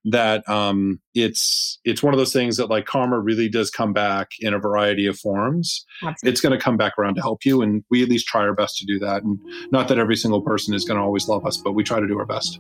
that 0.06 0.48
um, 0.48 1.00
it's 1.16 1.80
it's 1.84 2.04
one 2.04 2.14
of 2.14 2.18
those 2.20 2.32
things 2.32 2.58
that 2.58 2.68
like 2.68 2.86
karma 2.86 3.20
really 3.20 3.50
does 3.50 3.72
come 3.72 3.92
back 3.92 4.30
in 4.40 4.54
a 4.54 4.60
variety 4.60 5.08
of 5.08 5.18
forms. 5.18 5.86
Absolutely. 6.04 6.32
It's 6.32 6.42
going 6.42 6.58
to 6.58 6.64
come 6.64 6.78
back 6.78 6.94
around 6.98 7.16
to 7.16 7.22
help 7.22 7.44
you, 7.44 7.62
and 7.62 7.84
we 7.90 8.04
at 8.04 8.10
least 8.10 8.28
try 8.28 8.42
our 8.42 8.54
best 8.54 8.78
to 8.78 8.86
do 8.86 9.00
that. 9.00 9.24
And 9.24 9.40
not 9.72 9.88
that 9.88 9.98
every 9.98 10.16
single 10.16 10.42
person 10.42 10.74
is 10.74 10.86
going 10.86 10.98
to 10.98 11.04
always 11.04 11.28
love 11.28 11.46
us, 11.46 11.58
but 11.58 11.74
we 11.74 11.84
try 11.84 12.00
to 12.00 12.08
do 12.08 12.18
our 12.20 12.26
best. 12.26 12.60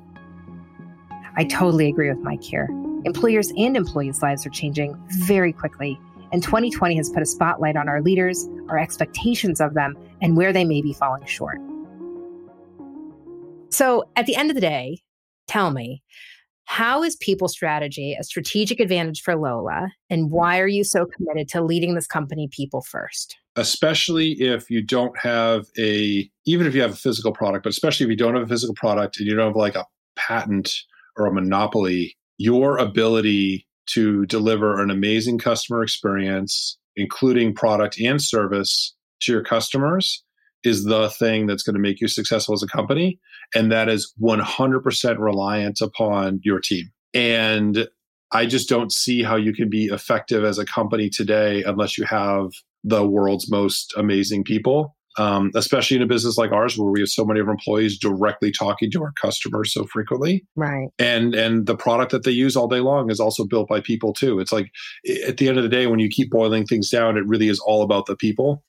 I 1.37 1.43
totally 1.43 1.89
agree 1.89 2.09
with 2.09 2.19
Mike 2.19 2.43
here. 2.43 2.69
Employers 3.05 3.53
and 3.55 3.77
employees' 3.77 4.23
lives 4.23 4.47
are 4.47 4.49
changing 4.49 4.99
very 5.09 5.53
quickly, 5.53 5.99
and 6.31 6.41
2020 6.41 6.97
has 6.97 7.07
put 7.11 7.21
a 7.21 7.25
spotlight 7.25 7.77
on 7.77 7.87
our 7.87 8.01
leaders, 8.01 8.49
our 8.67 8.79
expectations 8.79 9.61
of 9.61 9.75
them, 9.75 9.95
and 10.23 10.35
where 10.35 10.51
they 10.51 10.65
may 10.65 10.81
be 10.81 10.91
falling 10.91 11.23
short. 11.27 11.59
So, 13.69 14.09
at 14.15 14.25
the 14.25 14.35
end 14.35 14.49
of 14.49 14.55
the 14.55 14.61
day, 14.61 15.03
tell 15.47 15.69
me, 15.69 16.01
how 16.63 17.03
is 17.03 17.15
people 17.17 17.47
strategy 17.47 18.17
a 18.19 18.23
strategic 18.23 18.79
advantage 18.79 19.21
for 19.21 19.35
Lola, 19.35 19.91
and 20.09 20.31
why 20.31 20.59
are 20.59 20.67
you 20.67 20.83
so 20.83 21.05
committed 21.05 21.47
to 21.49 21.61
leading 21.61 21.93
this 21.93 22.07
company 22.07 22.47
people 22.51 22.81
first? 22.81 23.37
Especially 23.55 24.31
if 24.41 24.71
you 24.71 24.81
don't 24.81 25.15
have 25.19 25.67
a, 25.77 26.27
even 26.45 26.65
if 26.65 26.73
you 26.73 26.81
have 26.81 26.93
a 26.93 26.95
physical 26.95 27.31
product, 27.31 27.65
but 27.65 27.69
especially 27.69 28.05
if 28.05 28.09
you 28.09 28.17
don't 28.17 28.33
have 28.33 28.45
a 28.45 28.47
physical 28.47 28.73
product 28.73 29.19
and 29.19 29.27
you 29.27 29.35
don't 29.35 29.49
have 29.49 29.55
like 29.55 29.75
a 29.75 29.85
patent 30.15 30.73
or 31.17 31.27
a 31.27 31.33
monopoly, 31.33 32.17
your 32.38 32.78
ability 32.78 33.67
to 33.88 34.26
deliver 34.26 34.82
an 34.82 34.89
amazing 34.89 35.38
customer 35.38 35.84
experience, 35.84 36.78
including 36.95 37.54
product 37.54 38.00
and 38.00 38.21
service 38.21 38.95
to 39.21 39.32
your 39.32 39.43
customers, 39.43 40.24
is 40.63 40.86
the 40.86 41.10
thing 41.10 41.45
that's 41.45 41.63
going 41.63 41.76
to 41.76 41.80
make 41.80 42.02
you 42.02 42.08
successful 42.08 42.54
as 42.54 42.63
a 42.63 42.67
company. 42.67 43.19
And 43.54 43.71
that 43.71 43.88
is 43.88 44.13
100% 44.21 45.19
reliant 45.19 45.82
upon 45.82 46.39
your 46.43 46.60
team. 46.60 46.91
And 47.13 47.88
I 48.32 48.45
just 48.45 48.67
don't 48.67 48.91
see 48.91 49.24
how 49.24 49.36
you 49.36 49.54
can 49.54 49.69
be 49.69 49.86
effective 49.86 50.43
as 50.43 50.58
a 50.58 50.65
company 50.65 51.10
today 51.10 51.63
unless 51.63 51.98
you 51.98 52.06
have 52.06 52.52
the 52.84 53.06
world's 53.06 53.50
most 53.50 53.93
amazing 53.95 54.43
people 54.43 54.94
um, 55.17 55.51
especially 55.56 55.97
in 55.97 56.04
a 56.04 56.08
business 56.08 56.38
like 56.38 56.51
ours 56.51 56.78
where 56.78 56.91
we 56.91 56.99
have 56.99 57.10
so 57.10 57.25
many 57.25 57.39
of 57.39 57.47
our 57.47 57.54
employees 57.54 57.97
directly 57.97 58.51
talking 58.51 58.91
to 58.91 59.04
our 59.04 59.13
customers 59.13 59.73
so 59.73 59.86
frequently. 59.86 60.45
Right. 60.56 60.89
And 60.99 61.34
and 61.34 61.65
the 61.65 61.75
product 61.75 62.12
that 62.12 62.23
they 62.23 62.32
use 62.32 62.56
all 62.56 62.67
day 62.67 62.82
long 62.82 63.10
is 63.10 63.19
also 63.19 63.45
built 63.45 63.69
by 63.69 63.80
people 63.80 64.13
too. 64.13 64.39
It's 64.39 64.51
like 64.51 64.71
at 65.25 65.38
the 65.38 65.47
end 65.47 65.58
of 65.58 65.63
the 65.63 65.69
day 65.69 65.88
when 65.88 65.99
you 65.99 66.10
keep 66.10 66.30
boiling 66.30 66.65
things 66.65 66.89
down 66.89 67.17
it 67.17 67.25
really 67.25 67.47
is 67.47 67.60
all 67.60 67.82
about 67.82 68.08
the 68.08 68.15
people. 68.15 68.63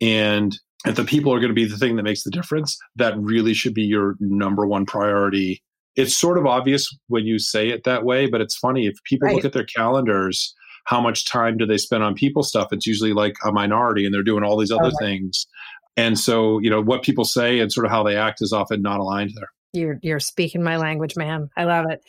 And 0.00 0.58
if 0.84 0.96
the 0.96 1.04
people 1.04 1.32
are 1.32 1.38
going 1.38 1.50
to 1.50 1.54
be 1.54 1.64
the 1.64 1.78
thing 1.78 1.94
that 1.96 2.02
makes 2.02 2.24
the 2.24 2.30
difference 2.30 2.76
that 2.96 3.16
really 3.16 3.54
should 3.54 3.74
be 3.74 3.84
your 3.84 4.16
number 4.18 4.66
one 4.66 4.86
priority. 4.86 5.62
It's 5.94 6.16
sort 6.16 6.38
of 6.38 6.46
obvious 6.46 6.88
when 7.08 7.26
you 7.26 7.38
say 7.38 7.68
it 7.68 7.84
that 7.84 8.04
way 8.04 8.26
but 8.26 8.40
it's 8.40 8.56
funny 8.56 8.86
if 8.86 8.96
people 9.04 9.26
right. 9.26 9.36
look 9.36 9.44
at 9.44 9.52
their 9.52 9.66
calendars 9.66 10.54
how 10.84 11.00
much 11.00 11.26
time 11.26 11.56
do 11.56 11.64
they 11.64 11.78
spend 11.78 12.02
on 12.02 12.14
people 12.14 12.42
stuff? 12.42 12.72
It's 12.72 12.86
usually 12.86 13.12
like 13.12 13.36
a 13.44 13.52
minority 13.52 14.04
and 14.04 14.12
they're 14.12 14.22
doing 14.22 14.42
all 14.42 14.56
these 14.56 14.72
other 14.72 14.90
oh, 14.92 14.98
things 14.98 15.46
and 15.96 16.18
so, 16.18 16.58
you 16.60 16.70
know, 16.70 16.80
what 16.80 17.02
people 17.02 17.24
say 17.24 17.58
and 17.60 17.70
sort 17.72 17.86
of 17.86 17.92
how 17.92 18.02
they 18.02 18.16
act 18.16 18.40
is 18.40 18.52
often 18.52 18.82
not 18.82 19.00
aligned 19.00 19.32
there. 19.34 19.48
You're 19.74 19.98
you're 20.02 20.20
speaking 20.20 20.62
my 20.62 20.76
language, 20.76 21.16
man. 21.16 21.48
I 21.56 21.64
love 21.64 21.86
it. 21.88 22.00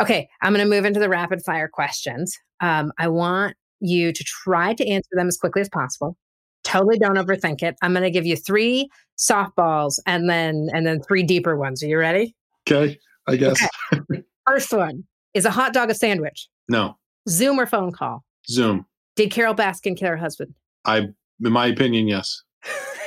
Okay, 0.00 0.28
I'm 0.42 0.52
going 0.52 0.64
to 0.64 0.70
move 0.70 0.84
into 0.84 1.00
the 1.00 1.08
rapid 1.08 1.42
fire 1.42 1.68
questions. 1.68 2.36
Um, 2.60 2.92
I 2.98 3.08
want 3.08 3.56
you 3.80 4.12
to 4.12 4.24
try 4.24 4.74
to 4.74 4.86
answer 4.86 5.08
them 5.12 5.26
as 5.26 5.36
quickly 5.36 5.60
as 5.60 5.68
possible. 5.68 6.16
Totally 6.62 6.98
don't 6.98 7.16
overthink 7.16 7.62
it. 7.62 7.74
I'm 7.82 7.92
going 7.92 8.04
to 8.04 8.10
give 8.10 8.26
you 8.26 8.36
three 8.36 8.88
softballs 9.18 9.98
and 10.06 10.30
then 10.30 10.68
and 10.72 10.86
then 10.86 11.02
three 11.02 11.24
deeper 11.24 11.56
ones. 11.56 11.82
Are 11.82 11.88
you 11.88 11.98
ready? 11.98 12.36
Okay, 12.68 12.96
I 13.26 13.36
guess. 13.36 13.60
Okay. 13.92 14.22
First 14.46 14.72
one 14.72 15.04
is 15.34 15.44
a 15.44 15.50
hot 15.50 15.72
dog 15.72 15.90
a 15.90 15.94
sandwich? 15.94 16.48
No. 16.68 16.96
Zoom 17.28 17.58
or 17.58 17.66
phone 17.66 17.92
call? 17.92 18.24
Zoom. 18.48 18.86
Did 19.16 19.30
Carole 19.30 19.54
Baskin 19.54 19.96
kill 19.96 20.08
her 20.08 20.16
husband? 20.16 20.54
I, 20.84 20.98
in 20.98 21.52
my 21.52 21.66
opinion, 21.66 22.08
yes 22.08 22.42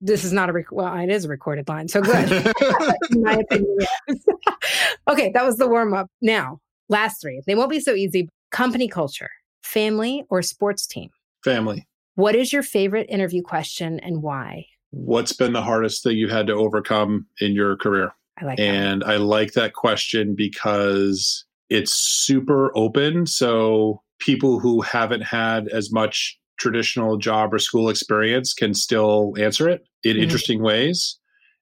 this 0.00 0.24
is 0.24 0.32
not 0.32 0.48
a 0.48 0.52
rec- 0.52 0.72
well 0.72 0.94
it 0.96 1.10
is 1.10 1.24
a 1.24 1.28
recorded 1.28 1.68
line 1.68 1.88
so 1.88 2.00
good 2.00 2.30
in 3.10 3.22
my 3.22 3.34
opinion 3.34 3.76
yes. 4.08 4.24
okay 5.08 5.30
that 5.34 5.44
was 5.44 5.56
the 5.56 5.68
warm 5.68 5.94
up. 5.94 6.08
Now 6.20 6.60
last 6.88 7.20
three. 7.20 7.42
They 7.46 7.54
won't 7.54 7.70
be 7.70 7.80
so 7.80 7.94
easy. 7.94 8.28
Company 8.50 8.88
culture 8.88 9.30
family 9.62 10.24
or 10.30 10.40
sports 10.40 10.86
team? 10.86 11.10
Family. 11.44 11.86
What 12.14 12.34
is 12.34 12.52
your 12.52 12.62
favorite 12.62 13.06
interview 13.10 13.42
question 13.42 14.00
and 14.00 14.22
why? 14.22 14.66
What's 14.90 15.32
been 15.32 15.52
the 15.52 15.62
hardest 15.62 16.02
thing 16.02 16.16
you 16.16 16.28
had 16.28 16.46
to 16.46 16.54
overcome 16.54 17.26
in 17.40 17.52
your 17.52 17.76
career? 17.76 18.12
I 18.40 18.44
like 18.44 18.60
and 18.60 19.02
that. 19.02 19.08
i 19.08 19.16
like 19.16 19.54
that 19.54 19.72
question 19.72 20.36
because 20.36 21.44
it's 21.70 21.92
super 21.92 22.70
open 22.76 23.26
so 23.26 24.00
people 24.20 24.60
who 24.60 24.80
haven't 24.80 25.22
had 25.22 25.66
as 25.68 25.90
much 25.90 26.38
traditional 26.56 27.16
job 27.16 27.52
or 27.52 27.58
school 27.58 27.88
experience 27.88 28.54
can 28.54 28.74
still 28.74 29.34
answer 29.38 29.68
it 29.68 29.87
in 30.04 30.14
mm-hmm. 30.14 30.22
interesting 30.22 30.62
ways. 30.62 31.18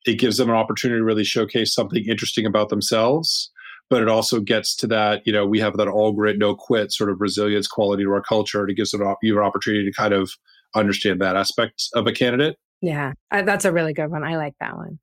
It 0.07 0.19
gives 0.19 0.37
them 0.37 0.49
an 0.49 0.57
opportunity 0.57 1.01
to 1.01 1.05
really 1.05 1.25
showcase 1.25 1.75
something 1.75 2.05
interesting 2.05 2.47
about 2.47 2.69
themselves. 2.69 3.51
But 3.89 4.03
it 4.03 4.09
also 4.09 4.41
gets 4.41 4.75
to 4.77 4.87
that, 4.89 5.23
you 5.27 5.33
know, 5.33 5.47
we 5.47 5.61
have 5.61 5.77
that 5.77 5.89
all 5.89 6.13
grit, 6.13 6.39
no 6.39 6.57
quit 6.57 6.93
sort 6.93 7.11
of 7.11 7.21
resilience 7.21 7.69
quality 7.69 8.03
to 8.03 8.11
our 8.11 8.23
culture. 8.23 8.61
And 8.61 8.71
it 8.71 8.75
gives 8.75 8.93
you 8.93 9.39
an 9.39 9.45
opportunity 9.45 9.85
to 9.85 9.93
kind 9.93 10.13
of 10.13 10.31
understand 10.75 11.21
that 11.21 11.37
aspect 11.37 11.85
of 11.95 12.07
a 12.07 12.13
candidate. 12.13 12.57
Yeah, 12.81 13.13
that's 13.31 13.65
a 13.65 13.73
really 13.73 13.93
good 13.93 14.11
one. 14.11 14.25
I 14.25 14.37
like 14.37 14.55
that 14.61 14.77
one. 14.77 14.99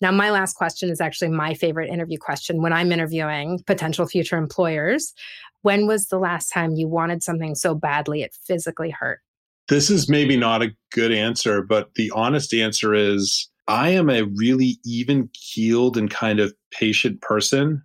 Now, 0.00 0.10
my 0.10 0.30
last 0.30 0.54
question 0.54 0.90
is 0.90 1.00
actually 1.00 1.30
my 1.30 1.54
favorite 1.54 1.88
interview 1.88 2.18
question 2.18 2.60
when 2.62 2.72
I'm 2.72 2.92
interviewing 2.92 3.60
potential 3.66 4.06
future 4.06 4.36
employers. 4.36 5.14
When 5.62 5.86
was 5.86 6.08
the 6.08 6.18
last 6.18 6.48
time 6.48 6.74
you 6.74 6.86
wanted 6.86 7.22
something 7.22 7.54
so 7.54 7.74
badly 7.74 8.22
it 8.22 8.36
physically 8.46 8.90
hurt? 8.90 9.20
This 9.68 9.90
is 9.90 10.08
maybe 10.08 10.36
not 10.36 10.62
a 10.62 10.72
good 10.92 11.12
answer, 11.12 11.62
but 11.62 11.94
the 11.96 12.10
honest 12.14 12.54
answer 12.54 12.94
is 12.94 13.50
I 13.68 13.90
am 13.90 14.08
a 14.10 14.22
really 14.22 14.78
even 14.84 15.28
keeled 15.32 15.96
and 15.96 16.10
kind 16.10 16.38
of 16.38 16.54
patient 16.70 17.20
person. 17.20 17.82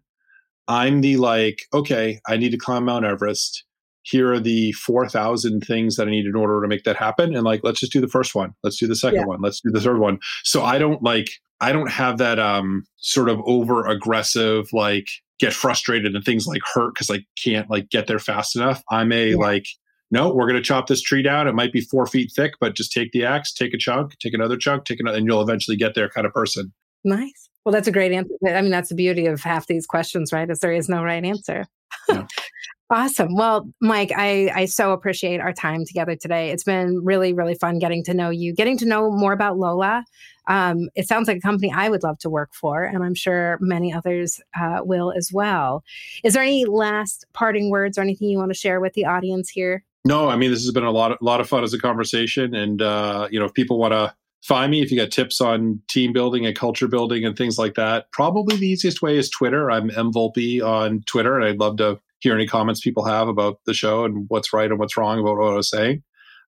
I'm 0.67 1.02
the 1.02 1.17
like, 1.17 1.63
okay, 1.74 2.20
I 2.28 2.38
need 2.38 2.52
to 2.52 2.58
climb 2.58 2.86
Mount 2.86 3.06
Everest. 3.06 3.65
Here 4.04 4.32
are 4.32 4.39
the 4.39 4.72
4,000 4.74 5.62
things 5.62 5.96
that 5.96 6.08
I 6.08 6.12
need 6.12 6.26
in 6.26 6.36
order 6.36 6.62
to 6.62 6.67
make 6.67 6.84
that 6.84 6.96
happen. 6.96 7.36
And 7.36 7.44
like, 7.44 7.62
let's 7.63 7.80
just 7.80 7.91
do 7.91 8.02
the 8.02 8.08
first 8.08 8.34
one. 8.36 8.54
Let's 8.63 8.78
do 8.78 8.88
the 8.88 8.96
second 8.96 9.22
yeah. 9.22 9.26
one. 9.26 9.41
Let's 9.41 9.62
do 9.62 9.72
the 9.72 9.82
third 9.82 10.00
one. 10.00 10.20
So 10.44 10.63
I 10.63 10.78
don't 10.78 11.02
like, 11.04 11.30
I 11.62 11.72
don't 11.72 11.91
have 11.91 12.17
that 12.17 12.39
um 12.39 12.86
sort 12.98 13.30
of 13.30 13.39
over 13.46 13.86
aggressive, 13.88 14.67
like 14.72 15.08
get 15.39 15.54
frustrated 15.54 16.15
and 16.15 16.24
things 16.24 16.48
like 16.48 16.62
hurt 16.74 16.94
because 16.94 17.10
I 17.10 17.26
can't 17.44 17.70
like 17.70 17.89
get 17.89 18.08
there 18.08 18.20
fast 18.20 18.56
enough. 18.56 18.84
I'm 18.89 19.12
a 19.12 19.32
yeah. 19.32 19.36
like, 19.36 19.65
no, 20.12 20.30
we're 20.34 20.47
going 20.47 20.62
to 20.62 20.62
chop 20.62 20.88
this 20.88 21.02
tree 21.02 21.24
down. 21.24 21.47
It 21.47 21.56
might 21.56 21.71
be 21.71 21.82
four 21.82 22.06
feet 22.06 22.32
thick, 22.36 22.54
but 22.60 22.76
just 22.76 22.91
take 22.91 23.13
the 23.13 23.26
axe, 23.26 23.54
take 23.54 23.74
a 23.74 23.78
chunk, 23.78 24.17
take 24.19 24.34
another 24.34 24.58
chunk, 24.58 24.84
take 24.86 25.00
another, 25.00 25.17
and 25.17 25.26
you'll 25.26 25.41
eventually 25.41 25.78
get 25.78 25.95
there 25.95 26.10
kind 26.10 26.28
of 26.28 26.34
person. 26.34 26.74
Nice. 27.04 27.50
Well, 27.65 27.71
that's 27.71 27.88
a 27.88 27.91
great 27.91 28.12
answer. 28.12 28.34
I 28.45 28.62
mean, 28.62 28.71
that's 28.71 28.89
the 28.89 28.95
beauty 28.95 29.26
of 29.28 29.41
half 29.41 29.67
these 29.67 29.86
questions, 29.86 30.34
right? 30.34 30.50
Is 30.50 30.60
there 30.60 30.74
is 30.74 30.89
no 30.89 31.04
right 31.04 31.24
answer. 31.24 31.65
Yeah. 32.10 32.28
awesome. 32.89 33.36
Well, 33.36 33.69
Mike, 33.80 34.12
I, 34.15 34.52
I 34.54 34.65
so 34.65 34.91
appreciate 34.91 35.39
our 35.39 35.54
time 35.54 35.86
together 35.86 36.15
today. 36.15 36.52
It's 36.52 36.63
been 36.63 37.04
really, 37.04 37.33
really 37.33 37.56
fun 37.56 37.79
getting 37.79 38.04
to 38.06 38.13
know 38.13 38.29
you, 38.29 38.54
getting 38.54 38.77
to 38.79 38.86
know 38.86 39.12
more 39.12 39.31
about 39.31 39.58
Lola. 39.58 40.04
Um, 40.48 40.90
it 40.96 41.08
sounds 41.08 41.27
like 41.27 41.38
a 41.38 41.42
company 41.42 41.71
I 41.73 41.88
would 41.88 42.04
love 42.04 42.17
to 42.19 42.29
work 42.29 42.54
for, 42.54 42.83
and 42.83 43.04
I'm 43.04 43.15
sure 43.15 43.58
many 43.62 43.94
others 43.94 44.42
uh, 44.60 44.79
will 44.83 45.13
as 45.15 45.29
well. 45.31 45.83
Is 46.23 46.33
there 46.33 46.44
any 46.44 46.65
last 46.65 47.25
parting 47.33 47.69
words 47.69 47.98
or 47.98 48.02
anything 48.02 48.27
you 48.27 48.40
want 48.40 48.52
to 48.52 48.58
share 48.58 48.81
with 48.81 48.94
the 48.94 49.06
audience 49.06 49.50
here? 49.50 49.83
No, 50.04 50.29
I 50.29 50.35
mean 50.35 50.52
this 50.52 50.63
has 50.63 50.71
been 50.71 50.83
a 50.83 50.91
lot, 50.91 51.12
of, 51.12 51.19
lot 51.21 51.41
of 51.41 51.47
fun 51.47 51.63
as 51.63 51.73
a 51.73 51.79
conversation, 51.79 52.56
and 52.56 52.81
uh, 52.81 53.27
you 53.29 53.39
know, 53.39 53.45
if 53.45 53.54
people 53.54 53.77
want 53.77 53.93
to 53.93 54.13
find 54.43 54.71
me 54.71 54.81
if 54.81 54.91
you 54.91 54.97
got 54.97 55.12
tips 55.12 55.39
on 55.39 55.79
team 55.87 56.13
building 56.13 56.45
and 56.45 56.56
culture 56.56 56.87
building 56.87 57.25
and 57.25 57.37
things 57.37 57.58
like 57.58 57.75
that. 57.75 58.12
Probably 58.12 58.56
the 58.58 58.67
easiest 58.67 59.02
way 59.02 59.17
is 59.17 59.29
Twitter. 59.29 59.69
I'm 59.69 59.91
M 59.91 60.12
Volpe 60.12 60.62
on 60.63 61.04
Twitter, 61.06 61.35
and 61.37 61.45
I'd 61.45 61.60
love 61.60 61.77
to 61.77 61.99
hear 62.19 62.35
any 62.35 62.47
comments 62.47 62.81
people 62.81 63.06
have 63.06 63.27
about 63.27 63.60
the 63.65 63.73
show 63.73 64.06
and 64.06 64.25
what's 64.29 64.54
right 64.54 64.69
and 64.69 64.79
what's 64.79 64.97
wrong 64.97 65.19
about 65.19 65.37
what 65.37 65.54
I 65.54 65.56
was 65.56 65.69
saying. 65.69 66.04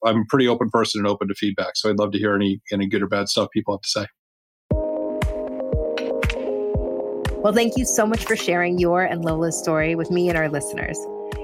I'm 0.05 0.17
a 0.17 0.25
pretty 0.27 0.47
open 0.47 0.69
person 0.69 0.99
and 0.99 1.07
open 1.07 1.27
to 1.27 1.35
feedback, 1.35 1.75
so 1.75 1.89
I'd 1.89 1.99
love 1.99 2.11
to 2.11 2.19
hear 2.19 2.35
any 2.35 2.61
any 2.71 2.87
good 2.87 3.03
or 3.03 3.07
bad 3.07 3.29
stuff 3.29 3.49
people 3.51 3.75
have 3.75 3.81
to 3.81 3.89
say. 3.89 4.07
Well, 7.43 7.53
thank 7.53 7.77
you 7.77 7.85
so 7.85 8.05
much 8.05 8.23
for 8.23 8.37
sharing 8.37 8.79
your 8.79 9.03
and 9.03 9.23
Lola's 9.23 9.59
story 9.59 9.95
with 9.95 10.09
me 10.09 10.29
and 10.29 10.37
our 10.37 10.49
listeners. 10.49 10.97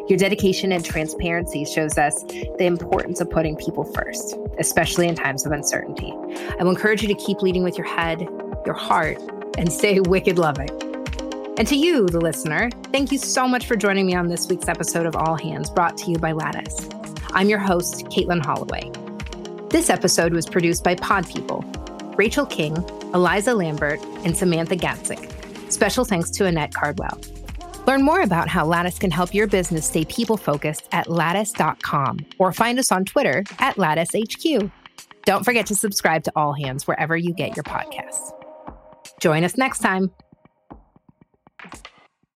Your 0.10 0.18
dedication 0.18 0.72
and 0.72 0.84
transparency 0.84 1.66
shows 1.66 1.95
us 1.99 2.24
the 2.24 2.66
importance 2.66 3.22
of 3.22 3.30
putting 3.30 3.55
people 3.55 3.84
first, 3.84 4.36
especially 4.57 5.07
in 5.07 5.14
times 5.14 5.45
of 5.45 5.51
uncertainty. 5.51 6.12
I 6.60 6.64
will 6.64 6.72
encourage 6.72 7.03
you 7.03 7.07
to 7.10 7.14
keep 7.14 7.43
leading 7.43 7.62
with 7.62 7.78
your 7.78 7.86
head, 7.86 8.28
your 8.66 8.74
heart, 8.74 9.20
and 9.60 9.72
stay 9.72 9.99
wicked 9.99 10.39
loving. 10.39 10.70
And 11.60 11.68
to 11.68 11.76
you, 11.76 12.07
the 12.07 12.20
listener, 12.20 12.72
thank 12.91 13.12
you 13.12 13.20
so 13.20 13.47
much 13.47 13.68
for 13.68 13.76
joining 13.76 14.07
me 14.07 14.16
on 14.16 14.30
this 14.30 14.47
week's 14.47 14.68
episode 14.68 15.05
of 15.05 15.16
All 15.16 15.36
Hands 15.36 15.70
brought 15.70 15.95
to 15.97 16.10
you 16.10 16.18
by 16.18 16.32
Lattice. 16.32 16.89
I'm 17.34 17.47
your 17.47 17.60
host, 17.60 18.05
Caitlin 18.05 18.43
Holloway. 18.43 18.91
This 19.70 19.91
episode 19.91 20.34
was 20.34 20.47
produced 20.47 20.84
by 20.84 20.95
Pod 20.95 21.28
People, 21.30 21.64
Rachel 22.18 22.47
King, 22.47 22.76
Eliza 23.14 23.53
Lambert, 23.53 23.99
and 24.26 24.36
Samantha 24.36 24.76
Gatzik. 24.76 25.72
Special 25.72 26.03
thanks 26.03 26.32
to 26.32 26.45
Annette 26.47 26.74
Cardwell. 26.74 27.20
Learn 27.86 28.04
more 28.04 28.22
about 28.22 28.48
how 28.48 28.66
Lattice 28.66 29.00
can 29.00 29.12
help 29.12 29.34
your 29.34 29.48
business 29.48 29.86
stay 29.86 30.06
people 30.06 30.38
focused 30.38 30.88
at 30.92 31.08
lattice.com 31.08 32.20
or 32.38 32.52
find 32.52 32.78
us 32.80 32.92
on 32.92 33.06
Twitter 33.06 33.44
at 33.60 33.76
LatticeHQ. 33.78 34.72
Don't 35.26 35.44
forget 35.44 35.66
to 35.68 35.76
subscribe 35.76 36.24
to 36.24 36.32
All 36.36 36.54
Hands 36.54 36.86
wherever 36.86 37.16
you 37.16 37.34
get 37.34 37.56
your 37.56 37.64
podcasts. 37.64 38.32
Join 39.20 39.44
us 39.44 39.58
next 39.58 39.80
time. 39.80 40.12